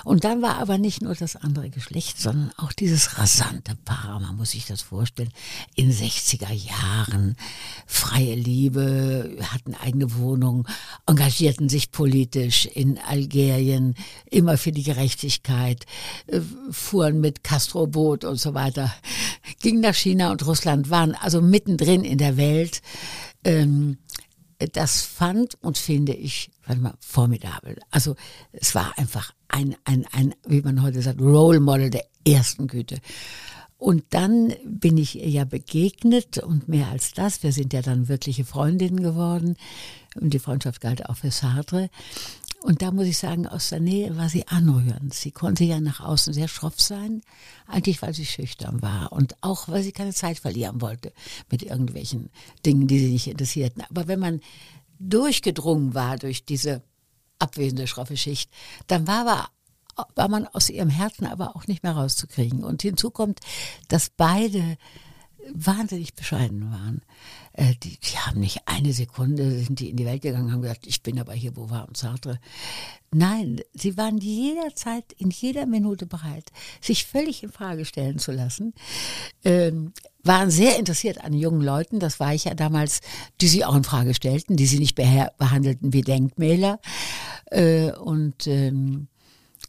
Und 0.04 0.24
dann 0.24 0.42
war 0.42 0.58
aber 0.58 0.78
nicht 0.78 1.02
nur 1.02 1.14
das 1.14 1.36
andere 1.36 1.70
Geschlecht, 1.70 2.18
sondern 2.20 2.52
auch 2.56 2.72
dieses 2.72 3.18
rasante 3.18 3.74
Paar, 3.84 4.20
man 4.20 4.36
muss 4.36 4.52
sich 4.52 4.66
das 4.66 4.82
vorstellen, 4.82 5.30
in 5.74 5.92
60er 5.92 6.52
Jahren, 6.52 7.36
freie 8.10 8.34
Liebe, 8.34 9.36
hatten 9.52 9.74
eigene 9.74 10.16
Wohnung, 10.16 10.66
engagierten 11.06 11.68
sich 11.68 11.92
politisch 11.92 12.66
in 12.66 12.98
Algerien, 12.98 13.94
immer 14.30 14.58
für 14.58 14.72
die 14.72 14.82
Gerechtigkeit, 14.82 15.84
äh, 16.26 16.40
fuhren 16.70 17.20
mit 17.20 17.44
Castro-Boot 17.44 18.24
und 18.24 18.36
so 18.36 18.54
weiter, 18.54 18.92
gingen 19.60 19.80
nach 19.80 19.94
China 19.94 20.32
und 20.32 20.44
Russland, 20.46 20.90
waren 20.90 21.14
also 21.14 21.40
mittendrin 21.40 22.02
in 22.02 22.18
der 22.18 22.36
Welt. 22.36 22.82
Ähm, 23.44 23.98
das 24.72 25.02
fand 25.02 25.56
und 25.62 25.78
finde 25.78 26.12
ich, 26.12 26.50
warte 26.66 26.82
mal, 26.82 26.94
formidabel. 26.98 27.78
Also 27.90 28.16
es 28.52 28.74
war 28.74 28.98
einfach 28.98 29.32
ein, 29.48 29.76
ein, 29.84 30.04
ein, 30.12 30.34
wie 30.46 30.60
man 30.60 30.82
heute 30.82 31.00
sagt, 31.00 31.20
Role 31.20 31.60
Model 31.60 31.90
der 31.90 32.04
ersten 32.26 32.66
Güte. 32.66 32.98
Und 33.80 34.04
dann 34.10 34.52
bin 34.62 34.98
ich 34.98 35.18
ihr 35.18 35.30
ja 35.30 35.44
begegnet 35.46 36.36
und 36.36 36.68
mehr 36.68 36.88
als 36.88 37.14
das, 37.14 37.42
wir 37.42 37.50
sind 37.50 37.72
ja 37.72 37.80
dann 37.80 38.08
wirkliche 38.08 38.44
Freundinnen 38.44 39.02
geworden 39.02 39.56
und 40.20 40.34
die 40.34 40.38
Freundschaft 40.38 40.82
galt 40.82 41.06
auch 41.06 41.16
für 41.16 41.30
Sartre. 41.30 41.88
Und 42.62 42.82
da 42.82 42.90
muss 42.90 43.06
ich 43.06 43.16
sagen, 43.16 43.46
aus 43.46 43.70
der 43.70 43.80
Nähe 43.80 44.18
war 44.18 44.28
sie 44.28 44.46
anrührend. 44.46 45.14
Sie 45.14 45.30
konnte 45.30 45.64
ja 45.64 45.80
nach 45.80 46.00
außen 46.00 46.34
sehr 46.34 46.46
schroff 46.46 46.78
sein, 46.78 47.22
eigentlich 47.66 48.02
weil 48.02 48.12
sie 48.12 48.26
schüchtern 48.26 48.82
war 48.82 49.12
und 49.12 49.34
auch 49.40 49.66
weil 49.68 49.82
sie 49.82 49.92
keine 49.92 50.12
Zeit 50.12 50.38
verlieren 50.38 50.82
wollte 50.82 51.14
mit 51.50 51.62
irgendwelchen 51.62 52.28
Dingen, 52.66 52.86
die 52.86 52.98
sie 52.98 53.10
nicht 53.12 53.28
interessierten. 53.28 53.82
Aber 53.88 54.08
wenn 54.08 54.20
man 54.20 54.42
durchgedrungen 54.98 55.94
war 55.94 56.18
durch 56.18 56.44
diese 56.44 56.82
abwesende 57.38 57.86
schroffe 57.86 58.18
Schicht, 58.18 58.50
dann 58.88 59.06
war, 59.06 59.24
war, 59.24 59.50
war 60.14 60.28
man 60.28 60.46
aus 60.46 60.70
ihrem 60.70 60.90
Herzen 60.90 61.26
aber 61.26 61.56
auch 61.56 61.66
nicht 61.66 61.82
mehr 61.82 61.92
rauszukriegen. 61.92 62.64
Und 62.64 62.82
hinzu 62.82 63.10
kommt, 63.10 63.40
dass 63.88 64.10
beide 64.10 64.76
wahnsinnig 65.54 66.14
bescheiden 66.14 66.70
waren. 66.70 67.02
Äh, 67.52 67.74
die, 67.82 67.98
die 67.98 68.18
haben 68.18 68.40
nicht 68.40 68.62
eine 68.66 68.92
Sekunde, 68.92 69.60
sind 69.60 69.80
die 69.80 69.90
in 69.90 69.96
die 69.96 70.04
Welt 70.04 70.22
gegangen, 70.22 70.52
haben 70.52 70.62
gesagt, 70.62 70.86
ich 70.86 71.02
bin 71.02 71.18
aber 71.18 71.32
hier 71.32 71.52
Beauvoir 71.52 71.88
und 71.88 71.96
Sartre. 71.96 72.38
Nein, 73.12 73.60
sie 73.74 73.96
waren 73.96 74.18
jederzeit, 74.18 75.12
in 75.16 75.30
jeder 75.30 75.66
Minute 75.66 76.06
bereit, 76.06 76.52
sich 76.80 77.06
völlig 77.06 77.42
in 77.42 77.50
Frage 77.50 77.84
stellen 77.84 78.18
zu 78.18 78.32
lassen. 78.32 78.74
Ähm, 79.44 79.92
waren 80.22 80.50
sehr 80.50 80.78
interessiert 80.78 81.24
an 81.24 81.32
jungen 81.32 81.62
Leuten, 81.62 81.98
das 81.98 82.20
war 82.20 82.34
ich 82.34 82.44
ja 82.44 82.54
damals, 82.54 83.00
die 83.40 83.48
sie 83.48 83.64
auch 83.64 83.74
in 83.74 83.84
Frage 83.84 84.14
stellten, 84.14 84.56
die 84.56 84.66
sie 84.66 84.78
nicht 84.78 84.94
behandelten 84.94 85.92
wie 85.92 86.02
Denkmäler. 86.02 86.78
Äh, 87.46 87.92
und 87.92 88.46
ähm, 88.46 89.08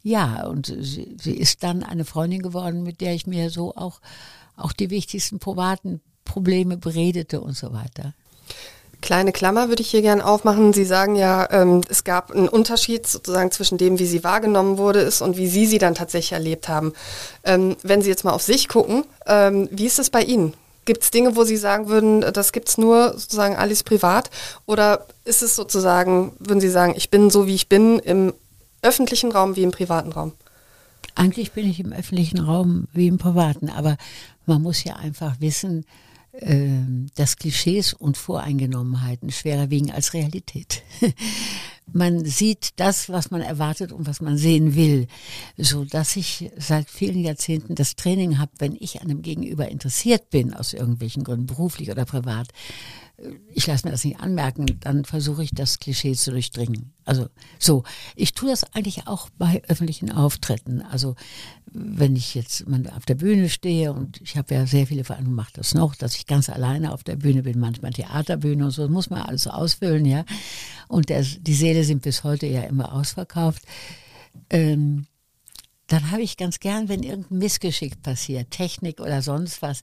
ja, 0.02 0.46
und 0.46 0.66
sie, 0.66 1.16
sie 1.20 1.34
ist 1.34 1.62
dann 1.62 1.82
eine 1.82 2.04
Freundin 2.04 2.42
geworden, 2.42 2.82
mit 2.82 3.00
der 3.00 3.14
ich 3.14 3.26
mir 3.26 3.50
so 3.50 3.74
auch 3.74 4.00
auch 4.56 4.72
die 4.72 4.90
wichtigsten 4.90 5.38
privaten 5.38 6.00
Probleme 6.24 6.76
beredete 6.76 7.40
und 7.40 7.56
so 7.56 7.72
weiter. 7.72 8.14
Kleine 9.00 9.32
Klammer 9.32 9.68
würde 9.68 9.82
ich 9.82 9.90
hier 9.90 10.02
gerne 10.02 10.24
aufmachen. 10.24 10.72
Sie 10.72 10.84
sagen 10.84 11.16
ja, 11.16 11.48
ähm, 11.50 11.80
es 11.88 12.04
gab 12.04 12.30
einen 12.30 12.48
Unterschied 12.48 13.06
sozusagen 13.06 13.50
zwischen 13.50 13.76
dem, 13.76 13.98
wie 13.98 14.06
sie 14.06 14.22
wahrgenommen 14.22 14.78
wurde 14.78 15.00
ist 15.00 15.22
und 15.22 15.36
wie 15.36 15.48
Sie 15.48 15.66
sie 15.66 15.78
dann 15.78 15.96
tatsächlich 15.96 16.32
erlebt 16.32 16.68
haben. 16.68 16.92
Ähm, 17.42 17.76
wenn 17.82 18.00
Sie 18.00 18.10
jetzt 18.10 18.24
mal 18.24 18.32
auf 18.32 18.42
sich 18.42 18.68
gucken, 18.68 19.04
ähm, 19.26 19.68
wie 19.72 19.86
ist 19.86 19.98
es 19.98 20.10
bei 20.10 20.22
Ihnen? 20.22 20.54
Gibt 20.84 21.02
es 21.02 21.10
Dinge, 21.10 21.34
wo 21.34 21.42
Sie 21.42 21.56
sagen 21.56 21.88
würden, 21.88 22.20
das 22.32 22.52
gibt 22.52 22.68
es 22.68 22.78
nur 22.78 23.14
sozusagen 23.18 23.56
alles 23.56 23.82
privat? 23.82 24.30
Oder 24.66 25.06
ist 25.24 25.42
es 25.42 25.56
sozusagen, 25.56 26.32
würden 26.38 26.60
Sie 26.60 26.70
sagen, 26.70 26.94
ich 26.96 27.10
bin 27.10 27.28
so, 27.30 27.48
wie 27.48 27.56
ich 27.56 27.68
bin, 27.68 27.98
im 27.98 28.34
öffentlichen 28.82 29.32
Raum 29.32 29.56
wie 29.56 29.62
im 29.62 29.70
privaten 29.70 30.12
Raum? 30.12 30.32
Eigentlich 31.14 31.52
bin 31.52 31.68
ich 31.68 31.80
im 31.80 31.92
öffentlichen 31.92 32.40
Raum 32.40 32.88
wie 32.92 33.06
im 33.06 33.18
privaten, 33.18 33.68
aber 33.68 33.96
man 34.46 34.62
muss 34.62 34.84
ja 34.84 34.96
einfach 34.96 35.40
wissen, 35.40 35.84
ähm, 36.34 37.08
dass 37.14 37.36
Klischees 37.36 37.92
und 37.92 38.16
Voreingenommenheiten 38.16 39.30
schwerer 39.30 39.68
wiegen 39.70 39.90
als 39.92 40.14
Realität. 40.14 40.82
man 41.92 42.24
sieht 42.24 42.70
das, 42.76 43.10
was 43.10 43.30
man 43.30 43.42
erwartet 43.42 43.92
und 43.92 44.06
was 44.06 44.22
man 44.22 44.38
sehen 44.38 44.74
will, 44.74 45.08
so 45.58 45.84
dass 45.84 46.16
ich 46.16 46.50
seit 46.56 46.88
vielen 46.88 47.20
Jahrzehnten 47.20 47.74
das 47.74 47.96
Training 47.96 48.38
habe, 48.38 48.52
wenn 48.58 48.74
ich 48.78 49.02
an 49.02 49.10
einem 49.10 49.20
Gegenüber 49.20 49.68
interessiert 49.68 50.30
bin, 50.30 50.54
aus 50.54 50.72
irgendwelchen 50.72 51.22
Gründen, 51.22 51.46
beruflich 51.46 51.90
oder 51.90 52.06
privat, 52.06 52.48
ich 53.54 53.66
lasse 53.66 53.86
mir 53.86 53.92
das 53.92 54.04
nicht 54.04 54.20
anmerken, 54.20 54.66
dann 54.80 55.04
versuche 55.04 55.44
ich 55.44 55.50
das 55.52 55.78
Klischee 55.78 56.14
zu 56.14 56.32
durchdringen. 56.32 56.92
Also 57.04 57.28
so, 57.58 57.84
ich 58.16 58.34
tue 58.34 58.50
das 58.50 58.64
eigentlich 58.74 59.06
auch 59.06 59.28
bei 59.38 59.62
öffentlichen 59.68 60.10
Auftritten. 60.10 60.82
Also 60.82 61.14
wenn 61.66 62.16
ich 62.16 62.34
jetzt 62.34 62.64
auf 62.94 63.06
der 63.06 63.14
Bühne 63.14 63.48
stehe 63.48 63.92
und 63.92 64.20
ich 64.20 64.36
habe 64.36 64.54
ja 64.54 64.66
sehr 64.66 64.86
viele 64.86 65.04
Veranstaltungen, 65.04 65.36
mache 65.36 65.52
das 65.54 65.74
noch, 65.74 65.94
dass 65.94 66.16
ich 66.16 66.26
ganz 66.26 66.48
alleine 66.48 66.92
auf 66.92 67.04
der 67.04 67.16
Bühne 67.16 67.42
bin, 67.42 67.58
manchmal 67.58 67.92
Theaterbühne 67.92 68.64
und 68.64 68.70
so, 68.70 68.88
muss 68.88 69.10
man 69.10 69.22
alles 69.22 69.46
ausfüllen, 69.46 70.04
ja. 70.04 70.24
Und 70.88 71.08
der, 71.08 71.22
die 71.22 71.54
Säle 71.54 71.84
sind 71.84 72.02
bis 72.02 72.24
heute 72.24 72.46
ja 72.46 72.62
immer 72.62 72.92
ausverkauft. 72.92 73.62
Ähm, 74.50 75.06
dann 75.86 76.10
habe 76.10 76.22
ich 76.22 76.36
ganz 76.36 76.60
gern, 76.60 76.88
wenn 76.88 77.02
irgendein 77.02 77.38
Missgeschick 77.38 78.02
passiert, 78.02 78.50
Technik 78.50 79.00
oder 79.00 79.22
sonst 79.22 79.62
was, 79.62 79.82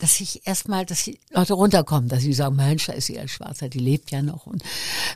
dass 0.00 0.20
ich 0.20 0.46
erstmal, 0.46 0.86
dass 0.86 1.04
die 1.04 1.18
Leute 1.30 1.54
runterkommen, 1.54 2.08
dass 2.08 2.22
sie 2.22 2.32
sagen, 2.32 2.56
Mensch, 2.56 2.86
da 2.86 2.92
ist 2.94 3.06
sie 3.06 3.18
als 3.18 3.30
Schwarzer, 3.30 3.68
die 3.68 3.78
lebt 3.78 4.10
ja 4.10 4.22
noch 4.22 4.46
und 4.46 4.62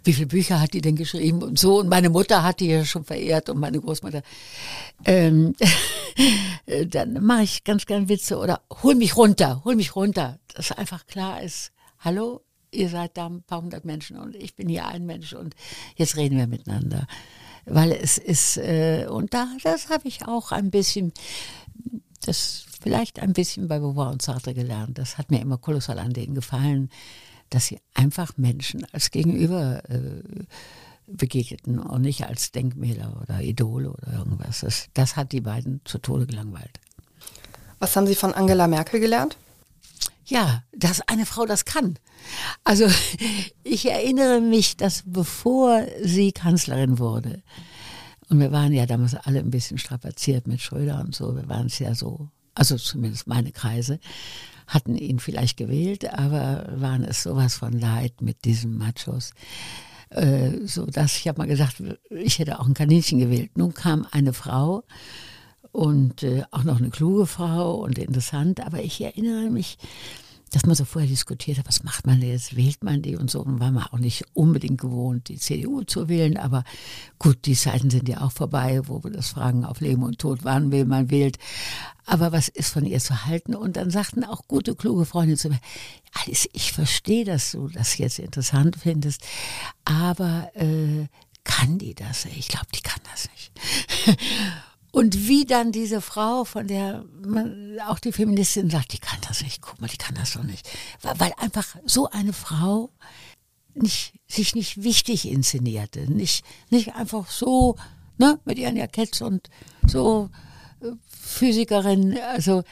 wie 0.05 0.12
viele 0.12 0.27
Bücher 0.27 0.61
hat 0.61 0.75
die 0.75 0.81
denn 0.81 0.97
geschrieben 0.97 1.42
und 1.42 1.59
so 1.59 1.81
und 1.81 1.88
meine 1.88 2.11
Mutter 2.11 2.42
hat 2.42 2.61
die 2.61 2.68
ja 2.68 2.85
schon 2.85 3.05
verehrt 3.05 3.49
und 3.49 3.59
meine 3.59 3.81
Großmutter. 3.81 4.23
Ähm, 5.05 5.55
dann 6.88 7.25
mache 7.25 7.42
ich 7.42 7.64
ganz 7.64 7.87
gern 7.87 8.09
Witze 8.09 8.38
oder 8.38 8.61
hol 8.83 8.94
mich 8.94 9.16
runter, 9.16 9.62
hol 9.64 9.75
mich 9.75 9.97
runter, 9.97 10.38
dass 10.55 10.73
einfach 10.73 11.07
klar 11.07 11.42
ist, 11.42 11.73
hallo, 11.99 12.42
ihr 12.70 12.88
seid 12.88 13.16
da 13.16 13.27
ein 13.27 13.42
paar 13.42 13.62
hundert 13.62 13.85
Menschen 13.85 14.18
und 14.18 14.37
ich 14.37 14.55
bin 14.55 14.68
hier 14.68 14.87
ein 14.87 15.07
Mensch 15.07 15.33
und 15.33 15.55
jetzt 15.97 16.16
reden 16.16 16.37
wir 16.37 16.47
miteinander. 16.47 17.07
Weil 17.66 17.92
es 17.92 18.18
ist, 18.18 18.59
äh, 18.59 19.07
und 19.09 19.33
da, 19.33 19.49
das 19.62 19.88
habe 19.88 20.07
ich 20.07 20.27
auch 20.27 20.53
ein 20.53 20.70
bisschen, 20.70 21.14
das 22.20 22.66
vielleicht 22.82 23.20
ein 23.20 23.32
bisschen 23.32 23.68
bei 23.68 23.78
Beauvoir 23.78 24.10
und 24.10 24.22
Sartre 24.22 24.54
gelernt. 24.54 24.98
Das 24.98 25.18
hat 25.18 25.30
mir 25.30 25.40
immer 25.40 25.58
kolossal 25.58 25.98
an 25.98 26.12
denen 26.12 26.34
gefallen, 26.34 26.90
dass 27.50 27.66
sie 27.66 27.78
einfach 27.94 28.37
Menschen 28.37 28.87
als 28.92 29.10
Gegenüber 29.10 29.82
äh, 29.88 30.22
begegneten 31.06 31.78
und 31.78 32.02
nicht 32.02 32.24
als 32.26 32.52
Denkmäler 32.52 33.20
oder 33.22 33.40
Idole 33.40 33.90
oder 33.90 34.12
irgendwas. 34.12 34.60
Das, 34.60 34.88
das 34.94 35.16
hat 35.16 35.32
die 35.32 35.40
beiden 35.40 35.80
zu 35.84 35.98
Tode 35.98 36.26
gelangweilt. 36.26 36.80
Was 37.78 37.96
haben 37.96 38.06
Sie 38.06 38.14
von 38.14 38.32
Angela 38.32 38.66
Merkel 38.66 39.00
gelernt? 39.00 39.37
Ja, 40.26 40.62
dass 40.72 41.02
eine 41.02 41.26
Frau 41.26 41.44
das 41.44 41.64
kann. 41.64 41.98
Also 42.64 42.87
ich 43.62 43.90
erinnere 43.90 44.40
mich, 44.40 44.76
dass 44.76 45.02
bevor 45.04 45.87
sie 46.02 46.32
Kanzlerin 46.32 46.98
wurde, 46.98 47.42
und 48.30 48.40
wir 48.40 48.52
waren 48.52 48.72
ja 48.72 48.87
damals 48.87 49.14
alle 49.14 49.40
ein 49.40 49.50
bisschen 49.50 49.76
strapaziert 49.76 50.46
mit 50.46 50.62
Schröder 50.62 51.00
und 51.00 51.14
so, 51.14 51.37
wir 51.37 51.46
waren 51.48 51.66
es 51.66 51.78
ja 51.78 51.94
so 51.94 52.30
also 52.54 52.76
zumindest 52.76 53.26
meine 53.26 53.52
Kreise, 53.52 53.98
hatten 54.66 54.96
ihn 54.96 55.18
vielleicht 55.18 55.56
gewählt, 55.56 56.12
aber 56.12 56.66
waren 56.76 57.04
es 57.04 57.22
sowas 57.22 57.56
von 57.56 57.72
leid 57.72 58.20
mit 58.22 58.44
diesen 58.44 58.78
Machos. 58.78 59.32
Äh, 60.10 60.66
so 60.66 60.86
dass 60.86 61.16
ich 61.16 61.28
habe 61.28 61.38
mal 61.38 61.48
gesagt, 61.48 61.82
ich 62.10 62.38
hätte 62.38 62.60
auch 62.60 62.66
ein 62.66 62.74
Kaninchen 62.74 63.18
gewählt. 63.18 63.56
Nun 63.56 63.74
kam 63.74 64.06
eine 64.10 64.32
Frau 64.32 64.84
und 65.72 66.22
äh, 66.22 66.44
auch 66.50 66.64
noch 66.64 66.78
eine 66.78 66.90
kluge 66.90 67.26
Frau 67.26 67.74
und 67.76 67.98
interessant, 67.98 68.64
aber 68.64 68.82
ich 68.82 69.00
erinnere 69.00 69.50
mich, 69.50 69.76
dass 70.54 70.66
man 70.66 70.76
so 70.76 70.84
vorher 70.84 71.08
diskutiert 71.08 71.58
hat, 71.58 71.66
was 71.66 71.82
macht 71.82 72.06
man 72.06 72.22
jetzt, 72.22 72.56
wählt 72.56 72.84
man 72.84 73.02
die 73.02 73.16
und 73.16 73.30
so. 73.30 73.40
Und 73.40 73.58
war 73.58 73.72
man 73.72 73.84
auch 73.84 73.98
nicht 73.98 74.24
unbedingt 74.34 74.80
gewohnt, 74.80 75.28
die 75.28 75.38
CDU 75.38 75.82
zu 75.82 76.08
wählen. 76.08 76.36
Aber 76.36 76.62
gut, 77.18 77.46
die 77.46 77.56
Zeiten 77.56 77.90
sind 77.90 78.08
ja 78.08 78.20
auch 78.20 78.30
vorbei, 78.30 78.80
wo 78.84 79.02
wir 79.02 79.10
das 79.10 79.28
Fragen 79.28 79.64
auf 79.64 79.80
Leben 79.80 80.04
und 80.04 80.20
Tod, 80.20 80.40
wann 80.44 80.70
will 80.70 80.84
man 80.84 81.10
wählt. 81.10 81.38
Aber 82.06 82.30
was 82.30 82.48
ist 82.48 82.72
von 82.72 82.84
ihr 82.84 83.00
zu 83.00 83.24
halten? 83.24 83.56
Und 83.56 83.76
dann 83.76 83.90
sagten 83.90 84.22
auch 84.22 84.46
gute, 84.46 84.76
kluge 84.76 85.06
Freunde 85.06 85.36
zu 85.36 85.48
mir, 85.48 85.60
Alice, 86.12 86.48
ich 86.52 86.72
verstehe, 86.72 87.24
dass 87.24 87.52
du 87.52 87.68
das 87.68 87.98
jetzt 87.98 88.20
interessant 88.20 88.76
findest, 88.76 89.22
aber 89.84 90.50
äh, 90.54 91.06
kann 91.42 91.78
die 91.78 91.94
das? 91.94 92.26
Ich 92.26 92.48
glaube, 92.48 92.66
die 92.74 92.80
kann 92.80 93.00
das 93.10 93.28
nicht. 93.32 93.52
Und 94.94 95.26
wie 95.26 95.44
dann 95.44 95.72
diese 95.72 96.00
Frau, 96.00 96.44
von 96.44 96.68
der 96.68 97.04
man 97.20 97.80
auch 97.88 97.98
die 97.98 98.12
Feministin 98.12 98.70
sagt, 98.70 98.92
die 98.92 99.00
kann 99.00 99.18
das 99.26 99.42
nicht, 99.42 99.61
guck 99.61 99.80
mal, 99.80 99.88
die 99.88 99.96
kann 99.96 100.14
das 100.14 100.35
doch 100.35 100.44
nicht. 100.44 100.68
Weil, 101.02 101.18
weil 101.18 101.33
einfach 101.37 101.74
so 101.85 102.09
eine 102.11 102.33
Frau 102.33 102.90
nicht, 103.74 104.14
sich 104.28 104.54
nicht 104.54 104.85
wichtig 104.85 105.26
inszenierte, 105.28 106.09
nicht, 106.09 106.44
nicht 106.70 106.94
einfach 106.94 107.28
so, 107.28 107.74
ne, 108.18 108.38
mit 108.44 108.57
ihren 108.57 108.76
Jacketts 108.76 109.20
und 109.20 109.50
so 109.85 110.30
äh, 110.80 110.92
Physikerin, 111.09 112.16
also 112.33 112.62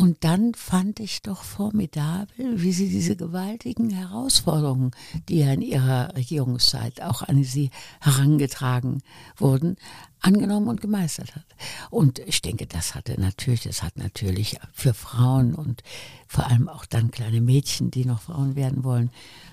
und 0.00 0.24
dann 0.24 0.54
fand 0.54 0.98
ich 0.98 1.20
doch 1.20 1.42
formidabel, 1.42 2.62
wie 2.62 2.72
sie 2.72 2.88
diese 2.88 3.16
gewaltigen 3.16 3.90
Herausforderungen, 3.90 4.92
die 5.28 5.40
ja 5.40 5.52
in 5.52 5.60
ihrer 5.60 6.16
Regierungszeit 6.16 7.02
auch 7.02 7.20
an 7.20 7.44
sie 7.44 7.68
herangetragen 8.00 9.02
wurden, 9.36 9.76
angenommen 10.20 10.68
und 10.68 10.80
gemeistert 10.80 11.36
hat. 11.36 11.44
Und 11.90 12.18
ich 12.20 12.40
denke, 12.40 12.66
das 12.66 12.94
hatte 12.94 13.20
natürlich, 13.20 13.64
das 13.64 13.82
hat 13.82 13.98
natürlich 13.98 14.58
für 14.72 14.94
Frauen 14.94 15.54
und 15.54 15.82
vor 16.26 16.46
allem 16.46 16.70
auch 16.70 16.86
dann 16.86 17.10
kleine 17.10 17.42
Mädchen, 17.42 17.90
die 17.90 18.06
noch 18.06 18.22
Frauen 18.22 18.56
werden 18.56 18.84
wollen, 18.84 19.10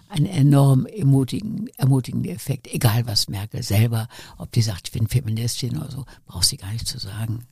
einen 0.08 0.28
enorm 0.28 0.86
ermutigen, 0.86 1.68
ermutigenden 1.76 2.32
Effekt. 2.32 2.74
Egal 2.74 3.06
was 3.06 3.28
Merkel 3.28 3.64
selber, 3.64 4.08
ob 4.38 4.54
die 4.54 4.62
sagt, 4.62 4.88
ich 4.88 4.94
bin 4.94 5.10
Feministin 5.10 5.78
oder 5.78 5.92
so, 5.92 6.06
braucht 6.26 6.46
sie 6.46 6.56
gar 6.56 6.72
nicht 6.72 6.88
zu 6.88 7.00
sagen. 7.00 7.46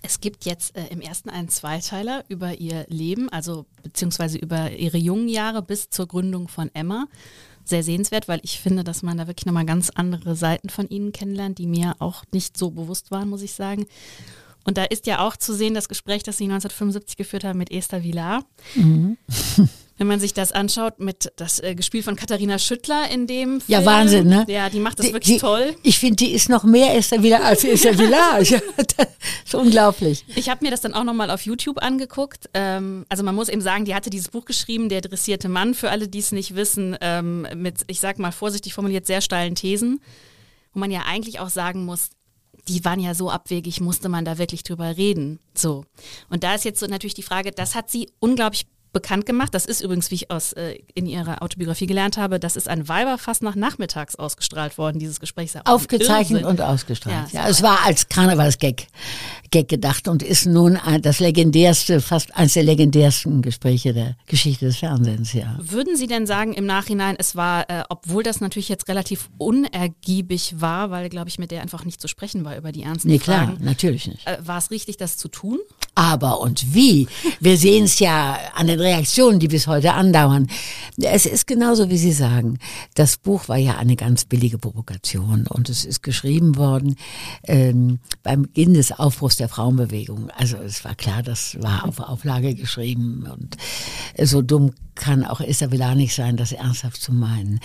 Es 0.00 0.20
gibt 0.20 0.44
jetzt 0.44 0.76
äh, 0.76 0.86
im 0.88 1.00
ersten 1.00 1.28
einen 1.28 1.48
Zweiteiler 1.48 2.24
über 2.28 2.54
ihr 2.54 2.86
Leben, 2.88 3.28
also 3.28 3.66
beziehungsweise 3.82 4.38
über 4.38 4.70
ihre 4.72 4.98
jungen 4.98 5.28
Jahre 5.28 5.62
bis 5.62 5.90
zur 5.90 6.06
Gründung 6.06 6.48
von 6.48 6.70
Emma. 6.74 7.06
Sehr 7.64 7.84
sehenswert, 7.84 8.26
weil 8.26 8.40
ich 8.42 8.58
finde, 8.60 8.82
dass 8.82 9.02
man 9.02 9.18
da 9.18 9.26
wirklich 9.26 9.46
nochmal 9.46 9.66
ganz 9.66 9.90
andere 9.90 10.34
Seiten 10.34 10.68
von 10.68 10.88
ihnen 10.88 11.12
kennenlernt, 11.12 11.58
die 11.58 11.66
mir 11.66 11.94
auch 12.00 12.24
nicht 12.32 12.56
so 12.56 12.70
bewusst 12.70 13.10
waren, 13.10 13.28
muss 13.28 13.42
ich 13.42 13.52
sagen. 13.52 13.86
Und 14.64 14.78
da 14.78 14.84
ist 14.84 15.06
ja 15.06 15.26
auch 15.26 15.36
zu 15.36 15.54
sehen 15.54 15.74
das 15.74 15.88
Gespräch, 15.88 16.22
das 16.22 16.38
sie 16.38 16.44
1975 16.44 17.16
geführt 17.16 17.44
haben 17.44 17.58
mit 17.58 17.70
Esther 17.70 18.02
Villar. 18.02 18.44
Mhm. 18.74 19.16
Wenn 20.02 20.08
man 20.08 20.18
sich 20.18 20.34
das 20.34 20.50
anschaut, 20.50 20.98
mit 20.98 21.32
das 21.36 21.60
äh, 21.60 21.76
gespielt 21.76 22.04
von 22.04 22.16
Katharina 22.16 22.58
Schüttler 22.58 23.08
in 23.08 23.28
dem 23.28 23.60
Film. 23.60 23.62
Ja, 23.68 23.86
Wahnsinn, 23.86 24.26
ne? 24.26 24.44
Ja, 24.48 24.68
die 24.68 24.80
macht 24.80 24.98
das 24.98 25.06
die, 25.06 25.12
wirklich 25.12 25.36
die, 25.36 25.40
toll. 25.40 25.76
Ich 25.84 26.00
finde, 26.00 26.16
die 26.16 26.32
ist 26.32 26.48
noch 26.48 26.64
mehr 26.64 26.96
Esther 26.96 27.22
wieder 27.22 27.44
als 27.44 27.62
Esther 27.62 27.94
Village. 27.94 28.60
das 28.96 29.06
ist 29.46 29.54
unglaublich. 29.54 30.24
Ich 30.34 30.48
habe 30.48 30.64
mir 30.64 30.72
das 30.72 30.80
dann 30.80 30.92
auch 30.92 31.04
nochmal 31.04 31.30
auf 31.30 31.42
YouTube 31.42 31.80
angeguckt. 31.80 32.50
Ähm, 32.52 33.06
also 33.10 33.22
man 33.22 33.36
muss 33.36 33.48
eben 33.48 33.60
sagen, 33.60 33.84
die 33.84 33.94
hatte 33.94 34.10
dieses 34.10 34.30
Buch 34.30 34.44
geschrieben, 34.44 34.88
Der 34.88 35.02
dressierte 35.02 35.48
Mann, 35.48 35.72
für 35.72 35.90
alle, 35.90 36.08
die 36.08 36.18
es 36.18 36.32
nicht 36.32 36.56
wissen, 36.56 36.96
ähm, 37.00 37.46
mit, 37.54 37.82
ich 37.86 38.00
sag 38.00 38.18
mal 38.18 38.32
vorsichtig 38.32 38.74
formuliert, 38.74 39.06
sehr 39.06 39.20
steilen 39.20 39.54
Thesen, 39.54 40.00
wo 40.72 40.80
man 40.80 40.90
ja 40.90 41.02
eigentlich 41.06 41.38
auch 41.38 41.50
sagen 41.50 41.84
muss, 41.84 42.10
die 42.66 42.84
waren 42.84 42.98
ja 42.98 43.14
so 43.14 43.30
abwegig, 43.30 43.80
musste 43.80 44.08
man 44.08 44.24
da 44.24 44.36
wirklich 44.36 44.64
drüber 44.64 44.96
reden. 44.96 45.38
So. 45.54 45.84
Und 46.28 46.42
da 46.42 46.56
ist 46.56 46.64
jetzt 46.64 46.80
so 46.80 46.86
natürlich 46.86 47.14
die 47.14 47.22
Frage, 47.22 47.52
das 47.52 47.76
hat 47.76 47.88
sie 47.88 48.10
unglaublich 48.18 48.66
bekannt 48.92 49.26
gemacht. 49.26 49.54
Das 49.54 49.66
ist 49.66 49.80
übrigens, 49.80 50.10
wie 50.10 50.16
ich 50.16 50.30
aus 50.30 50.52
äh, 50.52 50.78
in 50.94 51.06
ihrer 51.06 51.42
Autobiografie 51.42 51.86
gelernt 51.86 52.16
habe, 52.16 52.38
das 52.38 52.56
ist 52.56 52.68
ein 52.68 52.88
Weiberfass 52.88 53.40
nach 53.40 53.54
nachmittags 53.54 54.16
ausgestrahlt 54.16 54.78
worden, 54.78 54.98
dieses 54.98 55.20
Gespräch. 55.20 55.52
Aufgezeichnet 55.64 56.44
und 56.44 56.60
ausgestrahlt. 56.60 57.32
Ja, 57.32 57.42
ja 57.42 57.48
es 57.48 57.62
war 57.62 57.84
als 57.84 58.08
Karnevalsgag 58.08 58.86
Gag 59.52 59.68
gedacht 59.68 60.08
und 60.08 60.22
ist 60.22 60.46
nun 60.46 60.78
das 61.02 61.20
legendärste, 61.20 62.00
fast 62.00 62.34
eines 62.34 62.54
der 62.54 62.64
legendärsten 62.64 63.42
Gespräche 63.42 63.92
der 63.92 64.16
Geschichte 64.26 64.64
des 64.64 64.78
Fernsehens, 64.78 65.34
ja. 65.34 65.56
Würden 65.60 65.96
Sie 65.96 66.06
denn 66.06 66.26
sagen 66.26 66.54
im 66.54 66.64
Nachhinein, 66.66 67.16
es 67.18 67.36
war, 67.36 67.68
äh, 67.70 67.84
obwohl 67.88 68.22
das 68.22 68.40
natürlich 68.40 68.70
jetzt 68.70 68.88
relativ 68.88 69.28
unergiebig 69.38 70.54
war, 70.58 70.90
weil, 70.90 71.08
glaube 71.10 71.28
ich, 71.28 71.38
mit 71.38 71.50
der 71.50 71.60
einfach 71.60 71.84
nicht 71.84 72.00
zu 72.00 72.08
sprechen 72.08 72.44
war 72.44 72.56
über 72.56 72.72
die 72.72 72.82
ernsten 72.82 73.08
nee, 73.08 73.18
klar, 73.18 73.48
Fragen. 73.48 73.64
natürlich 73.64 74.08
nicht. 74.08 74.26
Äh, 74.26 74.38
war 74.40 74.58
es 74.58 74.70
richtig, 74.70 74.96
das 74.96 75.18
zu 75.18 75.28
tun? 75.28 75.58
Aber 75.94 76.40
und 76.40 76.74
wie? 76.74 77.06
Wir 77.38 77.58
sehen 77.58 77.84
es 77.84 77.98
ja 77.98 78.38
an 78.54 78.66
den 78.66 78.80
Reaktionen, 78.82 79.38
die 79.38 79.48
bis 79.48 79.66
heute 79.66 79.94
andauern. 79.94 80.48
Es 81.00 81.26
ist 81.26 81.46
genauso, 81.46 81.88
wie 81.90 81.98
Sie 81.98 82.12
sagen. 82.12 82.58
Das 82.94 83.16
Buch 83.16 83.48
war 83.48 83.56
ja 83.56 83.76
eine 83.78 83.96
ganz 83.96 84.24
billige 84.24 84.58
Provokation 84.58 85.46
und 85.46 85.68
es 85.68 85.84
ist 85.84 86.02
geschrieben 86.02 86.56
worden 86.56 86.96
ähm, 87.44 87.98
beim 88.22 88.42
Beginn 88.42 88.74
des 88.74 88.92
Aufbruchs 88.92 89.36
der 89.36 89.48
Frauenbewegung. 89.48 90.30
Also 90.30 90.56
es 90.58 90.84
war 90.84 90.94
klar, 90.94 91.22
das 91.22 91.56
war 91.60 91.86
auf 91.86 92.00
Auflage 92.00 92.54
geschrieben 92.54 93.26
und 93.32 93.56
so 94.26 94.42
dumm 94.42 94.72
kann 94.94 95.24
auch 95.24 95.40
Isabella 95.40 95.94
nicht 95.94 96.14
sein, 96.14 96.36
das 96.36 96.52
ernsthaft 96.52 97.00
zu 97.00 97.12
meinen. 97.12 97.60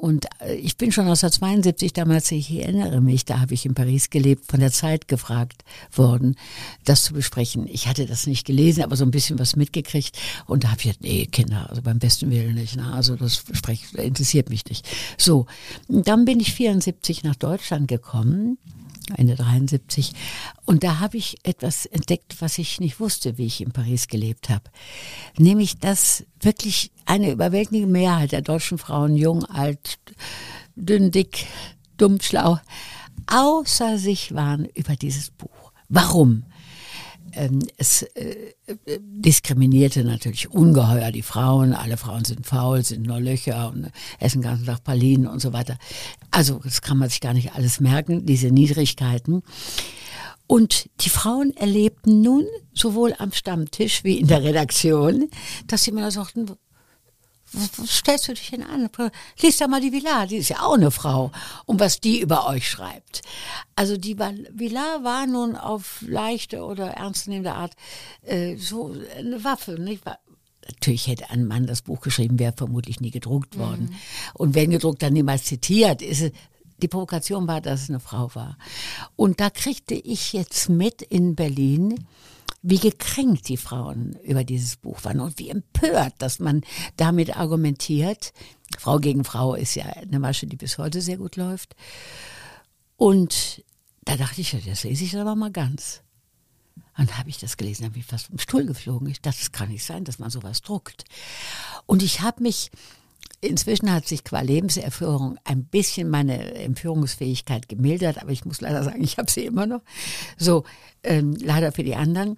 Und 0.00 0.26
äh, 0.40 0.54
ich 0.54 0.78
bin 0.78 0.92
schon 0.92 1.04
1972 1.04 1.92
damals, 1.92 2.32
ich 2.32 2.50
erinnere 2.50 3.02
mich, 3.02 3.26
da 3.26 3.40
habe 3.40 3.52
ich 3.52 3.66
in 3.66 3.74
Paris 3.74 4.08
gelebt, 4.08 4.50
von 4.50 4.60
der 4.60 4.72
Zeit 4.72 5.08
gefragt 5.08 5.62
worden, 5.92 6.36
das 6.86 7.04
zu 7.04 7.12
besprechen. 7.12 7.66
Ich 7.70 7.86
hatte 7.86 8.06
das 8.06 8.26
nicht 8.26 8.46
gelesen, 8.46 8.82
aber 8.82 8.96
so 8.96 9.04
ein 9.04 9.10
bisschen 9.10 9.38
was 9.38 9.56
mitgekriegt. 9.56 10.18
Und 10.46 10.64
da 10.64 10.68
habe 10.68 10.78
ich 10.78 10.84
gesagt, 10.84 11.02
nee, 11.02 11.26
Kinder, 11.26 11.68
also 11.68 11.82
beim 11.82 11.98
besten 11.98 12.30
Willen 12.30 12.54
nicht. 12.54 12.76
Ne? 12.76 12.90
Also 12.90 13.14
das 13.14 13.44
sprech, 13.52 13.92
interessiert 13.92 14.48
mich 14.48 14.64
nicht. 14.64 14.88
So, 15.18 15.44
dann 15.88 16.24
bin 16.24 16.40
ich 16.40 16.54
74 16.54 17.22
nach 17.22 17.36
Deutschland 17.36 17.86
gekommen 17.86 18.56
Ende 19.14 19.34
73. 19.34 20.12
Und 20.64 20.84
da 20.84 21.00
habe 21.00 21.16
ich 21.16 21.38
etwas 21.42 21.86
entdeckt, 21.86 22.36
was 22.40 22.58
ich 22.58 22.80
nicht 22.80 23.00
wusste, 23.00 23.38
wie 23.38 23.46
ich 23.46 23.60
in 23.60 23.72
Paris 23.72 24.08
gelebt 24.08 24.48
habe. 24.48 24.64
Nämlich, 25.38 25.78
dass 25.78 26.24
wirklich 26.40 26.90
eine 27.06 27.30
überwältigende 27.30 27.86
Mehrheit 27.86 28.32
der 28.32 28.42
deutschen 28.42 28.78
Frauen, 28.78 29.16
jung, 29.16 29.44
alt, 29.44 29.98
dünn, 30.76 31.10
dick, 31.10 31.46
dumm, 31.96 32.20
schlau, 32.20 32.58
außer 33.26 33.98
sich 33.98 34.34
waren 34.34 34.64
über 34.66 34.96
dieses 34.96 35.30
Buch. 35.30 35.72
Warum? 35.88 36.44
Ähm, 37.32 37.60
es 37.76 38.02
äh, 38.02 38.52
diskriminierte 38.98 40.04
natürlich 40.04 40.50
ungeheuer 40.50 41.12
die 41.12 41.22
Frauen. 41.22 41.72
Alle 41.72 41.96
Frauen 41.96 42.24
sind 42.24 42.46
faul, 42.46 42.84
sind 42.84 43.06
nur 43.06 43.20
Löcher 43.20 43.70
und 43.70 43.90
essen 44.18 44.40
den 44.40 44.48
ganzen 44.48 44.66
Tag 44.66 44.84
Pralinen 44.84 45.26
und 45.26 45.40
so 45.40 45.52
weiter. 45.52 45.78
Also 46.30 46.60
das 46.62 46.82
kann 46.82 46.98
man 46.98 47.08
sich 47.08 47.20
gar 47.20 47.34
nicht 47.34 47.54
alles 47.54 47.80
merken, 47.80 48.26
diese 48.26 48.48
Niedrigkeiten. 48.48 49.42
Und 50.46 50.90
die 51.02 51.10
Frauen 51.10 51.56
erlebten 51.56 52.22
nun 52.22 52.44
sowohl 52.74 53.14
am 53.18 53.32
Stammtisch 53.32 54.02
wie 54.02 54.18
in 54.18 54.26
der 54.26 54.42
Redaktion, 54.42 55.28
dass 55.68 55.84
sie 55.84 55.92
mir 55.92 56.10
sagten, 56.10 56.50
was 57.52 57.98
stellst 57.98 58.28
du 58.28 58.34
dich 58.34 58.50
denn 58.50 58.62
an? 58.62 58.88
Lies 59.40 59.58
da 59.58 59.66
mal 59.66 59.80
die 59.80 59.92
Villar, 59.92 60.26
die 60.26 60.36
ist 60.36 60.50
ja 60.50 60.60
auch 60.62 60.74
eine 60.74 60.90
Frau. 60.90 61.32
Und 61.66 61.80
was 61.80 62.00
die 62.00 62.20
über 62.20 62.46
euch 62.46 62.68
schreibt. 62.68 63.22
Also 63.74 63.96
die 63.96 64.18
Villar 64.18 65.02
war 65.04 65.26
nun 65.26 65.56
auf 65.56 66.02
leichte 66.02 66.62
oder 66.62 66.90
ernstnehmende 66.90 67.54
Art 67.54 67.74
äh, 68.22 68.56
so 68.56 68.94
eine 69.16 69.42
Waffe. 69.42 69.72
Nicht? 69.72 70.02
Natürlich 70.66 71.06
hätte 71.08 71.30
ein 71.30 71.46
Mann 71.46 71.66
das 71.66 71.82
Buch 71.82 72.00
geschrieben, 72.00 72.38
wäre 72.38 72.54
vermutlich 72.56 73.00
nie 73.00 73.10
gedruckt 73.10 73.58
worden. 73.58 73.86
Mhm. 73.90 73.96
Und 74.34 74.54
wenn 74.54 74.70
gedruckt, 74.70 75.02
dann 75.02 75.12
niemals 75.12 75.44
zitiert. 75.44 76.02
Ist 76.02 76.32
die 76.80 76.88
Provokation 76.88 77.46
war, 77.46 77.60
dass 77.60 77.82
es 77.82 77.88
eine 77.90 78.00
Frau 78.00 78.34
war. 78.34 78.56
Und 79.16 79.40
da 79.40 79.50
kriegte 79.50 79.94
ich 79.94 80.32
jetzt 80.32 80.68
mit 80.68 81.02
in 81.02 81.34
Berlin, 81.34 82.06
wie 82.62 82.78
gekränkt 82.78 83.48
die 83.48 83.56
Frauen 83.56 84.16
über 84.22 84.44
dieses 84.44 84.76
Buch 84.76 85.04
waren 85.04 85.20
und 85.20 85.38
wie 85.38 85.48
empört, 85.48 86.14
dass 86.18 86.38
man 86.38 86.62
damit 86.96 87.36
argumentiert. 87.36 88.32
Frau 88.78 88.98
gegen 88.98 89.24
Frau 89.24 89.54
ist 89.54 89.74
ja 89.74 89.84
eine 89.84 90.18
Masche, 90.18 90.46
die 90.46 90.56
bis 90.56 90.78
heute 90.78 91.00
sehr 91.00 91.16
gut 91.16 91.36
läuft. 91.36 91.74
Und 92.96 93.64
da 94.04 94.16
dachte 94.16 94.40
ich, 94.40 94.56
das 94.66 94.84
lese 94.84 95.04
ich 95.04 95.16
aber 95.16 95.34
mal 95.36 95.50
ganz. 95.50 96.02
Und 96.96 97.16
habe 97.16 97.30
ich 97.30 97.38
das 97.38 97.56
gelesen, 97.56 97.86
habe 97.86 97.98
ich 97.98 98.04
fast 98.04 98.26
vom 98.26 98.38
Stuhl 98.38 98.66
geflogen. 98.66 99.08
Ich 99.08 99.22
dachte, 99.22 99.38
das 99.38 99.52
kann 99.52 99.70
nicht 99.70 99.84
sein, 99.84 100.04
dass 100.04 100.18
man 100.18 100.28
sowas 100.28 100.60
druckt. 100.60 101.04
Und 101.86 102.02
ich 102.02 102.20
habe 102.20 102.42
mich 102.42 102.70
Inzwischen 103.42 103.90
hat 103.90 104.06
sich 104.06 104.22
qua 104.22 104.40
Lebenserführung 104.40 105.38
ein 105.44 105.64
bisschen 105.64 106.10
meine 106.10 106.54
Empführungsfähigkeit 106.54 107.68
gemildert, 107.68 108.20
aber 108.20 108.32
ich 108.32 108.44
muss 108.44 108.60
leider 108.60 108.84
sagen, 108.84 109.02
ich 109.02 109.16
habe 109.16 109.30
sie 109.30 109.46
immer 109.46 109.66
noch. 109.66 109.80
So, 110.36 110.64
ähm, 111.02 111.36
leider 111.40 111.72
für 111.72 111.82
die 111.82 111.96
anderen. 111.96 112.36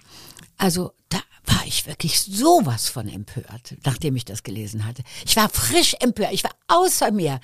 Also 0.59 0.93
da 1.09 1.19
war 1.45 1.65
ich 1.67 1.87
wirklich 1.87 2.21
sowas 2.21 2.89
von 2.89 3.09
empört, 3.09 3.75
nachdem 3.85 4.15
ich 4.15 4.25
das 4.25 4.45
gelesen 4.45 4.87
hatte. 4.87 5.03
Ich 5.27 5.35
war 5.35 5.49
frisch 5.49 5.97
empört, 5.99 6.33
ich 6.33 6.45
war 6.45 6.55
außer 6.69 7.11
mir. 7.11 7.41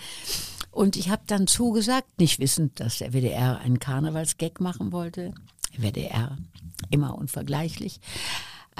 Und 0.70 0.94
ich 0.94 1.08
habe 1.08 1.22
dann 1.26 1.48
zugesagt, 1.48 2.20
nicht 2.20 2.38
wissend, 2.38 2.78
dass 2.78 2.98
der 2.98 3.12
WDR 3.12 3.58
einen 3.58 3.80
Karnevalsgag 3.80 4.60
machen 4.60 4.92
wollte. 4.92 5.34
WDR, 5.76 6.38
immer 6.90 7.18
unvergleichlich. 7.18 8.00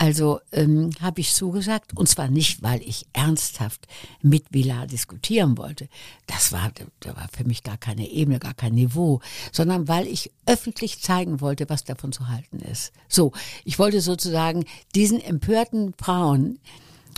Also 0.01 0.39
ähm, 0.53 0.91
habe 1.01 1.21
ich 1.21 1.35
zugesagt, 1.35 1.97
und 1.97 2.09
zwar 2.09 2.29
nicht, 2.29 2.63
weil 2.63 2.81
ich 2.83 3.09
ernsthaft 3.15 3.89
mit 4.23 4.45
Villar 4.53 4.87
diskutieren 4.87 5.59
wollte. 5.59 5.89
Das 6.29 6.53
war, 6.53 6.71
da 7.01 7.17
war 7.17 7.27
für 7.37 7.43
mich 7.43 7.65
gar 7.65 7.79
keine 7.79 8.09
Ebene, 8.09 8.39
gar 8.39 8.55
kein 8.55 8.75
Niveau, 8.75 9.21
sondern 9.51 9.89
weil 9.89 10.07
ich 10.07 10.31
öffentlich 10.47 11.03
zeigen 11.03 11.41
wollte, 11.41 11.69
was 11.69 11.83
davon 11.83 12.13
zu 12.13 12.29
halten 12.29 12.61
ist. 12.61 12.93
So, 13.09 13.33
ich 13.65 13.81
wollte 13.81 14.01
sozusagen 14.01 14.67
diesen 14.95 15.21
empörten 15.21 15.95
Frauen 15.99 16.61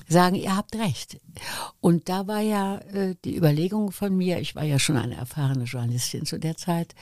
sagen, 0.09 0.37
ihr 0.37 0.57
habt 0.57 0.75
recht. 0.75 1.21
Und 1.83 2.09
da 2.09 2.29
war 2.29 2.41
ja 2.41 2.79
äh, 2.79 3.15
die 3.27 3.37
Überlegung 3.37 3.93
von 3.93 4.17
mir, 4.17 4.41
ich 4.41 4.55
war 4.55 4.65
ja 4.65 4.79
schon 4.79 4.97
eine 4.97 5.17
erfahrene 5.17 5.65
Journalistin 5.65 6.25
zu 6.25 6.39
der 6.39 6.57
Zeit, 6.57 6.95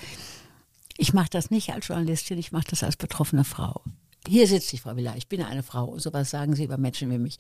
ich 0.97 1.13
mache 1.13 1.31
das 1.31 1.53
nicht 1.53 1.73
als 1.73 1.87
Journalistin, 1.87 2.37
ich 2.37 2.51
mache 2.51 2.67
das 2.69 2.83
als 2.83 2.97
betroffene 2.97 3.45
Frau 3.45 3.81
hier 4.27 4.47
sitzt 4.47 4.73
die 4.73 4.79
Frau 4.79 4.97
Villa, 4.97 5.15
ich 5.17 5.29
bin 5.29 5.43
eine 5.43 5.63
Frau 5.63 5.85
und 5.85 6.01
sowas 6.01 6.31
sagen 6.31 6.55
sie 6.55 6.65
über 6.65 6.79
Menschen 6.79 7.11
wie 7.11 7.19
mich. 7.19 7.39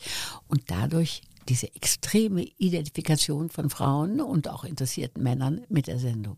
Und 0.49 0.71
dadurch 0.71 1.23
diese 1.49 1.75
extreme 1.75 2.43
Identifikation 2.59 3.49
von 3.49 3.71
Frauen 3.71 4.21
und 4.21 4.49
auch 4.49 4.65
interessierten 4.65 5.23
Männern 5.23 5.65
mit 5.69 5.87
der 5.87 5.99
Sendung. 5.99 6.37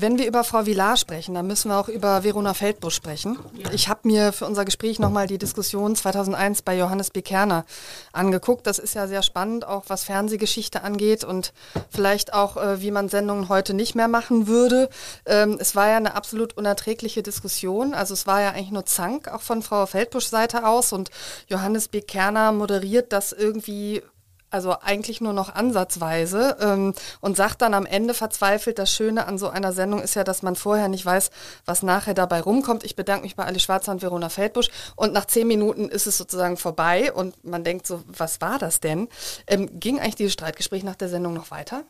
Wenn 0.00 0.16
wir 0.16 0.28
über 0.28 0.44
Frau 0.44 0.64
Villar 0.64 0.96
sprechen, 0.96 1.34
dann 1.34 1.48
müssen 1.48 1.70
wir 1.72 1.76
auch 1.76 1.88
über 1.88 2.22
Verona 2.22 2.54
Feldbusch 2.54 2.94
sprechen. 2.94 3.36
Ja. 3.54 3.72
Ich 3.72 3.88
habe 3.88 4.06
mir 4.06 4.32
für 4.32 4.46
unser 4.46 4.64
Gespräch 4.64 5.00
nochmal 5.00 5.26
die 5.26 5.38
Diskussion 5.38 5.96
2001 5.96 6.62
bei 6.62 6.76
Johannes 6.76 7.10
B. 7.10 7.20
Kerner 7.20 7.64
angeguckt. 8.12 8.68
Das 8.68 8.78
ist 8.78 8.94
ja 8.94 9.08
sehr 9.08 9.24
spannend, 9.24 9.66
auch 9.66 9.84
was 9.88 10.04
Fernsehgeschichte 10.04 10.84
angeht 10.84 11.24
und 11.24 11.52
vielleicht 11.90 12.32
auch, 12.32 12.56
äh, 12.56 12.80
wie 12.80 12.92
man 12.92 13.08
Sendungen 13.08 13.48
heute 13.48 13.74
nicht 13.74 13.96
mehr 13.96 14.06
machen 14.06 14.46
würde. 14.46 14.88
Ähm, 15.26 15.56
es 15.58 15.74
war 15.74 15.88
ja 15.88 15.96
eine 15.96 16.14
absolut 16.14 16.56
unerträgliche 16.56 17.24
Diskussion. 17.24 17.92
Also 17.92 18.14
es 18.14 18.24
war 18.28 18.40
ja 18.40 18.50
eigentlich 18.50 18.70
nur 18.70 18.86
Zank, 18.86 19.26
auch 19.26 19.42
von 19.42 19.62
Frau 19.62 19.84
Feldbusch 19.86 20.26
Seite 20.26 20.64
aus. 20.64 20.92
Und 20.92 21.10
Johannes 21.48 21.88
B. 21.88 22.02
Kerner 22.02 22.52
moderiert 22.52 23.12
das 23.12 23.32
irgendwie 23.32 24.02
also 24.50 24.76
eigentlich 24.80 25.20
nur 25.20 25.32
noch 25.32 25.54
ansatzweise 25.54 26.56
ähm, 26.60 26.94
und 27.20 27.36
sagt 27.36 27.62
dann 27.62 27.74
am 27.74 27.86
Ende 27.86 28.14
verzweifelt, 28.14 28.78
das 28.78 28.92
Schöne 28.92 29.26
an 29.26 29.38
so 29.38 29.48
einer 29.48 29.72
Sendung 29.72 30.00
ist 30.00 30.14
ja, 30.14 30.24
dass 30.24 30.42
man 30.42 30.56
vorher 30.56 30.88
nicht 30.88 31.04
weiß, 31.04 31.30
was 31.64 31.82
nachher 31.82 32.14
dabei 32.14 32.40
rumkommt. 32.40 32.84
Ich 32.84 32.96
bedanke 32.96 33.24
mich 33.24 33.36
bei 33.36 33.44
Ali 33.44 33.60
Schwarzer 33.60 33.92
und 33.92 34.02
Verona 34.02 34.28
Feldbusch 34.28 34.70
und 34.96 35.12
nach 35.12 35.26
zehn 35.26 35.46
Minuten 35.46 35.88
ist 35.88 36.06
es 36.06 36.18
sozusagen 36.18 36.56
vorbei 36.56 37.12
und 37.12 37.44
man 37.44 37.64
denkt 37.64 37.86
so, 37.86 38.02
was 38.06 38.40
war 38.40 38.58
das 38.58 38.80
denn? 38.80 39.08
Ähm, 39.46 39.80
ging 39.80 39.98
eigentlich 39.98 40.16
dieses 40.16 40.32
Streitgespräch 40.32 40.82
nach 40.82 40.96
der 40.96 41.08
Sendung 41.08 41.34
noch 41.34 41.50
weiter? 41.50 41.84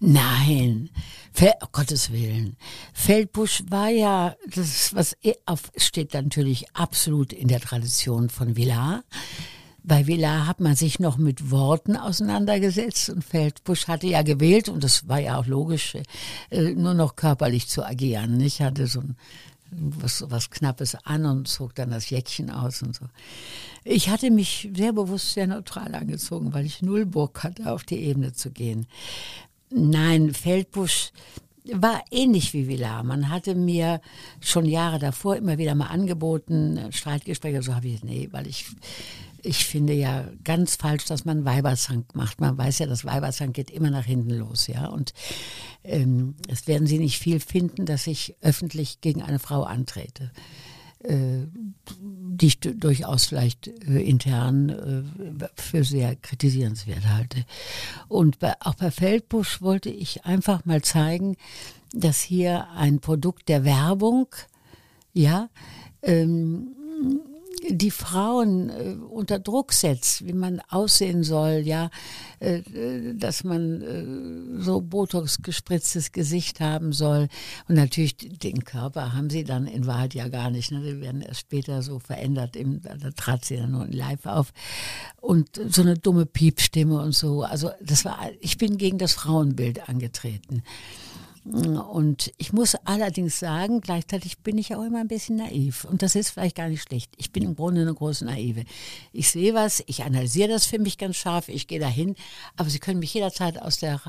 Nein, 0.00 0.90
Fel 1.32 1.52
oh 1.62 1.66
Gottes 1.72 2.12
Willen. 2.12 2.56
Feldbusch 2.92 3.64
war 3.68 3.88
ja, 3.88 4.36
das 4.46 4.94
was 4.94 5.16
auf, 5.46 5.72
steht 5.76 6.14
natürlich 6.14 6.66
absolut 6.74 7.32
in 7.32 7.48
der 7.48 7.60
Tradition 7.60 8.28
von 8.30 8.56
Villar. 8.56 9.02
Bei 9.86 10.06
Villa 10.06 10.46
hat 10.46 10.60
man 10.60 10.76
sich 10.76 10.98
noch 10.98 11.18
mit 11.18 11.50
Worten 11.50 11.96
auseinandergesetzt 11.96 13.10
und 13.10 13.22
Feldbusch 13.22 13.86
hatte 13.86 14.06
ja 14.06 14.22
gewählt, 14.22 14.68
und 14.68 14.82
das 14.82 15.08
war 15.08 15.18
ja 15.18 15.38
auch 15.38 15.46
logisch, 15.46 15.94
äh, 16.50 16.74
nur 16.74 16.94
noch 16.94 17.16
körperlich 17.16 17.68
zu 17.68 17.84
agieren. 17.84 18.40
Ich 18.40 18.62
hatte 18.62 18.86
so 18.86 19.00
ein 19.00 19.16
was, 19.76 20.24
was 20.28 20.50
Knappes 20.50 20.94
an 21.04 21.26
und 21.26 21.48
zog 21.48 21.74
dann 21.74 21.90
das 21.90 22.10
Jäckchen 22.10 22.50
aus 22.50 22.82
und 22.82 22.94
so. 22.94 23.06
Ich 23.84 24.08
hatte 24.08 24.30
mich 24.30 24.70
sehr 24.74 24.92
bewusst 24.92 25.32
sehr 25.32 25.46
neutral 25.46 25.94
angezogen, 25.94 26.54
weil 26.54 26.64
ich 26.64 26.82
null 26.82 27.06
Bock 27.06 27.42
hatte, 27.42 27.72
auf 27.72 27.84
die 27.84 27.98
Ebene 27.98 28.32
zu 28.32 28.50
gehen. 28.50 28.86
Nein, 29.70 30.32
Feldbusch 30.32 31.10
war 31.72 32.04
ähnlich 32.10 32.52
wie 32.52 32.68
Villar. 32.68 33.02
Man 33.02 33.30
hatte 33.30 33.54
mir 33.54 34.00
schon 34.40 34.66
Jahre 34.66 34.98
davor 34.98 35.36
immer 35.36 35.58
wieder 35.58 35.74
mal 35.74 35.86
angeboten, 35.86 36.78
Streitgespräche, 36.90 37.62
so 37.62 37.74
habe 37.74 37.88
ich, 37.88 38.04
nee, 38.04 38.28
weil 38.30 38.46
ich 38.46 38.66
ich 39.44 39.66
finde 39.66 39.92
ja 39.92 40.24
ganz 40.42 40.76
falsch, 40.76 41.04
dass 41.04 41.24
man 41.24 41.44
Weiberzank 41.44 42.14
macht. 42.14 42.40
Man 42.40 42.56
weiß 42.56 42.78
ja, 42.78 42.86
das 42.86 43.04
Weiberzank 43.04 43.54
geht 43.54 43.70
immer 43.70 43.90
nach 43.90 44.04
hinten 44.04 44.30
los, 44.30 44.66
ja. 44.66 44.86
Und 44.86 45.12
ähm, 45.82 46.34
es 46.48 46.66
werden 46.66 46.86
Sie 46.86 46.98
nicht 46.98 47.18
viel 47.18 47.40
finden, 47.40 47.86
dass 47.86 48.06
ich 48.06 48.34
öffentlich 48.40 49.00
gegen 49.00 49.22
eine 49.22 49.38
Frau 49.38 49.62
antrete, 49.64 50.32
äh, 51.02 51.46
die 52.00 52.46
ich 52.46 52.60
durchaus 52.60 53.26
vielleicht 53.26 53.68
äh, 53.68 54.00
intern 54.02 54.68
äh, 55.40 55.48
für 55.56 55.84
sehr 55.84 56.16
kritisierenswert 56.16 57.06
halte. 57.06 57.44
Und 58.08 58.38
bei, 58.38 58.54
auch 58.60 58.74
bei 58.74 58.90
Feldbusch 58.90 59.60
wollte 59.60 59.90
ich 59.90 60.24
einfach 60.24 60.64
mal 60.64 60.82
zeigen, 60.82 61.36
dass 61.92 62.20
hier 62.20 62.68
ein 62.70 63.00
Produkt 63.00 63.48
der 63.48 63.64
Werbung, 63.64 64.26
ja, 65.12 65.48
ähm, 66.02 66.74
die 67.68 67.90
Frauen 67.90 68.70
äh, 68.70 68.96
unter 69.08 69.38
Druck 69.38 69.72
setzt, 69.72 70.26
wie 70.26 70.32
man 70.32 70.60
aussehen 70.68 71.22
soll, 71.22 71.62
ja, 71.64 71.90
äh, 72.40 72.62
dass 73.14 73.44
man 73.44 73.82
äh, 73.82 74.62
so 74.62 74.80
Botox 74.80 75.38
gespritztes 75.42 76.12
Gesicht 76.12 76.60
haben 76.60 76.92
soll. 76.92 77.28
Und 77.68 77.76
natürlich 77.76 78.16
den 78.16 78.64
Körper 78.64 79.14
haben 79.14 79.30
sie 79.30 79.44
dann 79.44 79.66
in 79.66 79.86
Wahrheit 79.86 80.14
ja 80.14 80.28
gar 80.28 80.50
nicht. 80.50 80.70
Ne? 80.70 80.82
Die 80.82 81.00
werden 81.00 81.22
erst 81.22 81.40
später 81.40 81.82
so 81.82 81.98
verändert. 81.98 82.56
Im, 82.56 82.82
da 82.82 83.10
trat 83.10 83.44
sie 83.44 83.56
dann 83.56 83.72
nur 83.72 83.86
live 83.86 84.26
auf. 84.26 84.52
Und 85.20 85.60
so 85.68 85.82
eine 85.82 85.96
dumme 85.96 86.26
Piepstimme 86.26 87.00
und 87.00 87.12
so. 87.12 87.42
Also 87.42 87.70
das 87.80 88.04
war, 88.04 88.18
ich 88.40 88.58
bin 88.58 88.78
gegen 88.78 88.98
das 88.98 89.14
Frauenbild 89.14 89.88
angetreten. 89.88 90.62
Und 91.44 92.32
ich 92.38 92.54
muss 92.54 92.74
allerdings 92.74 93.38
sagen, 93.38 93.82
gleichzeitig 93.82 94.38
bin 94.38 94.56
ich 94.56 94.74
auch 94.74 94.82
immer 94.82 95.00
ein 95.00 95.08
bisschen 95.08 95.36
naiv. 95.36 95.84
Und 95.84 96.00
das 96.02 96.14
ist 96.14 96.30
vielleicht 96.30 96.56
gar 96.56 96.68
nicht 96.68 96.82
schlecht. 96.82 97.12
Ich 97.18 97.32
bin 97.32 97.42
im 97.42 97.54
Grunde 97.54 97.82
eine 97.82 97.92
große 97.92 98.24
Naive. 98.24 98.64
Ich 99.12 99.30
sehe 99.30 99.52
was, 99.52 99.82
ich 99.86 100.04
analysiere 100.04 100.48
das 100.48 100.64
für 100.64 100.78
mich 100.78 100.96
ganz 100.96 101.16
scharf, 101.16 101.48
ich 101.48 101.66
gehe 101.66 101.80
dahin, 101.80 102.16
aber 102.56 102.70
Sie 102.70 102.78
können 102.78 102.98
mich 102.98 103.12
jederzeit 103.12 103.60
aus 103.60 103.78
der 103.78 104.00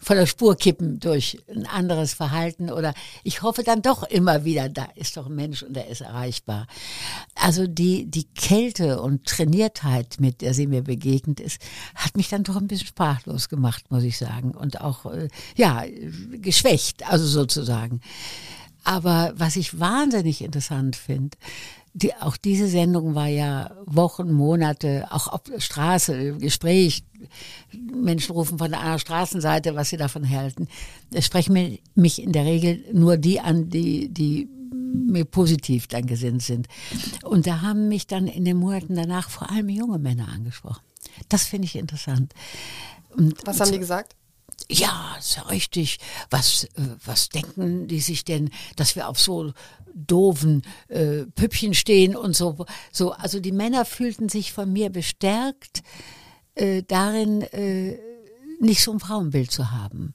von 0.00 0.16
der 0.16 0.26
Spur 0.26 0.56
kippen 0.56 1.00
durch 1.00 1.38
ein 1.48 1.66
anderes 1.66 2.14
Verhalten 2.14 2.70
oder 2.70 2.94
ich 3.24 3.42
hoffe 3.42 3.64
dann 3.64 3.82
doch 3.82 4.04
immer 4.04 4.44
wieder, 4.44 4.68
da 4.68 4.86
ist 4.94 5.16
doch 5.16 5.26
ein 5.26 5.34
Mensch 5.34 5.62
und 5.62 5.74
der 5.74 5.88
ist 5.88 6.02
erreichbar. 6.02 6.66
Also 7.34 7.66
die, 7.66 8.06
die 8.06 8.24
Kälte 8.34 9.00
und 9.00 9.24
Trainiertheit, 9.26 10.16
mit 10.20 10.40
der 10.40 10.54
sie 10.54 10.66
mir 10.66 10.82
begegnet 10.82 11.40
ist, 11.40 11.60
hat 11.94 12.16
mich 12.16 12.28
dann 12.28 12.44
doch 12.44 12.56
ein 12.56 12.68
bisschen 12.68 12.86
sprachlos 12.86 13.48
gemacht, 13.48 13.90
muss 13.90 14.04
ich 14.04 14.18
sagen. 14.18 14.52
Und 14.52 14.80
auch, 14.80 15.06
äh, 15.06 15.28
ja, 15.56 15.84
geschwächt, 16.32 17.08
also 17.08 17.26
sozusagen. 17.26 18.00
Aber 18.84 19.32
was 19.36 19.56
ich 19.56 19.80
wahnsinnig 19.80 20.42
interessant 20.42 20.96
finde, 20.96 21.36
die, 21.98 22.14
auch 22.14 22.36
diese 22.36 22.68
Sendung 22.68 23.14
war 23.14 23.26
ja 23.26 23.70
Wochen, 23.86 24.32
Monate, 24.32 25.06
auch 25.10 25.28
auf 25.28 25.42
der 25.42 25.60
Straße, 25.60 26.38
Gespräch. 26.38 27.04
Menschen 27.72 28.32
rufen 28.32 28.58
von 28.58 28.72
anderen 28.72 28.98
Straßenseite, 28.98 29.74
was 29.74 29.90
sie 29.90 29.96
davon 29.96 30.28
halten. 30.28 30.68
Es 31.10 31.26
sprechen 31.26 31.78
mich 31.94 32.22
in 32.22 32.32
der 32.32 32.44
Regel 32.44 32.84
nur 32.92 33.16
die 33.16 33.40
an, 33.40 33.68
die, 33.68 34.08
die 34.08 34.48
mir 34.72 35.24
positiv 35.24 35.88
dann 35.88 36.06
gesinnt 36.06 36.42
sind. 36.42 36.68
Und 37.24 37.46
da 37.46 37.62
haben 37.62 37.88
mich 37.88 38.06
dann 38.06 38.28
in 38.28 38.44
den 38.44 38.56
Monaten 38.56 38.94
danach 38.94 39.28
vor 39.28 39.50
allem 39.50 39.68
junge 39.68 39.98
Männer 39.98 40.28
angesprochen. 40.28 40.82
Das 41.28 41.44
finde 41.44 41.66
ich 41.66 41.76
interessant. 41.76 42.32
Und 43.16 43.34
was 43.44 43.60
haben 43.60 43.72
die 43.72 43.78
gesagt? 43.78 44.14
Ja, 44.68 45.16
ist 45.18 45.36
ja 45.36 45.42
richtig. 45.42 45.98
Was, 46.30 46.64
äh, 46.64 46.68
was 47.04 47.28
denken 47.28 47.86
die 47.88 48.00
sich 48.00 48.24
denn, 48.24 48.50
dass 48.76 48.96
wir 48.96 49.08
auf 49.08 49.18
so 49.18 49.52
doofen 49.94 50.62
äh, 50.88 51.24
Püppchen 51.34 51.74
stehen 51.74 52.16
und 52.16 52.34
so. 52.34 52.66
So, 52.92 53.12
also 53.12 53.40
die 53.40 53.52
Männer 53.52 53.84
fühlten 53.84 54.28
sich 54.28 54.52
von 54.52 54.72
mir 54.72 54.90
bestärkt 54.90 55.82
äh, 56.54 56.82
darin, 56.82 57.42
äh, 57.42 57.98
nicht 58.60 58.82
so 58.82 58.92
ein 58.92 59.00
Frauenbild 59.00 59.50
zu 59.50 59.70
haben 59.70 60.14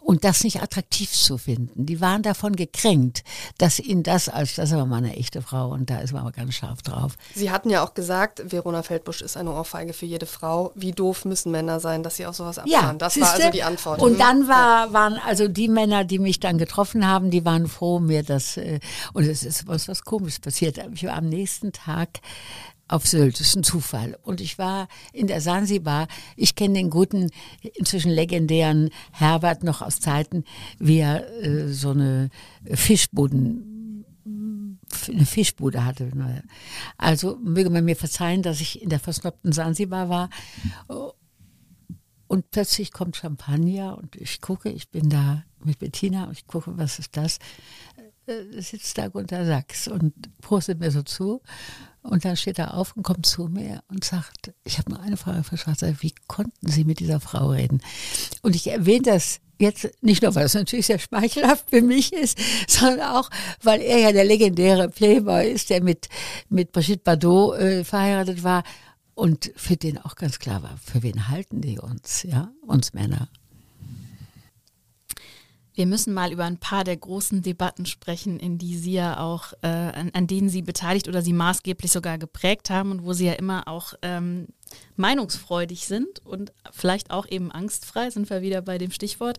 und 0.00 0.24
das 0.24 0.44
nicht 0.44 0.62
attraktiv 0.62 1.12
zu 1.12 1.38
finden. 1.38 1.86
Die 1.86 2.00
waren 2.00 2.22
davon 2.22 2.56
gekränkt, 2.56 3.22
dass 3.58 3.78
ihnen 3.78 4.02
das 4.02 4.28
als, 4.28 4.54
das 4.54 4.72
war 4.72 4.86
mal 4.86 4.98
eine 4.98 5.16
echte 5.16 5.42
Frau 5.42 5.70
und 5.70 5.90
da 5.90 5.98
ist 5.98 6.12
man 6.12 6.22
aber 6.22 6.32
ganz 6.32 6.54
scharf 6.54 6.82
drauf. 6.82 7.16
Sie 7.34 7.50
hatten 7.50 7.70
ja 7.70 7.84
auch 7.84 7.94
gesagt, 7.94 8.42
Verona 8.50 8.82
Feldbusch 8.82 9.22
ist 9.22 9.36
eine 9.36 9.52
Ohrfeige 9.52 9.92
für 9.92 10.06
jede 10.06 10.26
Frau. 10.26 10.72
Wie 10.74 10.92
doof 10.92 11.24
müssen 11.24 11.52
Männer 11.52 11.80
sein, 11.80 12.02
dass 12.02 12.16
sie 12.16 12.26
auch 12.26 12.34
sowas 12.34 12.58
abfahren? 12.58 12.86
Ja, 12.86 12.92
das 12.94 13.20
war 13.20 13.32
also 13.32 13.50
die 13.50 13.62
Antwort. 13.62 14.00
Und 14.00 14.18
dann 14.18 14.48
war, 14.48 14.92
waren 14.92 15.18
also 15.24 15.48
die 15.48 15.68
Männer, 15.68 16.04
die 16.04 16.18
mich 16.18 16.40
dann 16.40 16.58
getroffen 16.58 17.06
haben, 17.06 17.30
die 17.30 17.44
waren 17.44 17.68
froh, 17.68 18.00
mir 18.00 18.22
das, 18.22 18.56
äh, 18.56 18.80
und 19.12 19.24
es 19.24 19.44
ist 19.44 19.66
was, 19.66 19.88
was 19.88 20.02
komisches 20.02 20.40
passiert. 20.40 20.78
Ich 20.94 21.04
war 21.04 21.14
am 21.14 21.28
nächsten 21.28 21.72
Tag 21.72 22.20
auf 22.90 23.06
Sylt. 23.06 23.38
Das 23.40 23.48
ist 23.48 23.56
ein 23.56 23.64
Zufall. 23.64 24.18
Und 24.22 24.40
ich 24.40 24.58
war 24.58 24.88
in 25.12 25.26
der 25.26 25.40
Sansibar. 25.40 26.08
Ich 26.36 26.54
kenne 26.54 26.74
den 26.74 26.90
guten, 26.90 27.30
inzwischen 27.74 28.10
legendären 28.10 28.90
Herbert 29.12 29.62
noch 29.62 29.80
aus 29.80 30.00
Zeiten, 30.00 30.44
wie 30.78 30.98
er 30.98 31.28
äh, 31.42 31.68
so 31.68 31.90
eine 31.90 32.30
Fischbuden 32.64 34.04
eine 35.08 35.26
Fischbude 35.26 35.84
hatte. 35.84 36.10
Also 36.98 37.38
möge 37.42 37.70
man 37.70 37.84
mir 37.84 37.96
verzeihen, 37.96 38.42
dass 38.42 38.60
ich 38.60 38.82
in 38.82 38.88
der 38.88 39.00
versnobten 39.00 39.52
Sansibar 39.52 40.08
war. 40.08 40.30
Und 42.26 42.50
plötzlich 42.50 42.92
kommt 42.92 43.16
Champagner 43.16 43.98
und 43.98 44.16
ich 44.16 44.40
gucke, 44.40 44.70
ich 44.70 44.90
bin 44.90 45.08
da 45.10 45.44
mit 45.64 45.78
Bettina 45.78 46.24
und 46.24 46.32
ich 46.32 46.46
gucke, 46.46 46.76
was 46.78 46.98
ist 46.98 47.16
das? 47.16 47.38
Äh, 48.30 48.60
sitzt 48.62 48.96
da 48.96 49.08
Gunter 49.08 49.44
Sachs 49.44 49.88
und 49.88 50.12
prostet 50.40 50.78
mir 50.78 50.90
so 50.90 51.02
zu 51.02 51.42
und 52.02 52.24
dann 52.24 52.36
steht 52.36 52.58
er 52.58 52.74
auf 52.74 52.96
und 52.96 53.02
kommt 53.02 53.26
zu 53.26 53.48
mir 53.48 53.82
und 53.88 54.04
sagt, 54.04 54.52
ich 54.64 54.78
habe 54.78 54.90
nur 54.90 55.00
eine 55.00 55.16
Frage 55.16 55.42
für 55.42 55.56
Schwarzer, 55.56 55.92
wie 56.00 56.14
konnten 56.28 56.70
Sie 56.70 56.84
mit 56.84 57.00
dieser 57.00 57.20
Frau 57.20 57.50
reden? 57.50 57.82
Und 58.42 58.56
ich 58.56 58.68
erwähne 58.68 59.02
das 59.02 59.40
jetzt 59.58 59.90
nicht 60.00 60.22
nur, 60.22 60.34
weil 60.34 60.46
es 60.46 60.54
natürlich 60.54 60.86
sehr 60.86 60.98
schmeichelhaft 60.98 61.68
für 61.68 61.82
mich 61.82 62.12
ist, 62.12 62.38
sondern 62.68 63.00
auch, 63.00 63.28
weil 63.62 63.80
er 63.82 63.98
ja 63.98 64.12
der 64.12 64.24
legendäre 64.24 64.88
Playboy 64.88 65.50
ist, 65.50 65.70
der 65.70 65.82
mit, 65.82 66.08
mit 66.48 66.72
Brigitte 66.72 67.02
Bardot 67.04 67.58
äh, 67.58 67.84
verheiratet 67.84 68.42
war 68.42 68.62
und 69.14 69.52
für 69.56 69.76
den 69.76 69.98
auch 69.98 70.14
ganz 70.14 70.38
klar 70.38 70.62
war, 70.62 70.78
für 70.82 71.02
wen 71.02 71.28
halten 71.28 71.60
die 71.60 71.78
uns, 71.78 72.22
ja, 72.22 72.50
uns 72.66 72.94
Männer. 72.94 73.28
Wir 75.80 75.86
müssen 75.86 76.12
mal 76.12 76.30
über 76.30 76.44
ein 76.44 76.58
paar 76.58 76.84
der 76.84 76.98
großen 76.98 77.40
Debatten 77.40 77.86
sprechen, 77.86 78.38
in 78.38 78.58
die 78.58 78.76
Sie 78.76 78.92
ja 78.92 79.18
auch, 79.18 79.54
äh, 79.62 79.66
an, 79.68 80.10
an, 80.12 80.26
denen 80.26 80.50
Sie 80.50 80.60
beteiligt 80.60 81.08
oder 81.08 81.22
Sie 81.22 81.32
maßgeblich 81.32 81.90
sogar 81.90 82.18
geprägt 82.18 82.68
haben 82.68 82.90
und 82.90 83.02
wo 83.02 83.14
Sie 83.14 83.24
ja 83.24 83.32
immer 83.32 83.66
auch 83.66 83.94
ähm, 84.02 84.48
meinungsfreudig 84.96 85.86
sind 85.86 86.18
und 86.26 86.52
vielleicht 86.70 87.10
auch 87.10 87.26
eben 87.26 87.50
angstfrei, 87.50 88.10
sind 88.10 88.28
wir 88.28 88.42
wieder 88.42 88.60
bei 88.60 88.76
dem 88.76 88.90
Stichwort. 88.90 89.38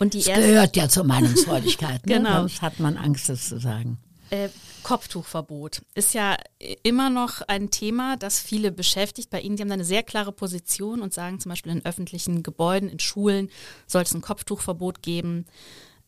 Und 0.00 0.12
die 0.12 0.22
das 0.22 0.34
gehört 0.34 0.76
ja 0.76 0.86
zur 0.90 1.04
Meinungsfreudigkeit, 1.04 2.04
ne? 2.06 2.16
genau. 2.16 2.40
sonst 2.40 2.60
hat 2.60 2.78
man 2.78 2.98
Angst, 2.98 3.30
das 3.30 3.48
zu 3.48 3.58
sagen. 3.58 3.96
Äh, 4.30 4.48
Kopftuchverbot 4.82 5.82
ist 5.94 6.14
ja 6.14 6.36
immer 6.82 7.10
noch 7.10 7.42
ein 7.42 7.70
Thema, 7.70 8.16
das 8.16 8.40
viele 8.40 8.72
beschäftigt. 8.72 9.28
Bei 9.28 9.40
Ihnen, 9.40 9.56
Sie 9.56 9.62
haben 9.62 9.70
eine 9.70 9.84
sehr 9.84 10.02
klare 10.02 10.32
Position 10.32 11.02
und 11.02 11.12
sagen 11.12 11.38
zum 11.38 11.50
Beispiel 11.50 11.72
in 11.72 11.84
öffentlichen 11.84 12.42
Gebäuden, 12.42 12.88
in 12.88 12.98
Schulen 12.98 13.50
soll 13.86 14.02
es 14.02 14.14
ein 14.14 14.22
Kopftuchverbot 14.22 15.02
geben. 15.02 15.46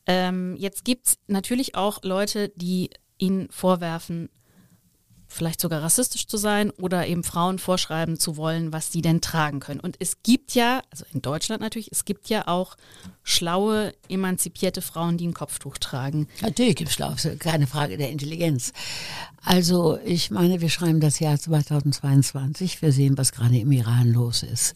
Ähm, 0.07 0.57
jetzt 0.57 0.85
gibt 0.85 1.07
es 1.07 1.19
natürlich 1.27 1.75
auch 1.75 2.03
Leute, 2.03 2.51
die 2.57 2.91
Ihnen 3.19 3.49
vorwerfen, 3.51 4.31
vielleicht 5.33 5.61
sogar 5.61 5.83
rassistisch 5.83 6.27
zu 6.27 6.37
sein 6.37 6.71
oder 6.71 7.07
eben 7.07 7.25
Frauen 7.25 7.59
vorschreiben 7.59 8.19
zu 8.19 8.37
wollen, 8.37 8.73
was 8.73 8.93
sie 8.93 9.03
denn 9.03 9.21
tragen 9.21 9.61
können. 9.61 9.81
Und 9.81 9.97
es 9.99 10.23
gibt 10.23 10.55
ja, 10.55 10.83
also 10.91 11.05
in 11.13 11.23
Deutschland 11.23 11.61
natürlich, 11.63 11.91
es 11.91 12.05
gibt 12.05 12.29
ja 12.29 12.47
auch 12.49 12.77
schlaue, 13.23 13.95
emanzipierte 14.09 14.83
Frauen, 14.83 15.17
die 15.17 15.27
ein 15.27 15.35
Kopftuch 15.35 15.79
tragen. 15.79 16.29
Natürlich 16.41 16.77
gibt 16.77 16.91
es 16.91 16.95
schlau, 16.95 17.15
keine 17.39 17.67
Frage 17.67 17.97
der 17.97 18.11
Intelligenz. 18.11 18.73
Also 19.43 19.99
ich 20.05 20.31
meine, 20.31 20.61
wir 20.61 20.71
schreiben 20.71 21.01
das 21.01 21.19
Jahr 21.19 21.39
2022, 21.39 22.83
wir 22.83 22.93
sehen, 22.93 23.19
was 23.19 23.33
gerade 23.33 23.59
im 23.59 23.73
Iran 23.73 24.13
los 24.13 24.43
ist. 24.43 24.75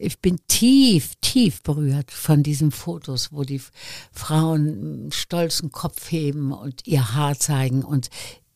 Ich 0.00 0.20
bin 0.20 0.38
tief, 0.46 1.14
tief 1.20 1.62
berührt 1.62 2.12
von 2.12 2.44
diesen 2.44 2.70
Fotos, 2.70 3.32
wo 3.32 3.42
die 3.42 3.60
Frauen 4.12 5.10
stolzen 5.12 5.72
Kopf 5.72 6.12
heben 6.12 6.52
und 6.52 6.86
ihr 6.86 7.14
Haar 7.14 7.36
zeigen 7.36 7.82
und 7.82 8.08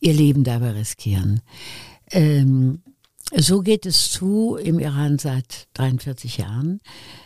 ihr 0.03 0.13
Leben 0.13 0.43
dabei 0.43 0.71
riskieren. 0.71 1.41
Ähm, 2.11 2.81
so 3.35 3.61
geht 3.61 3.85
es 3.85 4.11
zu 4.11 4.57
im 4.57 4.77
Iran 4.79 5.17
seit 5.17 5.67
43 5.73 6.37
Jahren. 6.37 6.81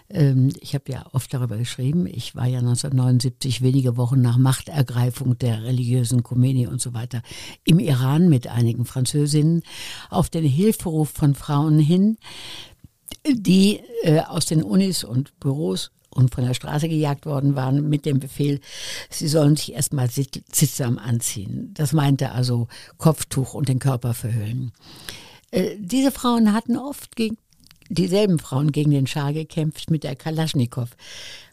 Ähm, 0.10 0.54
ich 0.62 0.74
habe 0.74 0.92
ja 0.92 1.06
oft 1.12 1.34
darüber 1.34 1.58
geschrieben. 1.58 2.06
Ich 2.06 2.36
war 2.36 2.46
ja 2.46 2.60
1979, 2.60 3.62
wenige 3.62 3.98
Wochen 3.98 4.22
nach 4.22 4.38
Machtergreifung 4.38 5.38
der 5.38 5.64
religiösen 5.64 6.24
Khomeini 6.24 6.68
und 6.68 6.80
so 6.80 6.94
weiter, 6.94 7.24
im 7.66 7.80
Iran 7.80 8.30
mit 8.30 8.48
einigen 8.48 8.86
Französinnen 8.86 9.64
auf 10.10 10.30
den 10.30 10.46
Hilferuf 10.46 11.10
von 11.10 11.34
Frauen 11.34 11.80
hin, 11.80 12.18
die 13.28 13.82
äh, 14.04 14.20
aus 14.20 14.46
den 14.46 14.64
Unis 14.64 15.04
und 15.04 15.38
Büros 15.40 15.92
und 16.18 16.34
von 16.34 16.46
der 16.46 16.54
Straße 16.54 16.90
gejagt 16.90 17.26
worden 17.26 17.56
waren 17.56 17.88
mit 17.88 18.06
dem 18.06 18.20
Befehl, 18.20 18.60
sie 19.10 19.28
sollen 19.28 19.56
sich 19.56 19.74
erstmal 19.74 20.10
sittsam 20.10 20.98
anziehen. 20.98 21.72
Das 21.76 21.94
meinte 21.94 22.32
also 22.32 22.68
Kopftuch 22.98 23.54
und 23.54 23.70
den 23.70 23.80
Körper 23.80 24.14
verhüllen. 24.14 24.72
Äh, 25.52 25.76
diese 25.80 26.12
Frauen 26.12 26.54
hatten 26.54 26.78
oft 26.78 27.16
gegen 27.16 27.38
dieselben 27.90 28.40
Frauen 28.40 28.72
gegen 28.72 28.92
den 28.92 29.08
Schah 29.08 29.32
gekämpft 29.32 29.92
mit 29.92 30.04
der 30.04 30.16
Kalaschnikow 30.16 30.90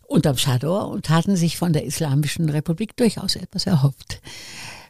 unterm 0.06 0.36
Schador 0.36 0.88
und 0.88 1.10
hatten 1.10 1.36
sich 1.36 1.56
von 1.56 1.72
der 1.72 1.84
Islamischen 1.84 2.48
Republik 2.48 2.96
durchaus 2.96 3.36
etwas 3.36 3.66
erhofft. 3.66 4.20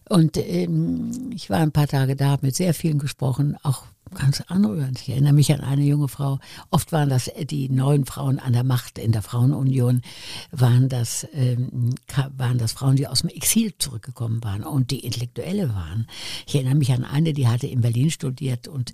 Und 0.08 0.36
ähm, 0.36 1.30
ich 1.34 1.50
war 1.50 1.58
ein 1.58 1.72
paar 1.72 1.86
Tage 1.88 2.16
da, 2.16 2.38
mit 2.42 2.54
sehr 2.56 2.74
vielen 2.74 2.98
gesprochen, 2.98 3.56
auch 3.62 3.84
ganz 4.14 4.40
anrührend. 4.42 5.00
Ich 5.00 5.08
erinnere 5.10 5.32
mich 5.32 5.52
an 5.52 5.60
eine 5.60 5.84
junge 5.84 6.08
Frau. 6.08 6.38
Oft 6.70 6.92
waren 6.92 7.08
das 7.08 7.30
die 7.50 7.68
neuen 7.68 8.06
Frauen 8.06 8.38
an 8.38 8.52
der 8.52 8.64
Macht 8.64 8.98
in 8.98 9.12
der 9.12 9.22
Frauenunion, 9.22 10.02
waren 10.50 10.88
das, 10.88 11.26
ähm, 11.34 11.94
waren 12.36 12.58
das 12.58 12.72
Frauen, 12.72 12.96
die 12.96 13.06
aus 13.06 13.20
dem 13.20 13.30
Exil 13.30 13.74
zurückgekommen 13.78 14.42
waren 14.42 14.64
und 14.64 14.90
die 14.90 15.00
Intellektuelle 15.00 15.74
waren. 15.74 16.06
Ich 16.46 16.54
erinnere 16.54 16.76
mich 16.76 16.92
an 16.92 17.04
eine, 17.04 17.32
die 17.32 17.48
hatte 17.48 17.66
in 17.66 17.80
Berlin 17.80 18.10
studiert 18.10 18.68
und 18.68 18.92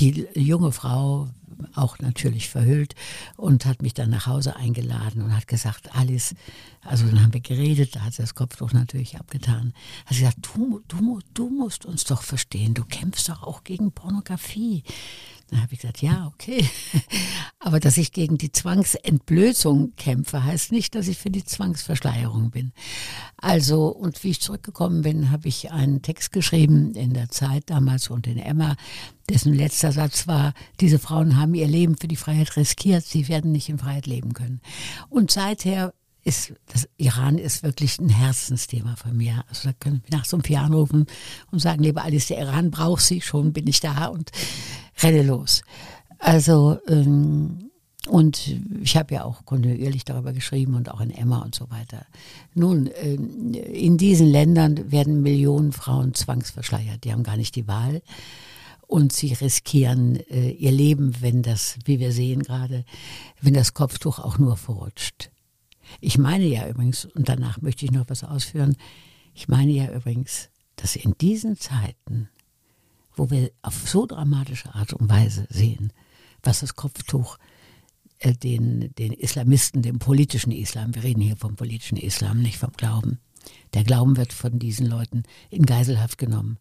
die 0.00 0.26
junge 0.34 0.72
Frau 0.72 1.28
auch 1.74 1.98
natürlich 1.98 2.48
verhüllt 2.48 2.94
und 3.36 3.66
hat 3.66 3.82
mich 3.82 3.94
dann 3.94 4.10
nach 4.10 4.26
Hause 4.26 4.56
eingeladen 4.56 5.22
und 5.22 5.34
hat 5.34 5.46
gesagt, 5.46 5.94
Alice, 5.94 6.34
also 6.82 7.06
dann 7.06 7.22
haben 7.22 7.32
wir 7.32 7.40
geredet, 7.40 7.96
da 7.96 8.00
hat 8.00 8.14
sie 8.14 8.22
das 8.22 8.34
Kopftuch 8.34 8.72
natürlich 8.72 9.18
abgetan. 9.18 9.72
Hat 10.06 10.14
sie 10.14 10.20
gesagt, 10.20 10.38
du, 10.54 10.82
du, 10.88 11.20
du 11.34 11.48
musst 11.48 11.86
uns 11.86 12.04
doch 12.04 12.22
verstehen, 12.22 12.74
du 12.74 12.84
kämpfst 12.84 13.28
doch 13.28 13.42
auch 13.42 13.64
gegen 13.64 13.92
Pornografie. 13.92 14.82
Dann 15.52 15.60
habe 15.60 15.74
ich 15.74 15.80
gesagt, 15.80 16.00
ja, 16.00 16.32
okay. 16.32 16.66
Aber 17.58 17.78
dass 17.78 17.98
ich 17.98 18.12
gegen 18.12 18.38
die 18.38 18.52
Zwangsentblößung 18.52 19.94
kämpfe, 19.96 20.44
heißt 20.44 20.72
nicht, 20.72 20.94
dass 20.94 21.08
ich 21.08 21.18
für 21.18 21.28
die 21.28 21.44
Zwangsverschleierung 21.44 22.50
bin. 22.50 22.72
Also, 23.36 23.88
und 23.88 24.24
wie 24.24 24.30
ich 24.30 24.40
zurückgekommen 24.40 25.02
bin, 25.02 25.30
habe 25.30 25.48
ich 25.48 25.70
einen 25.70 26.00
Text 26.00 26.32
geschrieben 26.32 26.94
in 26.94 27.12
der 27.12 27.28
Zeit 27.28 27.64
damals 27.66 28.08
und 28.08 28.26
in 28.26 28.38
Emma, 28.38 28.76
dessen 29.28 29.52
letzter 29.52 29.92
Satz 29.92 30.26
war, 30.26 30.54
diese 30.80 30.98
Frauen 30.98 31.36
haben 31.36 31.52
ihr 31.52 31.68
Leben 31.68 31.98
für 31.98 32.08
die 32.08 32.16
Freiheit 32.16 32.56
riskiert, 32.56 33.04
sie 33.04 33.28
werden 33.28 33.52
nicht 33.52 33.68
in 33.68 33.76
Freiheit 33.76 34.06
leben 34.06 34.32
können. 34.32 34.62
Und 35.10 35.30
seither 35.30 35.92
ist 36.24 36.54
das 36.66 36.88
Iran 36.96 37.36
ist 37.36 37.62
wirklich 37.62 37.98
ein 37.98 38.08
Herzensthema 38.08 38.96
von 38.96 39.16
mir. 39.16 39.44
Also 39.48 39.68
da 39.68 39.74
können 39.78 40.02
wir 40.06 40.16
nach 40.16 40.24
so 40.24 40.36
einem 40.36 40.44
vier 40.44 40.60
anrufen 40.60 41.06
und 41.50 41.58
sagen, 41.58 41.82
liebe 41.82 42.00
Alice, 42.00 42.28
der 42.28 42.38
Iran 42.38 42.70
braucht 42.70 43.02
sie, 43.02 43.20
schon 43.20 43.52
bin 43.52 43.66
ich 43.66 43.80
da 43.80 44.06
und 44.06 44.30
renne 45.00 45.22
los. 45.22 45.62
Also 46.18 46.78
ähm, 46.88 47.70
und 48.08 48.58
ich 48.82 48.96
habe 48.96 49.14
ja 49.14 49.24
auch 49.24 49.44
kontinuierlich 49.44 50.04
darüber 50.04 50.32
geschrieben 50.32 50.74
und 50.74 50.90
auch 50.90 51.00
in 51.00 51.10
Emma 51.10 51.38
und 51.42 51.54
so 51.54 51.70
weiter. 51.70 52.04
Nun, 52.52 52.90
ähm, 52.96 53.54
in 53.54 53.96
diesen 53.96 54.26
Ländern 54.26 54.90
werden 54.90 55.22
Millionen 55.22 55.72
Frauen 55.72 56.12
zwangsverschleiert. 56.12 57.04
Die 57.04 57.12
haben 57.12 57.22
gar 57.22 57.36
nicht 57.36 57.54
die 57.54 57.68
Wahl 57.68 58.02
und 58.88 59.12
sie 59.12 59.32
riskieren 59.32 60.16
äh, 60.30 60.50
ihr 60.50 60.72
Leben, 60.72 61.14
wenn 61.20 61.42
das, 61.42 61.78
wie 61.84 62.00
wir 62.00 62.12
sehen 62.12 62.42
gerade, 62.42 62.84
wenn 63.40 63.54
das 63.54 63.72
Kopftuch 63.72 64.18
auch 64.18 64.38
nur 64.38 64.56
verrutscht. 64.56 65.30
Ich 66.00 66.18
meine 66.18 66.46
ja 66.46 66.68
übrigens, 66.68 67.04
und 67.04 67.28
danach 67.28 67.62
möchte 67.62 67.84
ich 67.84 67.92
noch 67.92 68.08
was 68.08 68.24
ausführen, 68.24 68.76
ich 69.34 69.48
meine 69.48 69.72
ja 69.72 69.90
übrigens, 69.92 70.50
dass 70.76 70.96
in 70.96 71.14
diesen 71.20 71.56
Zeiten, 71.56 72.28
wo 73.14 73.30
wir 73.30 73.50
auf 73.62 73.88
so 73.88 74.06
dramatische 74.06 74.74
Art 74.74 74.92
und 74.92 75.08
Weise 75.08 75.46
sehen, 75.50 75.92
was 76.42 76.60
das 76.60 76.76
Kopftuch 76.76 77.38
äh, 78.18 78.32
den, 78.32 78.94
den 78.94 79.12
Islamisten, 79.12 79.82
dem 79.82 79.98
politischen 79.98 80.52
Islam, 80.52 80.94
wir 80.94 81.02
reden 81.02 81.20
hier 81.20 81.36
vom 81.36 81.56
politischen 81.56 81.96
Islam, 81.96 82.40
nicht 82.40 82.58
vom 82.58 82.72
Glauben, 82.72 83.18
der 83.74 83.84
Glauben 83.84 84.16
wird 84.16 84.32
von 84.32 84.58
diesen 84.58 84.86
Leuten 84.86 85.24
in 85.50 85.66
Geiselhaft 85.66 86.18
genommen, 86.18 86.58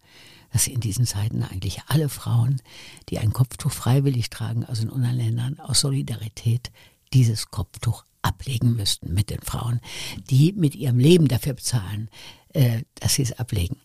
dass 0.52 0.68
in 0.68 0.80
diesen 0.80 1.06
Zeiten 1.06 1.43
eigentlich 1.43 1.82
alle 1.88 2.10
Frauen, 2.10 2.62
die 3.10 3.20
ein 3.20 3.34
Kopftuch 3.34 3.72
freiwillig 3.72 4.30
tragen, 4.30 4.66
also 4.66 4.84
in 4.84 4.89
unseren 4.89 5.16
Ländern, 5.16 5.60
aus 5.60 5.82
Solidarität 5.82 6.72
dieses 7.14 7.52
Kopftuch 7.52 8.06
ablegen 8.22 8.76
müssten 8.76 9.14
mit 9.14 9.30
den 9.30 9.41
Frauen, 9.41 9.82
die 10.30 10.54
mit 10.54 10.76
ihrem 10.76 10.99
Leben 10.99 11.28
dafür 11.28 11.54
bezahlen, 11.54 12.10
äh, 12.54 12.84
dass 12.95 13.16
sie 13.16 13.24
es 13.24 13.34
ablegen. 13.34 13.78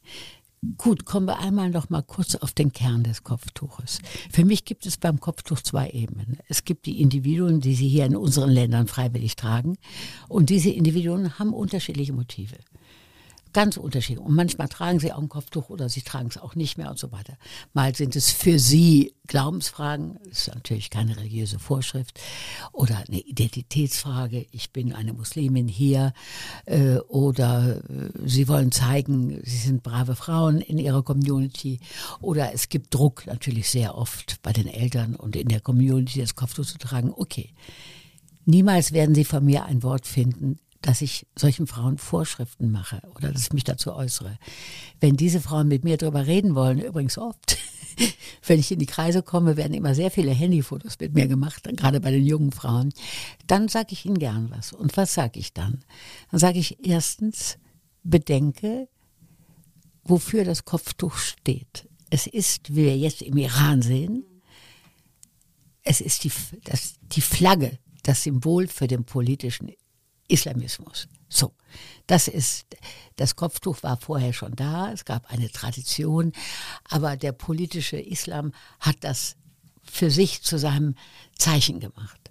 Gut, 0.78 1.04
kommen 1.04 1.26
wir 1.26 1.38
einmal 1.38 1.70
noch 1.70 1.90
mal 1.90 2.02
kurz 2.02 2.34
auf 2.34 2.52
den 2.52 2.72
Kern 2.72 3.04
des 3.04 3.22
Kopftuches. 3.22 4.00
Für 4.32 4.44
mich 4.44 4.64
gibt 4.64 4.86
es 4.86 4.96
beim 4.96 5.20
Kopftuch 5.20 5.60
zwei 5.60 5.90
Ebenen. 5.90 6.38
Es 6.48 6.64
gibt 6.64 6.86
die 6.86 7.00
Individuen, 7.00 7.60
die 7.60 7.74
sie 7.74 7.88
hier 7.88 8.06
in 8.06 8.16
unseren 8.16 8.50
Ländern 8.50 8.88
freiwillig 8.88 9.36
tragen. 9.36 9.76
Und 10.28 10.50
diese 10.50 10.70
Individuen 10.70 11.38
haben 11.38 11.52
unterschiedliche 11.52 12.12
Motive. 12.12 12.56
Ganz 13.56 13.78
unterschiedlich. 13.78 14.22
Und 14.22 14.34
manchmal 14.34 14.68
tragen 14.68 15.00
sie 15.00 15.14
auch 15.14 15.18
ein 15.18 15.30
Kopftuch 15.30 15.70
oder 15.70 15.88
sie 15.88 16.02
tragen 16.02 16.28
es 16.28 16.36
auch 16.36 16.54
nicht 16.56 16.76
mehr 16.76 16.90
und 16.90 16.98
so 16.98 17.10
weiter. 17.10 17.38
Mal 17.72 17.94
sind 17.94 18.14
es 18.14 18.30
für 18.30 18.58
sie 18.58 19.14
Glaubensfragen, 19.28 20.18
das 20.28 20.48
ist 20.48 20.54
natürlich 20.54 20.90
keine 20.90 21.16
religiöse 21.16 21.58
Vorschrift, 21.58 22.20
oder 22.72 23.02
eine 23.08 23.18
Identitätsfrage, 23.18 24.44
ich 24.50 24.72
bin 24.74 24.92
eine 24.92 25.14
Muslimin 25.14 25.68
hier, 25.68 26.12
äh, 26.66 26.98
oder 27.08 27.78
äh, 27.88 28.10
sie 28.26 28.46
wollen 28.46 28.72
zeigen, 28.72 29.40
sie 29.42 29.56
sind 29.56 29.82
brave 29.82 30.16
Frauen 30.16 30.60
in 30.60 30.76
ihrer 30.76 31.02
Community, 31.02 31.80
oder 32.20 32.52
es 32.52 32.68
gibt 32.68 32.92
Druck 32.92 33.26
natürlich 33.26 33.70
sehr 33.70 33.96
oft 33.96 34.42
bei 34.42 34.52
den 34.52 34.66
Eltern 34.66 35.16
und 35.16 35.34
in 35.34 35.48
der 35.48 35.60
Community 35.60 36.20
das 36.20 36.34
Kopftuch 36.34 36.66
zu 36.66 36.76
tragen. 36.76 37.10
Okay. 37.10 37.54
Niemals 38.48 38.92
werden 38.92 39.14
Sie 39.16 39.24
von 39.24 39.44
mir 39.44 39.64
ein 39.64 39.82
Wort 39.82 40.06
finden, 40.06 40.60
dass 40.86 41.02
ich 41.02 41.26
solchen 41.34 41.66
Frauen 41.66 41.98
Vorschriften 41.98 42.70
mache 42.70 43.02
oder 43.16 43.32
dass 43.32 43.42
ich 43.42 43.52
mich 43.52 43.64
dazu 43.64 43.92
äußere. 43.92 44.38
Wenn 45.00 45.16
diese 45.16 45.40
Frauen 45.40 45.66
mit 45.66 45.82
mir 45.82 45.96
darüber 45.96 46.28
reden 46.28 46.54
wollen, 46.54 46.78
übrigens 46.78 47.18
oft, 47.18 47.58
wenn 48.46 48.60
ich 48.60 48.70
in 48.70 48.78
die 48.78 48.86
Kreise 48.86 49.24
komme, 49.24 49.56
werden 49.56 49.74
immer 49.74 49.96
sehr 49.96 50.12
viele 50.12 50.30
Handyfotos 50.30 50.96
mit 51.00 51.12
mir 51.12 51.26
gemacht, 51.26 51.64
gerade 51.76 52.00
bei 52.00 52.12
den 52.12 52.24
jungen 52.24 52.52
Frauen, 52.52 52.92
dann 53.48 53.66
sage 53.66 53.88
ich 53.90 54.06
ihnen 54.06 54.20
gern 54.20 54.48
was. 54.52 54.72
Und 54.72 54.96
was 54.96 55.12
sage 55.12 55.40
ich 55.40 55.52
dann? 55.52 55.82
Dann 56.30 56.38
sage 56.38 56.60
ich 56.60 56.86
erstens, 56.86 57.58
bedenke, 58.04 58.88
wofür 60.04 60.44
das 60.44 60.66
Kopftuch 60.66 61.16
steht. 61.16 61.88
Es 62.10 62.28
ist, 62.28 62.76
wie 62.76 62.84
wir 62.84 62.96
jetzt 62.96 63.22
im 63.22 63.38
Iran 63.38 63.82
sehen, 63.82 64.24
es 65.82 66.00
ist 66.00 66.22
die, 66.22 66.30
das, 66.62 66.94
die 67.10 67.22
Flagge, 67.22 67.76
das 68.04 68.22
Symbol 68.22 68.68
für 68.68 68.86
den 68.86 69.02
politischen 69.02 69.72
Islamismus. 70.28 71.08
So, 71.28 71.52
das 72.06 72.28
ist, 72.28 72.66
das 73.16 73.36
Kopftuch 73.36 73.82
war 73.82 73.96
vorher 73.96 74.32
schon 74.32 74.54
da, 74.54 74.92
es 74.92 75.04
gab 75.04 75.30
eine 75.30 75.50
Tradition, 75.50 76.32
aber 76.88 77.16
der 77.16 77.32
politische 77.32 77.98
Islam 77.98 78.52
hat 78.80 78.96
das 79.00 79.36
für 79.82 80.10
sich 80.10 80.42
zu 80.42 80.58
seinem 80.58 80.94
Zeichen 81.36 81.80
gemacht. 81.80 82.30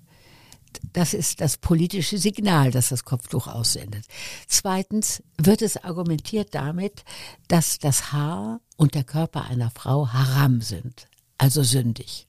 Das 0.94 1.14
ist 1.14 1.42
das 1.42 1.58
politische 1.58 2.18
Signal, 2.18 2.72
das 2.72 2.90
das 2.90 3.06
Kopftuch 3.06 3.48
aussendet. 3.48 4.06
Zweitens 4.48 5.24
wird 5.38 5.62
es 5.62 5.78
argumentiert 5.78 6.54
damit, 6.54 7.04
dass 7.48 7.80
das 7.80 8.12
Haar 8.12 8.60
und 8.76 8.94
der 8.94 9.04
Körper 9.04 9.46
einer 9.46 9.72
Frau 9.72 10.10
haram 10.10 10.62
sind, 10.62 11.08
also 11.38 11.64
sündig. 11.64 12.28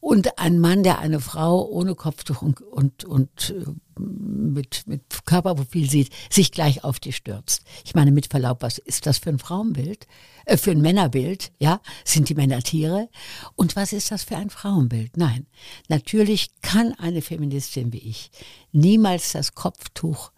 Und 0.00 0.38
ein 0.38 0.58
Mann, 0.58 0.82
der 0.82 0.98
eine 0.98 1.20
Frau 1.20 1.64
ohne 1.66 1.94
Kopftuch 1.94 2.42
und, 2.42 2.60
und, 2.60 3.04
und 3.04 3.54
äh, 3.56 4.00
mit, 4.00 4.86
mit 4.86 5.02
Körperprofil 5.24 5.88
sieht, 5.88 6.12
sich 6.30 6.52
gleich 6.52 6.84
auf 6.84 7.00
die 7.00 7.12
stürzt. 7.12 7.62
Ich 7.84 7.94
meine, 7.94 8.10
mit 8.10 8.26
Verlaub, 8.26 8.62
was 8.62 8.78
ist 8.78 9.06
das 9.06 9.18
für 9.18 9.30
ein 9.30 9.38
Frauenbild? 9.38 10.06
Äh, 10.44 10.56
für 10.56 10.70
ein 10.70 10.80
Männerbild? 10.80 11.52
Ja? 11.58 11.80
Sind 12.04 12.28
die 12.28 12.34
Männer 12.34 12.62
Tiere? 12.62 13.08
Und 13.54 13.76
was 13.76 13.92
ist 13.92 14.10
das 14.10 14.24
für 14.24 14.36
ein 14.36 14.50
Frauenbild? 14.50 15.16
Nein. 15.16 15.46
Natürlich 15.88 16.50
kann 16.62 16.92
eine 16.98 17.22
Feministin 17.22 17.92
wie 17.92 17.98
ich 17.98 18.30
niemals 18.72 19.32
das 19.32 19.54
Kopftuch 19.54 20.30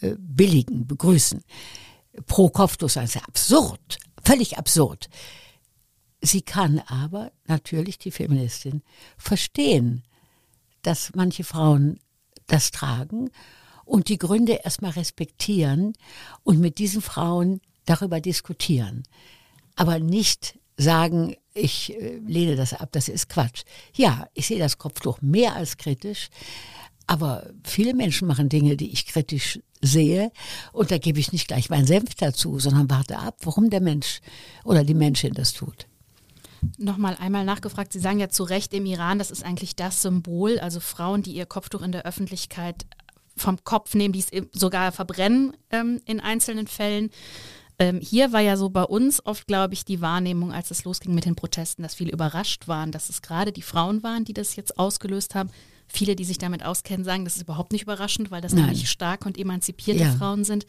äh, 0.00 0.14
billigen, 0.18 0.86
begrüßen. 0.86 1.42
Pro 2.26 2.48
Kopftuch 2.48 2.96
ist 2.96 3.16
absurd. 3.16 3.98
Völlig 4.24 4.56
absurd. 4.56 5.08
Sie 6.24 6.40
kann 6.40 6.78
aber 6.86 7.32
natürlich 7.46 7.98
die 7.98 8.10
Feministin 8.10 8.82
verstehen, 9.18 10.04
dass 10.80 11.12
manche 11.14 11.44
Frauen 11.44 12.00
das 12.46 12.70
tragen 12.70 13.30
und 13.84 14.08
die 14.08 14.16
Gründe 14.16 14.60
erstmal 14.64 14.92
respektieren 14.92 15.92
und 16.42 16.60
mit 16.60 16.78
diesen 16.78 17.02
Frauen 17.02 17.60
darüber 17.84 18.22
diskutieren. 18.22 19.02
Aber 19.76 19.98
nicht 19.98 20.58
sagen, 20.78 21.36
ich 21.52 21.92
äh, 21.92 22.16
lehne 22.26 22.56
das 22.56 22.72
ab, 22.72 22.88
das 22.92 23.08
ist 23.08 23.28
Quatsch. 23.28 23.64
Ja, 23.94 24.26
ich 24.32 24.46
sehe 24.46 24.58
das 24.58 24.78
Kopftuch 24.78 25.20
mehr 25.20 25.54
als 25.54 25.76
kritisch, 25.76 26.30
aber 27.06 27.50
viele 27.64 27.92
Menschen 27.92 28.26
machen 28.26 28.48
Dinge, 28.48 28.78
die 28.78 28.90
ich 28.92 29.04
kritisch 29.04 29.60
sehe 29.82 30.32
und 30.72 30.90
da 30.90 30.96
gebe 30.96 31.20
ich 31.20 31.32
nicht 31.32 31.48
gleich 31.48 31.68
meinen 31.68 31.86
Senf 31.86 32.14
dazu, 32.14 32.58
sondern 32.58 32.88
warte 32.88 33.18
ab, 33.18 33.36
warum 33.42 33.68
der 33.68 33.82
Mensch 33.82 34.20
oder 34.64 34.84
die 34.84 34.94
Menschin 34.94 35.34
das 35.34 35.52
tut. 35.52 35.86
Nochmal 36.78 37.16
einmal 37.18 37.44
nachgefragt, 37.44 37.92
Sie 37.92 38.00
sagen 38.00 38.18
ja 38.18 38.28
zu 38.28 38.44
Recht 38.44 38.74
im 38.74 38.86
Iran, 38.86 39.18
das 39.18 39.30
ist 39.30 39.44
eigentlich 39.44 39.76
das 39.76 40.02
Symbol, 40.02 40.58
also 40.58 40.80
Frauen, 40.80 41.22
die 41.22 41.32
ihr 41.32 41.46
Kopftuch 41.46 41.82
in 41.82 41.92
der 41.92 42.06
Öffentlichkeit 42.06 42.86
vom 43.36 43.62
Kopf 43.64 43.94
nehmen, 43.94 44.12
die 44.12 44.20
es 44.20 44.30
sogar 44.52 44.92
verbrennen 44.92 45.56
ähm, 45.70 46.00
in 46.06 46.20
einzelnen 46.20 46.66
Fällen. 46.66 47.10
Ähm, 47.78 48.00
hier 48.00 48.32
war 48.32 48.40
ja 48.40 48.56
so 48.56 48.70
bei 48.70 48.84
uns 48.84 49.24
oft, 49.26 49.46
glaube 49.46 49.74
ich, 49.74 49.84
die 49.84 50.00
Wahrnehmung, 50.00 50.52
als 50.52 50.70
es 50.70 50.84
losging 50.84 51.14
mit 51.14 51.24
den 51.24 51.34
Protesten, 51.34 51.82
dass 51.82 51.96
viele 51.96 52.12
überrascht 52.12 52.68
waren, 52.68 52.92
dass 52.92 53.08
es 53.08 53.20
gerade 53.20 53.50
die 53.50 53.62
Frauen 53.62 54.02
waren, 54.02 54.24
die 54.24 54.34
das 54.34 54.54
jetzt 54.54 54.78
ausgelöst 54.78 55.34
haben. 55.34 55.50
Viele, 55.88 56.16
die 56.16 56.24
sich 56.24 56.38
damit 56.38 56.64
auskennen, 56.64 57.04
sagen, 57.04 57.24
das 57.24 57.36
ist 57.36 57.42
überhaupt 57.42 57.72
nicht 57.72 57.82
überraschend, 57.82 58.30
weil 58.30 58.40
das 58.40 58.52
nämlich 58.52 58.88
starke 58.88 59.26
und 59.26 59.36
emanzipierte 59.36 60.04
ja. 60.04 60.12
Frauen 60.12 60.44
sind. 60.44 60.66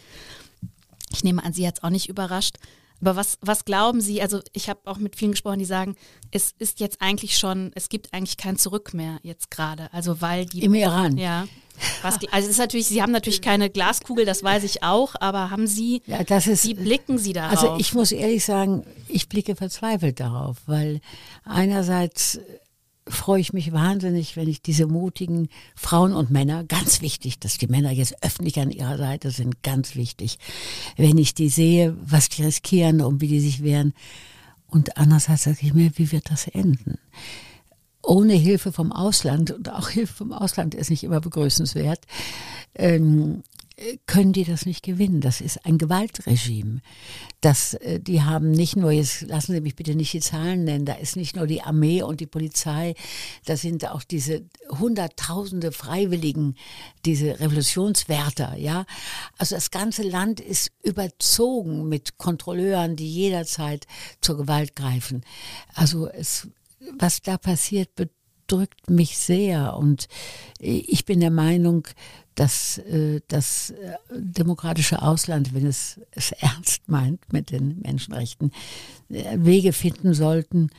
Ich 1.12 1.24
nehme 1.24 1.44
an, 1.44 1.54
Sie 1.54 1.66
hat 1.68 1.78
es 1.78 1.84
auch 1.84 1.90
nicht 1.90 2.10
überrascht. 2.10 2.58
Aber 3.02 3.16
was, 3.16 3.38
was 3.42 3.66
glauben 3.66 4.02
Sie, 4.02 4.22
also 4.22 4.40
ich 4.54 4.70
habe 4.70 4.80
auch 4.86 4.98
mit 4.98 5.16
vielen 5.16 5.32
gesprochen, 5.32 5.60
die 5.60 5.66
sagen, 5.66 5.96
es 6.32 6.54
ist 6.58 6.80
jetzt 6.80 7.02
eigentlich 7.02 7.38
schon, 7.38 7.72
es 7.76 7.90
gibt 7.90 8.14
eigentlich 8.14 8.38
kein 8.38 8.58
Zurück 8.58 8.94
mehr 8.94 9.20
jetzt 9.24 9.52
gerade. 9.52 9.90
Also 9.94 10.22
weil 10.22 10.46
die. 10.46 10.64
Im 10.64 10.74
Iran. 10.74 11.18
Ja. 11.18 11.48
Was, 12.04 12.20
also 12.32 12.46
es 12.46 12.52
ist 12.52 12.58
natürlich, 12.58 12.88
Sie 12.88 13.02
haben 13.02 13.12
natürlich 13.12 13.42
keine 13.42 13.70
Glaskugel, 13.70 14.24
das 14.26 14.44
weiß 14.44 14.64
ich 14.64 14.82
auch, 14.82 15.16
aber 15.20 15.50
haben 15.50 15.68
Sie, 15.68 16.02
Ja, 16.06 16.24
das 16.24 16.48
ist, 16.48 16.66
wie 16.66 16.74
blicken 16.74 17.18
Sie 17.18 17.34
darauf? 17.34 17.52
Also 17.52 17.76
ich 17.78 17.94
muss 17.94 18.14
ehrlich 18.14 18.46
sagen, 18.46 18.86
ich 19.10 19.28
blicke 19.28 19.58
verzweifelt 19.58 20.22
darauf, 20.22 20.58
weil 20.68 21.02
einerseits 21.44 22.40
freue 23.08 23.40
ich 23.40 23.54
mich 23.54 23.72
wahnsinnig, 23.72 24.36
wenn 24.36 24.48
ich 24.48 24.62
diese 24.62 24.88
mutigen 24.88 25.50
Frauen 25.76 26.14
und 26.14 26.32
Männer, 26.32 26.64
ganz 26.64 27.02
wichtig, 27.02 27.40
dass 27.40 27.58
die 27.58 27.68
Männer 27.68 27.92
jetzt 27.92 28.24
öffentlich 28.24 28.60
an 28.60 28.72
ihrer 28.72 28.98
Seite 28.98 29.32
sind, 29.32 29.62
ganz 29.64 29.96
wichtig, 29.96 30.40
wenn 30.98 31.18
ich 31.18 31.34
die 31.34 31.50
sehe, 31.50 31.96
was 32.02 32.30
die 32.30 32.44
riskieren 32.44 33.02
und 33.02 33.22
wie 33.22 33.28
die 33.28 33.40
sich 33.40 33.64
wehren. 33.64 33.94
Und 34.68 34.98
andererseits 34.98 35.44
sage 35.44 35.60
ich 35.62 35.74
mir, 35.74 35.92
wie 35.96 36.12
wird 36.12 36.32
das 36.32 36.48
enden? 36.48 36.98
Ohne 38.02 38.34
Hilfe 38.34 38.72
vom 38.72 38.92
Ausland, 38.92 39.52
und 39.52 39.72
auch 39.72 39.90
Hilfe 39.90 40.14
vom 40.14 40.34
Ausland 40.34 40.76
ist 40.76 40.90
nicht 40.90 41.04
immer 41.04 41.22
begrüßenswert, 41.22 42.02
ähm, 42.76 43.44
können 44.06 44.32
die 44.32 44.46
das 44.46 44.66
nicht 44.66 44.84
gewinnen. 44.84 45.20
Das 45.20 45.42
ist 45.42 45.66
ein 45.66 45.78
Gewaltregime. 45.78 46.82
Das, 47.42 47.74
äh, 47.76 48.00
die 48.00 48.22
haben 48.22 48.52
nicht 48.52 48.76
nur, 48.78 48.92
jetzt 48.92 49.22
lassen 49.22 49.54
Sie 49.54 49.62
mich 49.62 49.76
bitte 49.76 49.96
nicht 49.96 50.14
die 50.14 50.22
Zahlen 50.22 50.64
nennen, 50.64 50.86
da 50.86 50.94
ist 50.94 51.18
nicht 51.18 51.36
nur 51.36 51.46
die 51.46 51.62
Armee 51.62 52.02
und 52.02 52.22
die 52.22 52.26
Polizei, 52.26 52.96
da 53.46 53.58
sind 53.58 53.88
auch 53.90 54.04
diese 54.04 54.46
Hunderttausende 54.70 55.72
Freiwilligen, 55.72 56.56
diese 57.04 57.40
Revolutionswärter, 57.40 58.56
ja. 58.58 58.86
Also 59.38 59.56
das 59.56 59.72
ganze 59.72 60.04
Land 60.04 60.40
ist 60.40 60.72
überzogen 60.82 61.90
mit 61.90 62.18
Kontrolleuren, 62.18 62.96
die 62.96 63.12
jederzeit 63.12 63.88
zur 64.22 64.38
Gewalt 64.38 64.76
greifen. 64.76 65.26
Also 65.74 66.08
es, 66.08 66.48
was 66.98 67.22
da 67.22 67.38
passiert, 67.38 67.90
bedrückt 67.96 68.90
mich 68.90 69.18
sehr 69.18 69.76
und 69.76 70.08
ich 70.60 71.04
bin 71.06 71.20
der 71.20 71.32
Meinung, 71.32 71.88
dass 72.36 72.78
äh, 72.80 73.22
das 73.28 73.72
äh, 73.72 73.96
demokratische 74.12 75.02
Ausland, 75.02 75.54
wenn 75.54 75.66
es 75.66 76.00
es 76.12 76.32
ernst 76.34 76.88
meint 76.88 77.32
mit 77.32 77.52
den 77.52 77.82
Menschenrechten, 77.82 78.52
äh, 79.10 79.38
Wege 79.40 79.74
finden 79.74 80.14
sollten, 80.14 80.70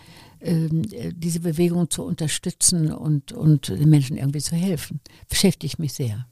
ähm, 0.40 0.82
äh, 0.92 1.12
diese 1.14 1.40
Bewegung 1.40 1.90
zu 1.90 2.04
unterstützen 2.04 2.92
und, 2.92 3.32
und 3.32 3.68
den 3.68 3.88
Menschen 3.88 4.18
irgendwie 4.18 4.40
zu 4.40 4.54
helfen. 4.54 5.00
Beschäftigt 5.28 5.78
mich 5.78 5.94
sehr. 5.94 6.26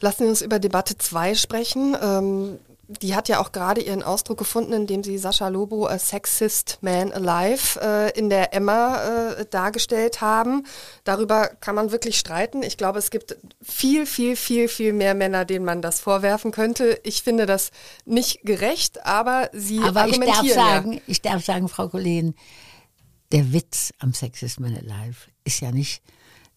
Lassen 0.00 0.24
Sie 0.24 0.28
uns 0.28 0.42
über 0.42 0.58
Debatte 0.58 0.98
2 0.98 1.34
sprechen. 1.34 1.96
Ähm, 2.00 2.58
die 2.88 3.16
hat 3.16 3.28
ja 3.28 3.40
auch 3.40 3.50
gerade 3.50 3.80
ihren 3.80 4.02
Ausdruck 4.02 4.38
gefunden, 4.38 4.72
indem 4.72 5.02
sie 5.02 5.18
Sascha 5.18 5.48
Lobo 5.48 5.86
als 5.86 6.10
Sexist 6.10 6.78
Man 6.82 7.12
Alive 7.12 7.80
äh, 7.80 8.18
in 8.18 8.30
der 8.30 8.54
Emma 8.54 9.32
äh, 9.32 9.46
dargestellt 9.46 10.20
haben. 10.20 10.64
Darüber 11.02 11.48
kann 11.60 11.74
man 11.74 11.90
wirklich 11.90 12.18
streiten. 12.18 12.62
Ich 12.62 12.76
glaube, 12.76 12.98
es 13.00 13.10
gibt 13.10 13.36
viel, 13.60 14.06
viel, 14.06 14.36
viel, 14.36 14.68
viel 14.68 14.92
mehr 14.92 15.14
Männer, 15.14 15.44
denen 15.44 15.64
man 15.64 15.82
das 15.82 16.00
vorwerfen 16.00 16.52
könnte. 16.52 17.00
Ich 17.02 17.22
finde 17.22 17.46
das 17.46 17.70
nicht 18.04 18.42
gerecht, 18.42 19.04
aber 19.04 19.50
sie 19.52 19.80
Aber 19.80 20.06
ich 20.06 20.14
argumentieren 20.14 20.56
darf 20.56 20.72
sagen, 20.72 20.92
ja. 20.92 21.00
ich 21.08 21.22
darf 21.22 21.44
sagen, 21.44 21.68
Frau 21.68 21.88
Kollegin, 21.88 22.34
der 23.32 23.52
Witz 23.52 23.92
am 23.98 24.12
Sexist 24.12 24.60
Man 24.60 24.76
Alive 24.76 25.16
ist 25.42 25.60
ja 25.60 25.72
nicht, 25.72 26.02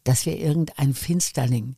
dass 0.03 0.27
wir 0.27 0.38
irgendein 0.38 0.93
Finsterling 0.93 1.75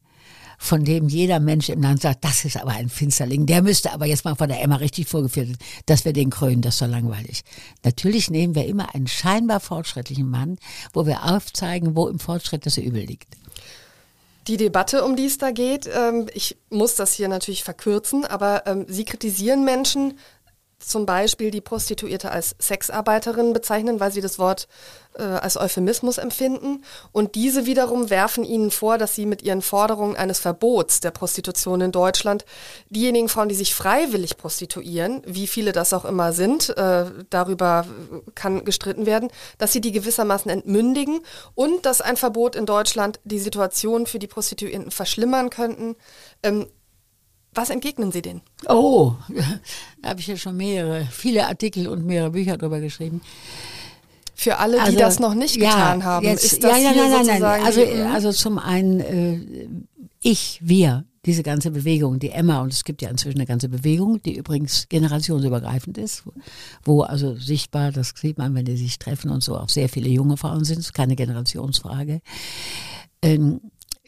von 0.64 0.86
dem 0.86 1.09
jeder 1.09 1.39
Mensch 1.39 1.70
im 1.70 1.82
Land 1.82 2.03
sagt, 2.03 2.24
das 2.24 2.45
ist 2.45 2.55
aber 2.55 2.70
ein 2.74 2.88
Finsterling, 2.88 3.47
der 3.47 3.64
müsste 3.64 3.91
aber 3.93 4.05
jetzt 4.05 4.26
mal 4.26 4.36
von 4.36 4.47
der 4.47 4.62
Emma 4.62 4.76
richtig 4.76 5.07
vorgeführt 5.07 5.47
werden, 5.47 5.57
dass 5.88 6.05
wir 6.05 6.14
den 6.14 6.30
krönen, 6.30 6.62
das 6.62 6.76
ist 6.76 6.80
so 6.80 6.86
langweilig. 6.86 7.41
Natürlich 7.84 8.30
nehmen 8.30 8.53
wir 8.53 8.68
immer 8.68 8.93
einen 8.93 9.07
scheinbar 9.07 9.59
fortschrittlichen 9.59 10.30
Mann, 10.30 10.59
wo 10.93 11.07
wir 11.07 11.24
aufzeigen, 11.26 11.95
wo 11.95 12.07
im 12.07 12.20
Fortschritt 12.20 12.68
das 12.68 12.78
Übel 12.78 13.01
liegt. 13.01 13.36
Die 14.47 14.57
Debatte, 14.57 15.03
um 15.03 15.16
die 15.16 15.26
es 15.26 15.39
da 15.39 15.49
geht, 15.49 15.89
ähm, 15.91 16.28
ich 16.32 16.57
muss 16.70 16.93
das 16.93 17.14
hier 17.14 17.28
natürlich 17.28 17.64
verkürzen, 17.64 18.24
aber 18.24 18.68
ähm, 18.68 18.86
Sie 18.88 19.03
kritisieren 19.03 19.66
Menschen, 19.66 20.20
zum 20.86 21.06
Beispiel 21.06 21.52
die 21.52 21.62
Prostituierte 21.62 22.32
als 22.32 22.56
Sexarbeiterin 22.60 23.54
bezeichnen, 23.54 24.00
weil 24.00 24.12
sie 24.12 24.22
das 24.22 24.40
Wort 24.40 24.68
äh, 25.16 25.24
als 25.24 25.58
Euphemismus 25.58 26.18
empfinden. 26.18 26.84
Und 27.12 27.36
diese 27.36 27.66
wiederum 27.66 28.10
werfen 28.10 28.44
ihnen 28.44 28.72
vor, 28.72 28.98
dass 28.98 29.16
sie 29.16 29.26
mit 29.26 29.42
ihren 29.42 29.62
Forderungen 29.62 30.16
eines 30.16 30.40
Verbots 30.40 31.00
der 31.00 31.12
Prostitution 31.12 31.82
in 31.82 31.92
Deutschland 31.92 32.46
diejenigen 32.90 33.30
Frauen, 33.30 33.50
die 33.50 33.56
sich 33.56 33.76
freiwillig 33.76 34.38
prostituieren, 34.38 35.22
wie 35.26 35.48
viele 35.48 35.72
das 35.72 35.94
auch 35.94 36.06
immer 36.06 36.34
sind, 36.34 36.70
äh, 36.78 37.06
darüber 37.30 37.86
kann 38.36 38.66
gestritten 38.66 39.06
werden, 39.06 39.30
dass 39.58 39.74
sie 39.74 39.82
die 39.82 39.92
gewissermaßen 39.92 40.50
entmündigen 40.50 41.22
und 41.56 41.86
dass 41.86 42.02
ein 42.02 42.18
Verbot 42.18 42.56
in 42.56 42.66
Deutschland 42.66 43.20
die 43.24 43.40
Situation 43.40 44.06
für 44.08 44.20
die 44.20 44.28
Prostituierten 44.28 44.92
verschlimmern 44.92 45.50
könnten. 45.50 45.96
Ähm, 46.44 46.68
was 47.54 47.70
entgegnen 47.70 48.12
Sie 48.12 48.22
denen? 48.22 48.41
Oh, 48.68 49.14
da 50.02 50.10
habe 50.10 50.20
ich 50.20 50.28
ja 50.28 50.38
schon 50.38 50.58
mehrere, 50.58 51.06
viele 51.12 51.47
Artikel 51.47 51.88
und 51.88 52.06
mehrere 52.06 52.32
Bücher 52.32 52.58
darüber 52.58 52.80
geschrieben. 52.80 53.22
Für 54.36 54.58
alle, 54.58 54.84
die 54.89 54.95
das 54.95 55.20
noch 55.20 55.36
nicht 55.36 55.56
Also, 55.56 55.66
ja, 55.66 55.72
getan 55.72 56.04
haben, 56.04 56.26
jetzt- 56.26 56.45
ist 56.45 56.64
das 56.64 56.72
ja, 56.78 56.84
ja, 56.86 56.91
hier 56.93 57.10
nein, 57.10 57.26
nein, 57.28 57.41
nein. 57.41 57.64
Also, 57.64 57.82
also 58.12 58.32
zum 58.32 58.58
einen 58.58 58.99
äh, 58.99 59.68
ich, 60.22 60.60
wir, 60.64 61.06
diese 61.26 61.43
ganze 61.43 61.70
Bewegung, 61.72 62.18
die 62.20 62.30
Emma, 62.30 62.62
und 62.62 62.74
es 62.74 62.84
gibt 62.84 63.02
ja 63.04 63.10
inzwischen 63.10 63.38
eine 63.38 63.45
ganze 63.45 63.70
Bewegung, 63.70 64.22
die 64.24 64.36
übrigens 64.36 64.88
generationsübergreifend 64.89 65.97
ist, 65.97 66.24
wo 66.84 67.02
also 67.02 67.36
sichtbar, 67.36 67.91
das 67.91 68.14
sieht 68.16 68.38
man, 68.39 68.56
wenn 68.56 68.66
die 68.66 68.78
sich 68.78 68.97
treffen 68.97 69.30
und 69.30 69.43
so, 69.43 69.58
auch 69.58 69.70
sehr 69.70 69.89
viele 69.89 70.10
junge 70.10 70.38
Frauen 70.38 70.64
sind, 70.64 70.80
ist 70.80 70.93
keine 70.93 71.16
Generationsfrage. 71.16 72.22
Ähm, 73.22 73.62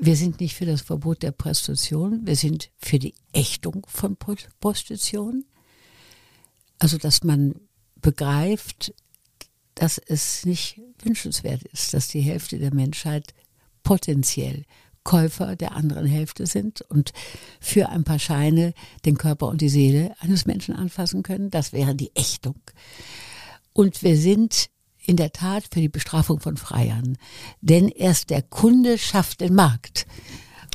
wir 0.05 0.17
sind 0.17 0.41
nicht 0.41 0.55
für 0.55 0.65
das 0.65 0.81
Verbot 0.81 1.23
der 1.23 1.31
Prostitution, 1.31 2.25
wir 2.25 2.35
sind 2.35 2.71
für 2.77 2.99
die 2.99 3.13
Ächtung 3.31 3.85
von 3.87 4.17
Pro- 4.17 4.35
Prostitution. 4.59 5.45
Also, 6.79 6.97
dass 6.97 7.23
man 7.23 7.55
begreift, 8.01 8.93
dass 9.75 9.97
es 9.97 10.45
nicht 10.45 10.81
wünschenswert 11.01 11.63
ist, 11.63 11.93
dass 11.93 12.09
die 12.09 12.21
Hälfte 12.21 12.59
der 12.59 12.73
Menschheit 12.73 13.33
potenziell 13.83 14.65
Käufer 15.03 15.55
der 15.55 15.73
anderen 15.73 16.05
Hälfte 16.05 16.47
sind 16.47 16.81
und 16.81 17.11
für 17.59 17.89
ein 17.89 18.03
paar 18.03 18.19
Scheine 18.19 18.73
den 19.05 19.17
Körper 19.17 19.47
und 19.47 19.61
die 19.61 19.69
Seele 19.69 20.15
eines 20.19 20.45
Menschen 20.45 20.75
anfassen 20.75 21.23
können. 21.23 21.49
Das 21.49 21.73
wäre 21.73 21.95
die 21.95 22.11
Ächtung. 22.15 22.55
Und 23.73 24.03
wir 24.03 24.17
sind 24.17 24.69
in 25.05 25.17
der 25.17 25.31
Tat 25.33 25.63
für 25.71 25.79
die 25.81 25.89
Bestrafung 25.89 26.39
von 26.39 26.57
Freiern. 26.57 27.17
Denn 27.61 27.89
erst 27.89 28.29
der 28.29 28.41
Kunde 28.41 28.97
schafft 28.97 29.41
den 29.41 29.53
Markt. 29.55 30.05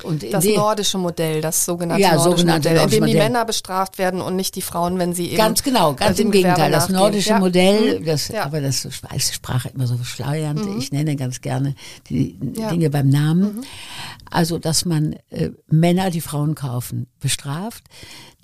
Und 0.04 0.22
Das 0.32 0.44
nordische 0.44 0.96
Modell, 0.96 1.40
das 1.40 1.64
sogenannte 1.64 2.00
Ja, 2.02 2.14
nordische 2.14 2.36
sogenannte 2.36 2.68
Modell, 2.68 2.84
in 2.84 2.90
dem 2.90 2.94
die 3.06 3.12
Modell. 3.14 3.16
Männer 3.30 3.44
bestraft 3.44 3.98
werden 3.98 4.20
und 4.20 4.36
nicht 4.36 4.54
die 4.54 4.62
Frauen, 4.62 4.96
wenn 5.00 5.12
sie 5.12 5.26
eben 5.26 5.36
Ganz 5.36 5.64
genau, 5.64 5.94
ganz 5.94 6.18
dem 6.18 6.26
im 6.26 6.30
Gegenteil. 6.30 6.70
Das 6.70 6.88
nordische 6.88 7.30
Ja. 7.30 7.40
Modell, 7.40 7.98
Mhm. 7.98 8.04
das, 8.04 8.28
Ja. 8.28 8.42
Mhm. 8.42 8.46
aber 8.46 8.60
das 8.60 8.84
ist 8.84 9.34
Sprache 9.34 9.70
immer 9.70 9.88
so 9.88 9.98
schleiernd. 10.04 10.60
Ich 10.78 10.92
nenne 10.92 11.16
ganz 11.16 11.40
gerne 11.40 11.74
die. 12.08 12.38
Mhm. 12.40 12.54
Dinge 12.70 12.90
beim 12.90 13.08
Namen. 13.08 13.64
Also, 14.30 14.58
dass 14.60 14.84
man 14.84 15.14
äh, 15.30 15.50
Männer, 15.68 16.10
die 16.10 16.20
Frauen 16.20 16.54
kaufen, 16.54 17.08
bestraft. 17.18 17.82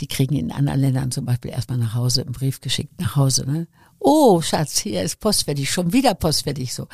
Die 0.00 0.08
kriegen 0.08 0.34
in 0.34 0.50
anderen 0.50 0.80
Ländern 0.80 1.12
zum 1.12 1.24
Beispiel 1.24 1.52
erstmal 1.52 1.78
nach 1.78 1.94
Hause, 1.94 2.22
einen 2.22 2.32
Brief 2.32 2.60
geschickt 2.62 3.00
nach 3.00 3.14
Hause. 3.14 3.48
Ne? 3.48 3.68
Oh, 4.06 4.42
Schatz, 4.42 4.80
hier 4.80 5.02
ist 5.02 5.18
postfertig, 5.18 5.70
schon 5.70 5.94
wieder 5.94 6.14
postfertig 6.14 6.74
so. 6.74 6.88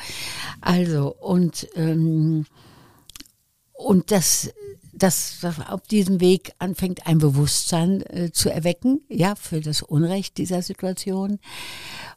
Also, 0.61 1.13
und, 1.13 1.67
ähm, 1.75 2.45
und 3.73 4.11
das, 4.11 4.49
das, 4.93 5.39
auf 5.67 5.81
diesem 5.81 6.21
Weg 6.21 6.53
anfängt, 6.57 7.07
ein 7.07 7.17
Bewusstsein 7.17 8.01
äh, 8.03 8.31
zu 8.31 8.49
erwecken, 8.49 9.01
ja, 9.09 9.35
für 9.35 9.59
das 9.59 9.81
Unrecht 9.81 10.37
dieser 10.37 10.61
Situation. 10.61 11.39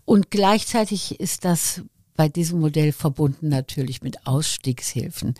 Und 0.05 0.31
gleichzeitig 0.31 1.19
ist 1.19 1.45
das 1.45 1.83
bei 2.17 2.29
diesem 2.29 2.61
Modell 2.61 2.93
verbunden 2.93 3.49
natürlich 3.49 4.03
mit 4.03 4.27
Ausstiegshilfen 4.27 5.35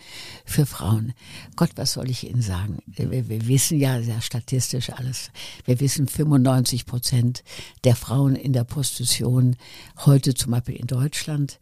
für 0.45 0.67
Frauen. 0.67 1.13
Gott, 1.57 1.71
was 1.77 1.93
soll 1.93 2.11
ich 2.11 2.29
Ihnen 2.29 2.43
sagen? 2.43 2.79
Wir, 2.87 3.29
wir 3.29 3.47
wissen 3.47 3.79
ja, 3.79 3.99
ja 3.99 4.21
statistisch 4.21 4.91
alles. 4.91 5.31
Wir 5.65 5.81
wissen, 5.81 6.09
95 6.09 6.87
Prozent 6.87 7.45
der 7.85 7.95
Frauen 7.95 8.35
in 8.35 8.53
der 8.53 8.65
Prostitution 8.65 9.57
heute 10.05 10.35
zum 10.35 10.53
Beispiel 10.53 10.77
in 10.77 10.87
Deutschland 10.87 11.61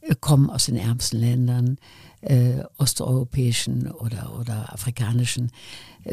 äh, 0.00 0.14
kommen 0.18 0.48
aus 0.48 0.66
den 0.66 0.76
ärmsten 0.76 1.20
Ländern. 1.20 1.78
äh, 2.24 2.64
osteuropäischen 2.78 3.90
oder, 3.90 4.38
oder 4.38 4.72
afrikanischen 4.72 5.48
äh, 5.48 5.50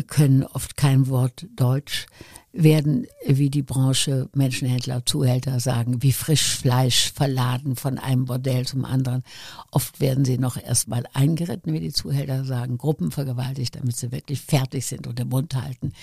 können 0.08 0.44
oft 0.44 0.78
kein 0.78 1.08
Wort 1.08 1.48
Deutsch 1.56 2.08
werden, 2.54 3.08
wie 3.26 3.50
die 3.50 3.62
Branche 3.62 4.30
Menschenhändler, 4.34 5.06
Zuhälter 5.06 5.60
sagen, 5.60 6.04
wie 6.04 6.12
Frischfleisch 6.12 7.12
verladen 7.14 7.76
von 7.76 7.98
einem 7.98 8.26
Bordell 8.26 8.66
zum 8.66 8.84
anderen. 8.84 9.24
Oft 9.72 10.02
werden 10.02 10.26
sie 10.26 10.38
noch 10.38 10.58
erstmal 10.58 11.06
eingeritten, 11.14 11.72
wie 11.74 11.80
die 11.80 11.94
Zuhälter 11.94 12.44
sagen, 12.44 12.78
gruppenvergewaltigt, 12.78 13.76
damit 13.76 13.96
sie 13.96 14.12
wirklich 14.12 14.42
fertig 14.42 14.86
sind 14.86 15.08
und 15.08 15.18
den 15.18 15.30
Mund 15.30 15.56
halten. 15.56 15.94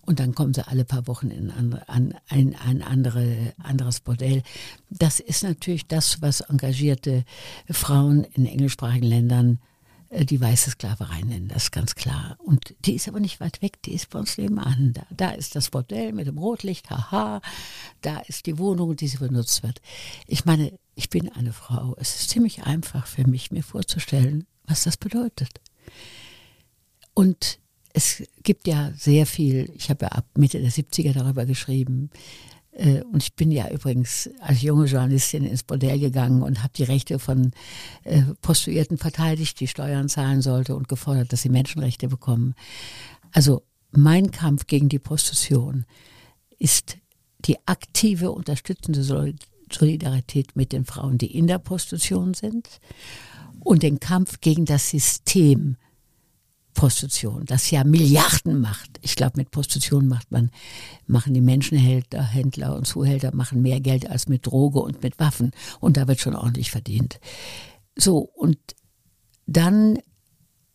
Und 0.00 0.18
dann 0.18 0.34
kommen 0.34 0.54
sie 0.54 0.66
alle 0.66 0.84
paar 0.84 1.06
Wochen 1.06 1.30
in 1.30 1.50
ein, 1.50 1.74
ein, 1.86 2.14
ein, 2.28 2.56
ein 2.66 2.82
andere, 2.82 3.52
anderes 3.62 4.00
Bordell. 4.00 4.42
Das 4.88 5.20
ist 5.20 5.42
natürlich 5.42 5.86
das, 5.86 6.22
was 6.22 6.40
engagierte 6.40 7.24
Frauen 7.70 8.24
in 8.24 8.46
englischsprachigen 8.46 9.08
Ländern 9.08 9.58
die 10.12 10.40
weiße 10.40 10.70
Sklaverei 10.70 11.22
nennen, 11.22 11.48
das 11.48 11.64
ist 11.64 11.72
ganz 11.72 11.94
klar. 11.94 12.36
Und 12.38 12.74
die 12.84 12.94
ist 12.94 13.08
aber 13.08 13.20
nicht 13.20 13.40
weit 13.40 13.62
weg, 13.62 13.82
die 13.82 13.94
ist 13.94 14.10
bei 14.10 14.18
uns 14.18 14.36
nebenan. 14.36 14.92
Da, 14.92 15.06
da 15.10 15.30
ist 15.30 15.56
das 15.56 15.70
Bordell 15.70 16.12
mit 16.12 16.26
dem 16.26 16.38
Rotlicht, 16.38 16.90
haha, 16.90 17.40
da 18.02 18.18
ist 18.20 18.46
die 18.46 18.58
Wohnung, 18.58 18.94
die 18.94 19.08
sie 19.08 19.16
benutzt 19.16 19.62
wird. 19.62 19.80
Ich 20.26 20.44
meine, 20.44 20.78
ich 20.94 21.08
bin 21.08 21.30
eine 21.32 21.52
Frau. 21.52 21.96
Es 21.98 22.14
ist 22.16 22.30
ziemlich 22.30 22.64
einfach 22.64 23.06
für 23.06 23.26
mich, 23.26 23.50
mir 23.50 23.62
vorzustellen, 23.62 24.46
was 24.66 24.84
das 24.84 24.96
bedeutet. 24.98 25.60
Und 27.14 27.58
es 27.94 28.22
gibt 28.42 28.66
ja 28.66 28.92
sehr 28.96 29.26
viel, 29.26 29.70
ich 29.74 29.90
habe 29.90 30.06
ja 30.06 30.12
ab 30.12 30.26
Mitte 30.36 30.60
der 30.60 30.70
70er 30.70 31.12
darüber 31.12 31.46
geschrieben, 31.46 32.10
äh, 32.12 32.51
und 33.02 33.22
ich 33.22 33.34
bin 33.34 33.50
ja 33.50 33.68
übrigens 33.70 34.30
als 34.40 34.62
junge 34.62 34.86
Journalistin 34.86 35.44
ins 35.44 35.62
Bordell 35.62 35.98
gegangen 35.98 36.42
und 36.42 36.62
habe 36.62 36.72
die 36.74 36.84
Rechte 36.84 37.18
von 37.18 37.52
äh, 38.04 38.22
Prostituierten 38.40 38.96
verteidigt, 38.96 39.60
die 39.60 39.68
Steuern 39.68 40.08
zahlen 40.08 40.40
sollte 40.40 40.74
und 40.74 40.88
gefordert, 40.88 41.32
dass 41.32 41.42
sie 41.42 41.50
Menschenrechte 41.50 42.08
bekommen. 42.08 42.54
Also 43.32 43.62
mein 43.90 44.30
Kampf 44.30 44.66
gegen 44.66 44.88
die 44.88 44.98
Prostitution 44.98 45.84
ist 46.58 46.96
die 47.44 47.58
aktive, 47.66 48.32
unterstützende 48.32 49.02
Solidarität 49.70 50.56
mit 50.56 50.72
den 50.72 50.86
Frauen, 50.86 51.18
die 51.18 51.36
in 51.36 51.46
der 51.46 51.58
Prostitution 51.58 52.32
sind 52.32 52.80
und 53.60 53.82
den 53.82 54.00
Kampf 54.00 54.40
gegen 54.40 54.64
das 54.64 54.88
System, 54.88 55.76
Prostitution, 56.74 57.44
das 57.44 57.70
ja 57.70 57.84
Milliarden 57.84 58.60
macht. 58.60 58.98
Ich 59.02 59.14
glaube, 59.14 59.34
mit 59.36 59.50
Prostitution 59.50 60.08
macht 60.08 60.30
man, 60.30 60.50
machen 61.06 61.34
die 61.34 61.40
Menschenhändler, 61.40 62.22
Händler 62.22 62.76
und 62.76 62.86
Zuhälter 62.86 63.34
machen 63.34 63.62
mehr 63.62 63.80
Geld 63.80 64.08
als 64.08 64.28
mit 64.28 64.46
Droge 64.46 64.80
und 64.80 65.02
mit 65.02 65.18
Waffen. 65.18 65.52
Und 65.80 65.96
da 65.96 66.08
wird 66.08 66.20
schon 66.20 66.34
ordentlich 66.34 66.70
verdient. 66.70 67.20
So, 67.96 68.18
und 68.18 68.58
dann 69.46 69.98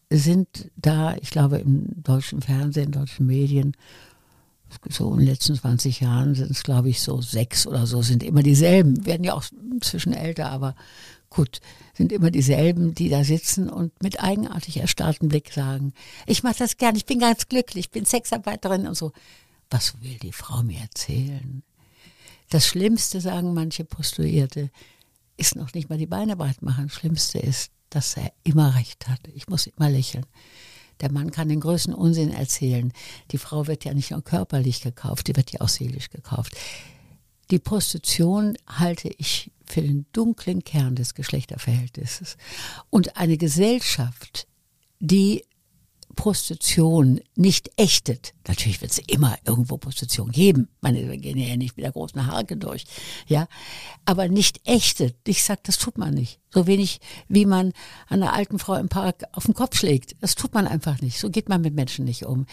sind 0.10 0.72
da, 0.76 1.16
ich 1.16 1.32
glaube, 1.32 1.58
im 1.58 2.04
deutschen 2.04 2.42
Fernsehen, 2.42 2.92
deutschen 2.92 3.26
Medien, 3.26 3.76
so 4.90 5.12
in 5.14 5.20
den 5.20 5.28
letzten 5.28 5.56
20 5.56 6.02
Jahren 6.02 6.36
sind 6.36 6.52
es, 6.52 6.64
glaube 6.64 6.90
ich, 6.90 7.02
so 7.02 7.22
sechs 7.22 7.66
oder 7.66 7.88
so, 7.88 8.02
sind 8.02 8.24
immer 8.24 8.44
dieselben, 8.44 9.06
werden 9.06 9.24
ja 9.24 9.34
auch 9.34 9.44
inzwischen 9.72 10.14
älter, 10.14 10.50
aber 10.52 10.76
Gut, 11.30 11.60
sind 11.94 12.12
immer 12.12 12.32
dieselben, 12.32 12.96
die 12.96 13.10
da 13.10 13.24
sitzen 13.24 13.70
und 13.70 13.92
mit 14.02 14.22
eigenartig 14.22 14.78
erstarrten 14.78 15.28
Blick 15.28 15.52
sagen, 15.52 15.94
ich 16.26 16.42
mache 16.44 16.60
das 16.60 16.78
gern, 16.78 16.96
ich 16.96 17.06
bin 17.06 17.20
ganz 17.20 17.48
glücklich, 17.48 17.86
ich 17.86 17.92
bin 17.92 18.06
Sexarbeiterin 18.06 18.88
und 18.88 18.96
so. 18.96 19.12
Was 19.70 20.02
will 20.02 20.18
die 20.22 20.32
Frau 20.32 20.64
mir 20.64 20.80
erzählen? 20.80 21.64
Das 22.50 22.66
Schlimmste, 22.66 23.20
sagen 23.20 23.54
manche 23.54 23.84
Postulierte, 23.84 24.70
ist 25.36 25.56
noch 25.56 25.74
nicht 25.74 25.90
mal 25.90 25.98
die 25.98 26.06
Beine 26.06 26.38
breit 26.38 26.62
machen. 26.62 26.88
Das 26.88 26.96
Schlimmste 26.96 27.40
ist, 27.40 27.72
dass 27.90 28.16
er 28.16 28.32
immer 28.44 28.76
recht 28.76 29.08
hat. 29.10 29.20
Ich 29.34 29.48
muss 29.48 29.68
immer 29.68 29.90
lächeln. 29.90 30.26
Der 31.02 31.12
Mann 31.12 31.32
kann 31.32 31.50
den 31.50 31.60
größten 31.60 31.94
Unsinn 31.94 32.32
erzählen. 32.32 32.92
Die 33.32 33.38
Frau 33.38 33.68
wird 33.68 33.86
ja 33.86 33.94
nicht 33.94 34.12
nur 34.12 34.24
körperlich 34.24 34.82
gekauft, 34.82 35.28
die 35.28 35.36
wird 35.36 35.52
ja 35.52 35.62
auch 35.62 35.70
seelisch 35.70 36.10
gekauft. 36.10 36.56
Die 37.52 37.60
Prostitution 37.60 38.58
halte 38.68 39.10
ich 39.18 39.52
für 39.66 39.82
den 39.82 40.06
dunklen 40.14 40.64
Kern 40.64 40.96
des 40.96 41.14
Geschlechterverhältnisses. 41.14 42.38
Und 42.90 43.18
eine 43.18 43.38
Gesellschaft, 43.38 44.48
die 45.00 45.44
Prostitution 46.18 47.22
nicht 47.36 47.72
ächtet. 47.78 48.34
Natürlich 48.48 48.82
wird 48.82 48.92
es 48.92 48.98
immer 48.98 49.38
irgendwo 49.46 49.78
Prostitution 49.78 50.32
geben. 50.32 50.68
Meine, 50.82 51.08
wir 51.08 51.18
gehen 51.18 51.38
ja 51.38 51.56
nicht 51.56 51.78
mit 51.78 51.86
der 51.86 51.94
großen 51.94 52.26
Harke 52.26 52.58
durch. 52.58 52.86
Ja. 53.28 53.48
Aber 54.04 54.28
nicht 54.28 54.60
ächtet. 54.66 55.16
Ich 55.26 55.44
sag, 55.44 55.64
das 55.64 55.78
tut 55.78 55.98
man 55.98 56.14
nicht. 56.14 56.40
So 56.50 56.68
wenig, 56.68 57.00
wie 57.30 57.46
man 57.46 57.72
einer 58.10 58.34
alten 58.34 58.58
Frau 58.60 58.76
im 58.76 58.90
Park 58.90 59.24
auf 59.32 59.46
den 59.46 59.54
Kopf 59.54 59.78
schlägt. 59.78 60.16
Das 60.20 60.36
tut 60.36 60.54
man 60.54 60.68
einfach 60.68 61.00
nicht. 61.02 61.20
So 61.20 61.30
geht 61.30 61.48
man 61.48 61.62
mit 61.62 61.76
Menschen 61.76 62.04
nicht 62.04 62.26
um. 62.26 62.48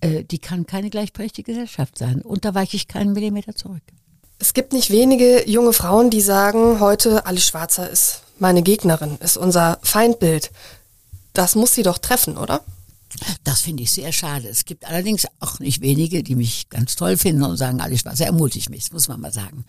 Äh, 0.00 0.22
die 0.22 0.38
kann 0.38 0.66
keine 0.66 0.90
gleichberechtigte 0.90 1.50
Gesellschaft 1.50 1.98
sein. 1.98 2.20
Und 2.20 2.44
da 2.44 2.54
weiche 2.54 2.76
ich 2.76 2.86
keinen 2.86 3.14
Millimeter 3.14 3.56
zurück. 3.56 3.82
Es 4.38 4.52
gibt 4.54 4.72
nicht 4.72 4.90
wenige 4.90 5.48
junge 5.48 5.72
Frauen, 5.72 6.10
die 6.10 6.20
sagen, 6.20 6.80
heute 6.80 7.26
Alice 7.26 7.46
Schwarzer 7.46 7.88
ist 7.88 8.22
meine 8.38 8.62
Gegnerin, 8.62 9.16
ist 9.20 9.36
unser 9.36 9.78
Feindbild. 9.82 10.50
Das 11.32 11.54
muss 11.54 11.74
sie 11.74 11.82
doch 11.82 11.98
treffen, 11.98 12.36
oder? 12.36 12.62
Das 13.44 13.62
finde 13.62 13.82
ich 13.82 13.92
sehr 13.92 14.12
schade. 14.12 14.48
Es 14.48 14.64
gibt 14.64 14.84
allerdings 14.84 15.26
auch 15.40 15.58
nicht 15.58 15.80
wenige, 15.80 16.22
die 16.22 16.34
mich 16.34 16.68
ganz 16.68 16.96
toll 16.96 17.16
finden 17.16 17.44
und 17.44 17.56
sagen, 17.56 17.80
Alice 17.80 18.00
Schwarzer 18.00 18.26
ermutigt 18.26 18.68
mich, 18.68 18.92
muss 18.92 19.08
man 19.08 19.20
mal 19.20 19.32
sagen. 19.32 19.64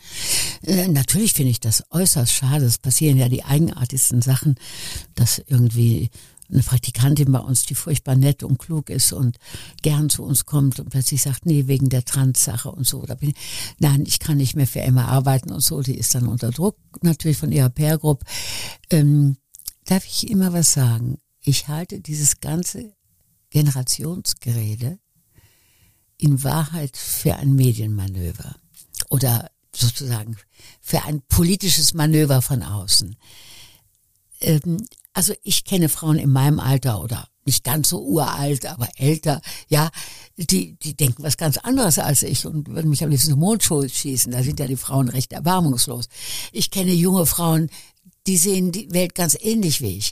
Äh, 0.63 0.88
natürlich 0.88 1.34
finde 1.34 1.51
ich 1.51 1.59
das 1.59 1.84
äußerst 1.91 2.34
schade. 2.34 2.65
Es 2.65 2.78
passieren 2.78 3.18
ja 3.18 3.30
die 3.30 3.45
eigenartigsten 3.45 4.22
Sachen, 4.22 4.55
dass 5.15 5.41
irgendwie 5.47 6.09
eine 6.49 6.63
Praktikantin 6.63 7.31
bei 7.31 7.39
uns, 7.39 7.65
die 7.65 7.75
furchtbar 7.75 8.15
nett 8.15 8.43
und 8.43 8.57
klug 8.57 8.89
ist 8.89 9.11
und 9.11 9.37
gern 9.81 10.09
zu 10.09 10.23
uns 10.23 10.45
kommt 10.45 10.79
und 10.79 10.89
plötzlich 10.89 11.21
sagt, 11.21 11.45
nee, 11.45 11.67
wegen 11.67 11.89
der 11.89 12.05
Trans-Sache 12.05 12.71
und 12.71 12.85
so. 12.85 13.05
Da 13.05 13.15
bin 13.15 13.29
ich, 13.29 13.35
nein, 13.79 14.03
ich 14.05 14.19
kann 14.19 14.37
nicht 14.37 14.55
mehr 14.55 14.67
für 14.67 14.81
Emma 14.81 15.05
arbeiten 15.05 15.51
und 15.51 15.61
so. 15.61 15.81
Die 15.81 15.97
ist 15.97 16.15
dann 16.15 16.27
unter 16.27 16.51
Druck 16.51 16.77
natürlich 17.01 17.37
von 17.37 17.51
ihrer 17.51 17.69
Pair-Group. 17.69 18.23
Ähm, 18.89 19.37
darf 19.85 20.05
ich 20.05 20.29
immer 20.29 20.53
was 20.53 20.73
sagen? 20.73 21.19
Ich 21.41 21.67
halte 21.67 21.99
dieses 21.99 22.39
ganze 22.39 22.93
Generationsgerede 23.49 24.99
in 26.17 26.43
Wahrheit 26.43 26.97
für 26.97 27.35
ein 27.35 27.55
Medienmanöver 27.55 28.55
oder 29.09 29.49
sozusagen 29.75 30.37
für 30.81 31.03
ein 31.03 31.21
politisches 31.27 31.93
Manöver 31.93 32.41
von 32.41 32.63
außen. 32.63 33.15
Ähm, 34.41 34.85
also 35.18 35.34
ich 35.41 35.63
kenne 35.63 35.89
Frauen 35.89 36.20
in 36.20 36.30
meinem 36.30 36.59
Alter 36.59 37.03
oder 37.03 37.28
nicht 37.43 37.63
ganz 37.63 37.89
so 37.89 38.03
uralt, 38.03 38.68
aber 38.68 38.88
älter, 38.97 39.41
ja, 39.68 39.89
die, 40.36 40.76
die 40.76 40.95
denken 40.95 41.24
was 41.24 41.38
ganz 41.38 41.57
anderes 41.57 41.97
als 41.97 42.22
ich 42.22 42.45
und 42.45 42.68
würden 42.68 42.91
mich 42.91 43.03
am 43.03 43.09
liebsten 43.09 43.32
zum 43.32 43.39
Mondschuh 43.39 43.88
schießen. 43.89 44.32
Da 44.32 44.43
sind 44.43 44.59
ja 44.59 44.68
die 44.68 44.76
Frauen 44.76 45.09
recht 45.09 45.34
erbarmungslos. 45.34 46.07
Ich 46.51 46.70
kenne 46.70 46.91
junge 46.93 47.26
Frauen, 47.26 47.72
die 48.28 48.38
sehen 48.38 48.72
die 48.72 48.93
Welt 48.93 49.15
ganz 49.15 49.36
ähnlich 49.41 49.82
wie 49.82 49.97
ich. 49.97 50.11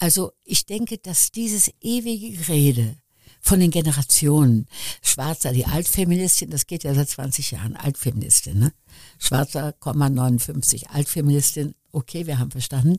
Also 0.00 0.32
ich 0.44 0.66
denke, 0.66 0.98
dass 0.98 1.30
dieses 1.30 1.70
ewige 1.80 2.36
Gerede 2.38 2.96
von 3.40 3.60
den 3.60 3.70
Generationen, 3.70 4.66
Schwarzer, 5.00 5.52
die 5.52 5.66
Altfeministin, 5.66 6.50
das 6.50 6.66
geht 6.66 6.82
ja 6.82 6.92
seit 6.92 7.08
20 7.08 7.52
Jahren, 7.52 7.76
Altfeministin, 7.76 8.58
ne? 8.58 8.72
Schwarzer, 9.20 9.74
59, 9.80 10.90
Altfeministin, 10.90 11.76
okay, 11.92 12.26
wir 12.26 12.38
haben 12.38 12.50
verstanden. 12.50 12.96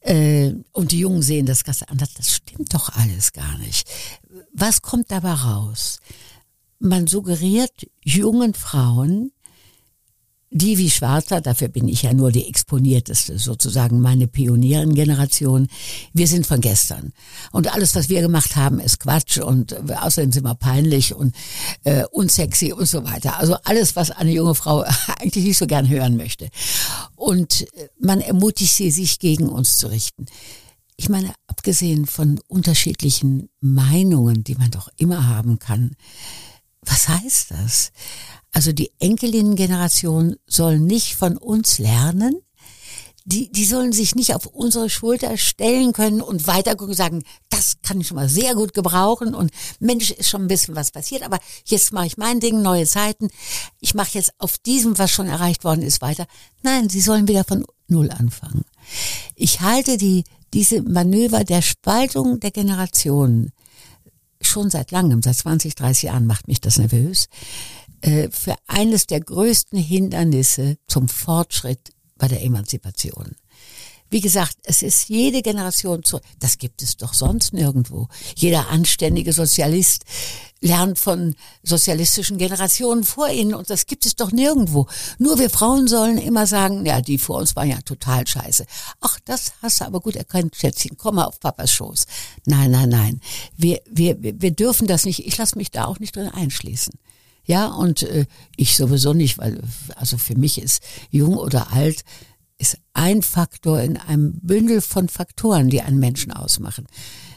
Äh, 0.00 0.52
und 0.72 0.92
die 0.92 1.00
Jungen 1.00 1.22
sehen 1.22 1.46
das 1.46 1.64
ganz 1.64 1.82
anders. 1.82 2.14
Das 2.14 2.34
stimmt 2.34 2.72
doch 2.74 2.90
alles 2.90 3.32
gar 3.32 3.58
nicht. 3.58 3.88
Was 4.52 4.82
kommt 4.82 5.10
dabei 5.10 5.32
raus? 5.32 6.00
Man 6.78 7.06
suggeriert 7.06 7.86
jungen 8.02 8.54
Frauen, 8.54 9.32
die 10.54 10.76
wie 10.76 10.90
Schwarzer, 10.90 11.40
dafür 11.40 11.68
bin 11.68 11.88
ich 11.88 12.02
ja 12.02 12.12
nur 12.12 12.30
die 12.30 12.46
exponierteste, 12.46 13.38
sozusagen 13.38 14.00
meine 14.00 14.26
Pionierengeneration, 14.26 15.68
wir 16.12 16.26
sind 16.28 16.46
von 16.46 16.60
gestern. 16.60 17.12
Und 17.52 17.72
alles, 17.74 17.94
was 17.94 18.10
wir 18.10 18.20
gemacht 18.20 18.54
haben, 18.54 18.78
ist 18.78 19.00
Quatsch 19.00 19.38
und 19.38 19.74
außerdem 19.90 20.30
sind 20.30 20.44
wir 20.44 20.54
peinlich 20.54 21.14
und 21.14 21.34
äh, 21.84 22.04
unsexy 22.10 22.72
und 22.72 22.86
so 22.86 23.02
weiter. 23.04 23.38
Also 23.38 23.56
alles, 23.64 23.96
was 23.96 24.10
eine 24.10 24.30
junge 24.30 24.54
Frau 24.54 24.84
eigentlich 25.18 25.44
nicht 25.44 25.58
so 25.58 25.66
gern 25.66 25.88
hören 25.88 26.16
möchte. 26.16 26.50
Und 27.16 27.66
man 27.98 28.20
ermutigt 28.20 28.74
sie, 28.74 28.90
sich 28.90 29.18
gegen 29.18 29.48
uns 29.48 29.78
zu 29.78 29.86
richten. 29.86 30.26
Ich 30.96 31.08
meine, 31.08 31.32
abgesehen 31.46 32.04
von 32.06 32.38
unterschiedlichen 32.46 33.48
Meinungen, 33.60 34.44
die 34.44 34.54
man 34.54 34.70
doch 34.70 34.88
immer 34.98 35.26
haben 35.26 35.58
kann, 35.58 35.96
was 36.82 37.08
heißt 37.08 37.52
das? 37.52 37.92
Also 38.52 38.72
die 38.72 38.92
Enkelinnengeneration 39.00 40.36
soll 40.46 40.78
nicht 40.78 41.16
von 41.16 41.36
uns 41.36 41.78
lernen. 41.78 42.40
Die, 43.24 43.52
die 43.52 43.64
sollen 43.64 43.92
sich 43.92 44.16
nicht 44.16 44.34
auf 44.34 44.46
unsere 44.46 44.90
Schulter 44.90 45.38
stellen 45.38 45.92
können 45.92 46.20
und 46.20 46.48
weiter 46.48 46.76
sagen, 46.92 47.22
das 47.50 47.76
kann 47.80 48.00
ich 48.00 48.08
schon 48.08 48.16
mal 48.16 48.28
sehr 48.28 48.56
gut 48.56 48.74
gebrauchen 48.74 49.32
und 49.34 49.52
Mensch, 49.78 50.10
ist 50.10 50.28
schon 50.28 50.42
ein 50.42 50.48
bisschen 50.48 50.74
was 50.74 50.90
passiert, 50.90 51.22
aber 51.22 51.38
jetzt 51.64 51.92
mache 51.92 52.06
ich 52.06 52.16
mein 52.16 52.40
Ding, 52.40 52.62
neue 52.62 52.84
Zeiten. 52.84 53.28
Ich 53.80 53.94
mache 53.94 54.10
jetzt 54.14 54.32
auf 54.38 54.58
diesem, 54.58 54.98
was 54.98 55.12
schon 55.12 55.28
erreicht 55.28 55.62
worden 55.62 55.82
ist, 55.82 56.02
weiter. 56.02 56.26
Nein, 56.62 56.88
sie 56.88 57.00
sollen 57.00 57.28
wieder 57.28 57.44
von 57.44 57.64
Null 57.86 58.10
anfangen. 58.10 58.64
Ich 59.36 59.60
halte 59.60 59.98
die, 59.98 60.24
diese 60.52 60.82
Manöver 60.82 61.44
der 61.44 61.62
Spaltung 61.62 62.40
der 62.40 62.50
Generationen 62.50 63.52
schon 64.40 64.70
seit 64.70 64.90
langem, 64.90 65.22
seit 65.22 65.36
20, 65.36 65.76
30 65.76 66.02
Jahren 66.04 66.26
macht 66.26 66.48
mich 66.48 66.60
das 66.60 66.78
nervös, 66.78 67.28
äh, 68.02 68.28
für 68.30 68.54
eines 68.66 69.06
der 69.06 69.20
größten 69.20 69.78
Hindernisse 69.78 70.76
zum 70.86 71.08
Fortschritt 71.08 71.92
bei 72.16 72.28
der 72.28 72.42
Emanzipation. 72.42 73.36
Wie 74.12 74.20
gesagt, 74.20 74.58
es 74.64 74.82
ist 74.82 75.08
jede 75.08 75.40
Generation 75.40 76.04
zu, 76.04 76.20
das 76.38 76.58
gibt 76.58 76.82
es 76.82 76.98
doch 76.98 77.14
sonst 77.14 77.54
nirgendwo. 77.54 78.08
Jeder 78.36 78.68
anständige 78.68 79.32
Sozialist 79.32 80.04
lernt 80.60 80.98
von 80.98 81.34
sozialistischen 81.62 82.36
Generationen 82.36 83.04
vor 83.04 83.30
ihnen 83.30 83.54
und 83.54 83.70
das 83.70 83.86
gibt 83.86 84.04
es 84.04 84.14
doch 84.14 84.30
nirgendwo. 84.30 84.86
Nur 85.18 85.38
wir 85.38 85.48
Frauen 85.48 85.88
sollen 85.88 86.18
immer 86.18 86.46
sagen, 86.46 86.84
ja, 86.84 87.00
die 87.00 87.16
vor 87.16 87.38
uns 87.38 87.56
waren 87.56 87.70
ja 87.70 87.80
total 87.80 88.26
scheiße. 88.26 88.66
Ach, 89.00 89.18
das 89.24 89.54
hast 89.62 89.80
du 89.80 89.86
aber 89.86 90.00
gut 90.00 90.16
erkannt, 90.16 90.56
Schätzchen, 90.56 90.98
komm 90.98 91.14
mal 91.14 91.24
auf 91.24 91.40
Papas 91.40 91.72
Schoß. 91.72 92.04
Nein, 92.44 92.70
nein, 92.70 92.90
nein. 92.90 93.20
Wir, 93.56 93.80
wir, 93.90 94.18
wir 94.20 94.50
dürfen 94.50 94.86
das 94.86 95.06
nicht, 95.06 95.26
ich 95.26 95.38
lasse 95.38 95.56
mich 95.56 95.70
da 95.70 95.86
auch 95.86 96.00
nicht 96.00 96.14
drin 96.14 96.28
einschließen. 96.28 96.92
Ja, 97.44 97.66
und 97.66 98.02
äh, 98.02 98.26
ich 98.56 98.76
sowieso 98.76 99.12
nicht, 99.14 99.38
weil 99.38 99.60
also 99.96 100.16
für 100.16 100.36
mich 100.36 100.60
ist 100.60 100.82
jung 101.10 101.36
oder 101.36 101.72
alt 101.72 102.04
ist 102.58 102.78
ein 102.94 103.22
Faktor 103.22 103.80
in 103.80 103.96
einem 103.96 104.34
Bündel 104.40 104.80
von 104.80 105.08
Faktoren, 105.08 105.68
die 105.68 105.80
einen 105.80 105.98
Menschen 105.98 106.32
ausmachen. 106.32 106.86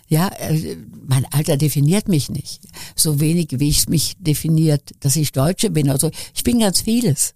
Ja, 0.08 0.28
äh, 0.28 0.78
mein 1.08 1.26
Alter 1.32 1.58
definiert 1.58 2.08
mich 2.08 2.30
nicht. 2.30 2.62
So 2.96 3.20
wenig, 3.20 3.48
wie 3.54 3.72
es 3.72 3.88
mich 3.90 4.16
definiert, 4.20 4.92
dass 5.00 5.16
ich 5.16 5.32
Deutsche 5.32 5.72
bin. 5.72 5.90
Also 5.90 6.12
ich 6.36 6.44
bin 6.44 6.60
ganz 6.60 6.82
vieles. 6.82 7.34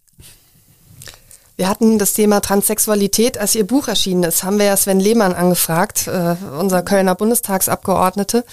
Wir 1.55 1.67
hatten 1.67 1.99
das 1.99 2.13
Thema 2.13 2.39
Transsexualität, 2.39 3.37
als 3.37 3.53
Ihr 3.53 3.67
Buch 3.67 3.89
erschienen 3.89 4.23
ist, 4.23 4.43
haben 4.43 4.59
wir 4.59 4.65
ja 4.65 4.77
Sven 4.77 5.01
Lehmann 5.01 5.33
angefragt, 5.33 6.07
äh, 6.07 6.35
unser 6.57 6.83
Kölner 6.83 7.15
Bundestagsabgeordnete. 7.15 8.45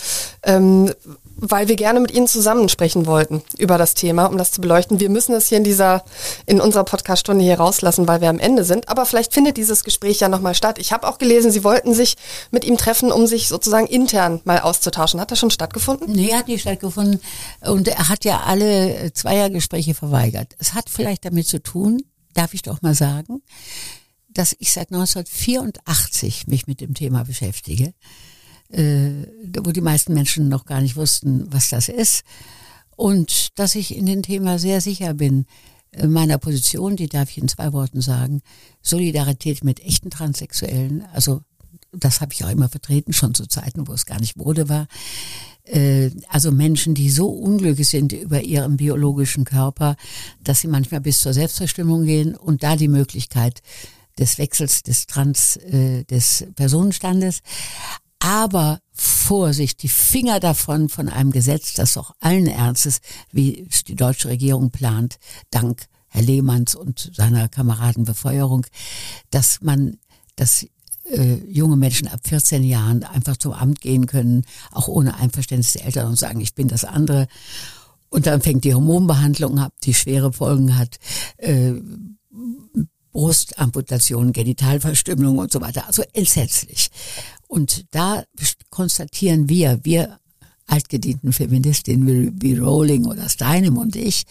Ähm, 0.43 0.91
weil 1.37 1.68
wir 1.68 1.76
gerne 1.76 2.01
mit 2.01 2.11
Ihnen 2.12 2.26
zusammen 2.26 2.68
sprechen 2.68 3.07
wollten 3.07 3.43
über 3.59 3.76
das 3.76 3.95
Thema, 3.95 4.26
um 4.26 4.39
das 4.39 4.53
zu 4.53 4.61
beleuchten. 4.61 5.01
Wir 5.01 5.11
müssen 5.11 5.34
es 5.34 5.49
hier 5.49 5.59
in 5.59 5.64
dieser, 5.64 6.05
in 6.47 6.61
unserer 6.61 6.84
Podcaststunde 6.84 7.45
hier 7.45 7.59
rauslassen, 7.59 8.09
weil 8.09 8.20
wir 8.22 8.30
am 8.30 8.39
Ende 8.39 8.64
sind. 8.64 8.89
Aber 8.89 9.05
vielleicht 9.05 9.34
findet 9.34 9.59
dieses 9.59 9.84
Gespräch 9.84 10.20
ja 10.20 10.28
nochmal 10.28 10.55
statt. 10.55 10.78
Ich 10.78 10.93
habe 10.93 11.07
auch 11.07 11.18
gelesen, 11.18 11.51
Sie 11.51 11.62
wollten 11.62 11.95
sich 11.95 12.16
mit 12.51 12.64
ihm 12.64 12.78
treffen, 12.78 13.12
um 13.12 13.26
sich 13.26 13.49
sozusagen 13.49 13.87
intern 13.87 14.41
mal 14.45 14.61
auszutauschen. 14.61 15.20
Hat 15.20 15.30
das 15.30 15.39
schon 15.39 15.51
stattgefunden? 15.51 16.11
Nee, 16.11 16.32
hat 16.32 16.49
nicht 16.49 16.62
stattgefunden. 16.62 17.20
Und 17.61 17.89
er 17.89 18.09
hat 18.09 18.24
ja 18.24 18.41
alle 18.45 19.12
Zweiergespräche 19.12 19.95
verweigert. 19.95 20.55
Es 20.59 20.72
hat 20.72 20.89
vielleicht 20.89 21.26
damit 21.26 21.47
zu 21.47 21.62
tun, 21.62 22.03
darf 22.32 22.55
ich 22.55 22.62
doch 22.62 22.80
mal 22.80 22.95
sagen, 22.95 23.43
dass 24.30 24.57
ich 24.59 24.72
seit 24.72 24.91
1984 24.91 26.47
mich 26.47 26.66
mit 26.66 26.80
dem 26.80 26.95
Thema 26.95 27.24
beschäftige 27.24 27.93
wo 28.71 29.73
die 29.73 29.81
meisten 29.81 30.14
Menschen 30.14 30.49
noch 30.49 30.64
gar 30.64 30.81
nicht 30.81 30.97
wussten, 30.97 31.47
was 31.53 31.71
das 31.71 31.89
ist. 31.89 32.25
Und 32.97 33.59
dass 33.59 33.75
ich 33.75 33.95
in 33.95 34.07
dem 34.07 34.23
Thema 34.23 34.59
sehr 34.59 34.81
sicher 34.81 35.14
bin, 35.14 35.47
äh, 35.93 36.07
meiner 36.07 36.39
Position, 36.39 36.97
die 36.97 37.09
darf 37.09 37.31
ich 37.31 37.39
in 37.39 37.49
zwei 37.49 37.73
Worten 37.73 38.01
sagen, 38.01 38.43
Solidarität 38.83 39.64
mit 39.64 39.81
echten 39.81 40.11
Transsexuellen, 40.11 41.05
also 41.12 41.43
das 41.93 42.21
habe 42.21 42.33
ich 42.33 42.45
auch 42.45 42.51
immer 42.51 42.69
vertreten, 42.69 43.12
schon 43.12 43.35
zu 43.35 43.47
Zeiten, 43.47 43.87
wo 43.87 43.93
es 43.93 44.07
gar 44.07 44.21
nicht 44.21 44.37
Mode 44.37 44.69
war. 44.69 44.87
Äh, 45.64 46.11
also 46.29 46.53
Menschen, 46.53 46.95
die 46.95 47.11
so 47.11 47.29
unglücklich 47.29 47.89
sind 47.89 48.12
über 48.12 48.43
ihren 48.43 48.77
biologischen 48.77 49.45
Körper, 49.45 49.97
dass 50.43 50.61
sie 50.61 50.69
manchmal 50.69 51.01
bis 51.01 51.21
zur 51.21 51.33
Selbstverstimmung 51.33 52.05
gehen 52.05 52.35
und 52.35 52.62
da 52.62 52.77
die 52.77 52.89
Möglichkeit 52.89 53.62
des 54.19 54.39
Wechsels 54.39 54.83
des 54.83 55.07
Trans, 55.07 55.57
äh, 55.57 56.05
des 56.05 56.47
Personenstandes. 56.55 57.41
Aber 58.19 58.81
Vorsicht, 58.93 59.83
die 59.83 59.89
Finger 59.89 60.41
davon 60.41 60.89
von 60.89 61.09
einem 61.09 61.31
Gesetz, 61.31 61.75
das 61.75 61.97
auch 61.97 62.12
allen 62.21 62.47
Ernstes, 62.47 63.01
wie 63.33 63.67
es 63.69 63.85
die 63.85 63.95
deutsche 63.95 64.29
Regierung 64.29 64.71
plant, 64.71 65.19
dank 65.51 65.87
Herr 66.09 66.23
Lehmanns 66.23 66.75
und 66.75 67.11
seiner 67.14 67.49
Kameradenbefeuerung, 67.49 68.67
dass 69.31 69.61
man, 69.61 69.99
dass 70.37 70.67
äh, 71.11 71.35
junge 71.49 71.77
Menschen 71.77 72.09
ab 72.09 72.21
14 72.25 72.64
Jahren 72.64 73.05
einfach 73.05 73.37
zum 73.37 73.53
Amt 73.53 73.81
gehen 73.81 74.07
können, 74.07 74.45
auch 74.71 74.89
ohne 74.89 75.17
Einverständnis 75.17 75.75
der 75.75 75.85
Eltern 75.85 76.09
und 76.09 76.17
sagen, 76.17 76.41
ich 76.41 76.55
bin 76.55 76.69
das 76.69 76.85
andere. 76.85 77.27
Und 78.09 78.27
dann 78.27 78.41
fängt 78.41 78.64
die 78.64 78.75
Hormonbehandlung 78.75 79.59
ab, 79.59 79.75
die 79.83 79.95
schwere 79.95 80.33
Folgen 80.33 80.79
hat. 80.79 80.99
Äh, 81.37 81.75
Brustamputation, 83.12 84.33
Genitalverstümmelung 84.33 85.39
und 85.39 85.51
so 85.51 85.62
weiter. 85.62 85.87
Also 85.87 86.03
entsetzlich. 86.12 86.91
Und 87.49 87.87
da 87.93 88.25
konstatieren 88.71 89.49
wir, 89.49 89.81
wir 89.83 90.19
altgedienten 90.67 91.33
Feministinnen 91.33 92.41
wie 92.41 92.57
Rowling 92.57 93.07
oder 93.07 93.29
Steinem 93.29 93.79
und 93.79 93.97
ich, 93.97 94.25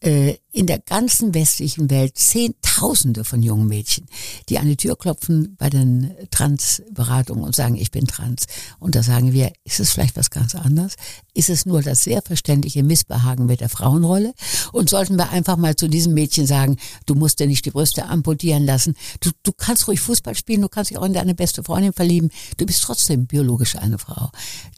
äh, 0.00 0.36
in 0.52 0.66
der 0.66 0.78
ganzen 0.78 1.34
westlichen 1.34 1.90
Welt 1.90 2.16
Zehntausende 2.18 3.22
von 3.22 3.42
jungen 3.42 3.68
Mädchen, 3.68 4.06
die 4.48 4.58
an 4.58 4.66
die 4.66 4.76
Tür 4.76 4.96
klopfen 4.96 5.56
bei 5.58 5.70
den 5.70 6.10
Transberatungen 6.30 7.44
und 7.44 7.54
sagen, 7.54 7.76
ich 7.76 7.90
bin 7.90 8.06
trans. 8.06 8.46
Und 8.78 8.94
da 8.94 9.02
sagen 9.02 9.32
wir, 9.32 9.52
ist 9.64 9.78
es 9.78 9.92
vielleicht 9.92 10.16
was 10.16 10.30
ganz 10.30 10.54
anderes? 10.54 10.96
Ist 11.34 11.50
es 11.50 11.66
nur 11.66 11.82
das 11.82 12.02
sehr 12.02 12.22
verständliche 12.22 12.82
Missbehagen 12.82 13.46
mit 13.46 13.60
der 13.60 13.68
Frauenrolle? 13.68 14.32
Und 14.72 14.90
sollten 14.90 15.16
wir 15.16 15.30
einfach 15.30 15.56
mal 15.56 15.76
zu 15.76 15.88
diesem 15.88 16.14
Mädchen 16.14 16.46
sagen, 16.46 16.76
du 17.06 17.14
musst 17.14 17.38
dir 17.38 17.46
nicht 17.46 17.64
die 17.66 17.70
Brüste 17.70 18.06
amputieren 18.06 18.64
lassen. 18.64 18.94
Du, 19.20 19.30
du 19.42 19.52
kannst 19.52 19.86
ruhig 19.86 20.00
Fußball 20.00 20.34
spielen, 20.34 20.62
du 20.62 20.68
kannst 20.68 20.90
dich 20.90 20.98
auch 20.98 21.04
in 21.04 21.12
deine 21.12 21.34
beste 21.34 21.62
Freundin 21.62 21.92
verlieben. 21.92 22.30
Du 22.56 22.66
bist 22.66 22.82
trotzdem 22.82 23.26
biologisch 23.26 23.76
eine 23.76 23.98
Frau. 23.98 24.30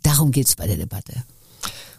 Darum 0.02 0.32
geht's 0.32 0.56
bei 0.56 0.66
der 0.66 0.76
Debatte. 0.76 1.24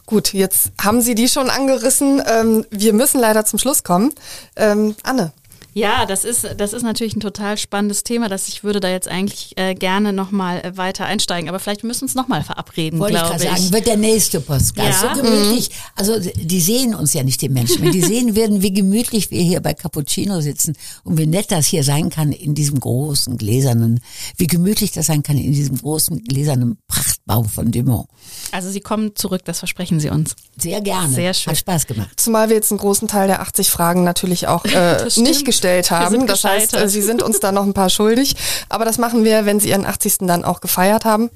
Gut, 0.06 0.34
jetzt 0.34 0.72
haben 0.82 1.00
Sie 1.00 1.14
die 1.14 1.28
schon 1.28 1.48
angerissen. 1.48 2.22
Ähm, 2.26 2.66
wir 2.70 2.92
müssen 2.92 3.20
leider 3.20 3.44
zum 3.44 3.58
Schluss 3.58 3.84
kommen. 3.84 4.12
Ähm, 4.56 4.94
Anne. 5.02 5.32
Ja, 5.74 6.06
das 6.06 6.24
ist, 6.24 6.46
das 6.56 6.72
ist 6.72 6.82
natürlich 6.82 7.16
ein 7.16 7.20
total 7.20 7.58
spannendes 7.58 8.04
Thema, 8.04 8.28
dass 8.28 8.46
ich 8.46 8.62
würde 8.62 8.78
da 8.78 8.88
jetzt 8.88 9.08
eigentlich 9.08 9.54
äh, 9.56 9.74
gerne 9.74 10.12
nochmal 10.12 10.64
äh, 10.64 10.76
weiter 10.76 11.04
einsteigen. 11.04 11.48
Aber 11.48 11.58
vielleicht 11.58 11.82
müssen 11.82 12.02
wir 12.02 12.04
uns 12.04 12.14
nochmal 12.14 12.44
verabreden, 12.44 13.00
Wollte 13.00 13.18
glaube 13.18 13.34
ich. 13.34 13.42
gerade 13.42 13.60
sagen, 13.60 13.72
wird 13.72 13.86
der 13.88 13.96
nächste 13.96 14.40
Podcast. 14.40 14.76
Ja. 14.76 15.14
So 15.14 15.20
gemütlich. 15.20 15.70
Also 15.96 16.20
die 16.20 16.60
sehen 16.60 16.94
uns 16.94 17.12
ja 17.12 17.24
nicht, 17.24 17.42
die 17.42 17.48
Menschen. 17.48 17.82
Wenn 17.82 17.90
die 17.90 18.02
sehen 18.02 18.36
würden, 18.36 18.62
wie 18.62 18.72
gemütlich 18.72 19.32
wir 19.32 19.42
hier 19.42 19.60
bei 19.60 19.74
Cappuccino 19.74 20.40
sitzen 20.40 20.76
und 21.02 21.18
wie 21.18 21.26
nett 21.26 21.50
das 21.50 21.66
hier 21.66 21.82
sein 21.82 22.08
kann 22.08 22.30
in 22.30 22.54
diesem 22.54 22.78
großen 22.78 23.36
gläsernen, 23.36 23.98
wie 24.36 24.46
gemütlich 24.46 24.92
das 24.92 25.06
sein 25.06 25.24
kann 25.24 25.36
in 25.36 25.52
diesem 25.52 25.78
großen 25.78 26.22
gläsernen 26.22 26.78
Prachtbau 26.86 27.42
von 27.42 27.72
Dumont. 27.72 28.06
Also 28.52 28.70
Sie 28.70 28.80
kommen 28.80 29.16
zurück, 29.16 29.42
das 29.44 29.58
versprechen 29.58 29.98
Sie 29.98 30.08
uns. 30.08 30.36
Sehr 30.56 30.80
gerne. 30.80 31.12
Sehr 31.12 31.34
schön. 31.34 31.50
Hat 31.50 31.58
Spaß 31.58 31.86
gemacht. 31.88 32.10
Zumal 32.16 32.48
wir 32.48 32.54
jetzt 32.54 32.70
einen 32.70 32.78
großen 32.78 33.08
Teil 33.08 33.26
der 33.26 33.40
80 33.40 33.70
Fragen 33.70 34.04
natürlich 34.04 34.46
auch 34.46 34.64
äh, 34.66 35.04
nicht 35.16 35.44
gestellt 35.44 35.63
Wir 35.64 35.90
haben. 35.90 36.26
Das 36.26 36.44
heißt, 36.44 36.74
äh, 36.74 36.88
Sie 36.88 37.02
sind 37.02 37.22
uns 37.22 37.40
da 37.40 37.52
noch 37.52 37.64
ein 37.64 37.74
paar 37.74 37.90
schuldig. 37.90 38.36
Aber 38.68 38.84
das 38.84 38.98
machen 38.98 39.24
wir, 39.24 39.46
wenn 39.46 39.60
Sie 39.60 39.70
Ihren 39.70 39.86
80. 39.86 40.18
dann 40.20 40.44
auch 40.44 40.60
gefeiert 40.60 41.04
haben. 41.04 41.30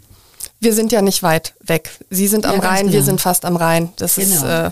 Wir 0.61 0.73
sind 0.75 0.91
ja 0.93 1.03
nicht 1.03 1.23
weit 1.23 1.55
weg. 1.65 1.91
Sie 2.11 2.27
sind 2.27 2.45
am 2.47 2.57
Ja, 2.57 2.69
Rhein, 2.69 2.87
wir 2.87 2.93
genau. 2.95 3.05
sind 3.05 3.21
fast 3.21 3.45
am 3.45 3.57
Rhein. 3.57 3.91
Das 3.97 4.19
ist, 4.19 4.43
Genau. 4.43 4.67
äh, 4.67 4.71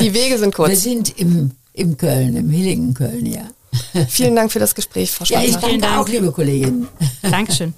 die 0.00 0.12
Wege 0.14 0.38
sind 0.38 0.48
Wir 0.58 0.66
kurz. 0.66 0.82
sind 0.82 1.18
im, 1.18 1.52
im 1.72 1.96
Köln, 1.96 2.36
im 2.36 2.50
Hilligen 2.50 2.92
Köln, 2.94 3.24
ja. 3.26 3.42
Vielen 4.08 4.36
Dank 4.36 4.52
für 4.52 4.58
das 4.60 4.74
Gespräch, 4.74 5.10
Frau 5.10 5.24
Ja, 5.26 5.40
ich 5.42 5.52
Schwarzer. 5.52 5.66
Vielen 5.68 5.80
danke 5.80 5.96
Dank. 5.96 6.08
auch, 6.08 6.12
liebe 6.12 6.30
Kollegin. 6.30 6.88
Dankeschön. 7.22 7.74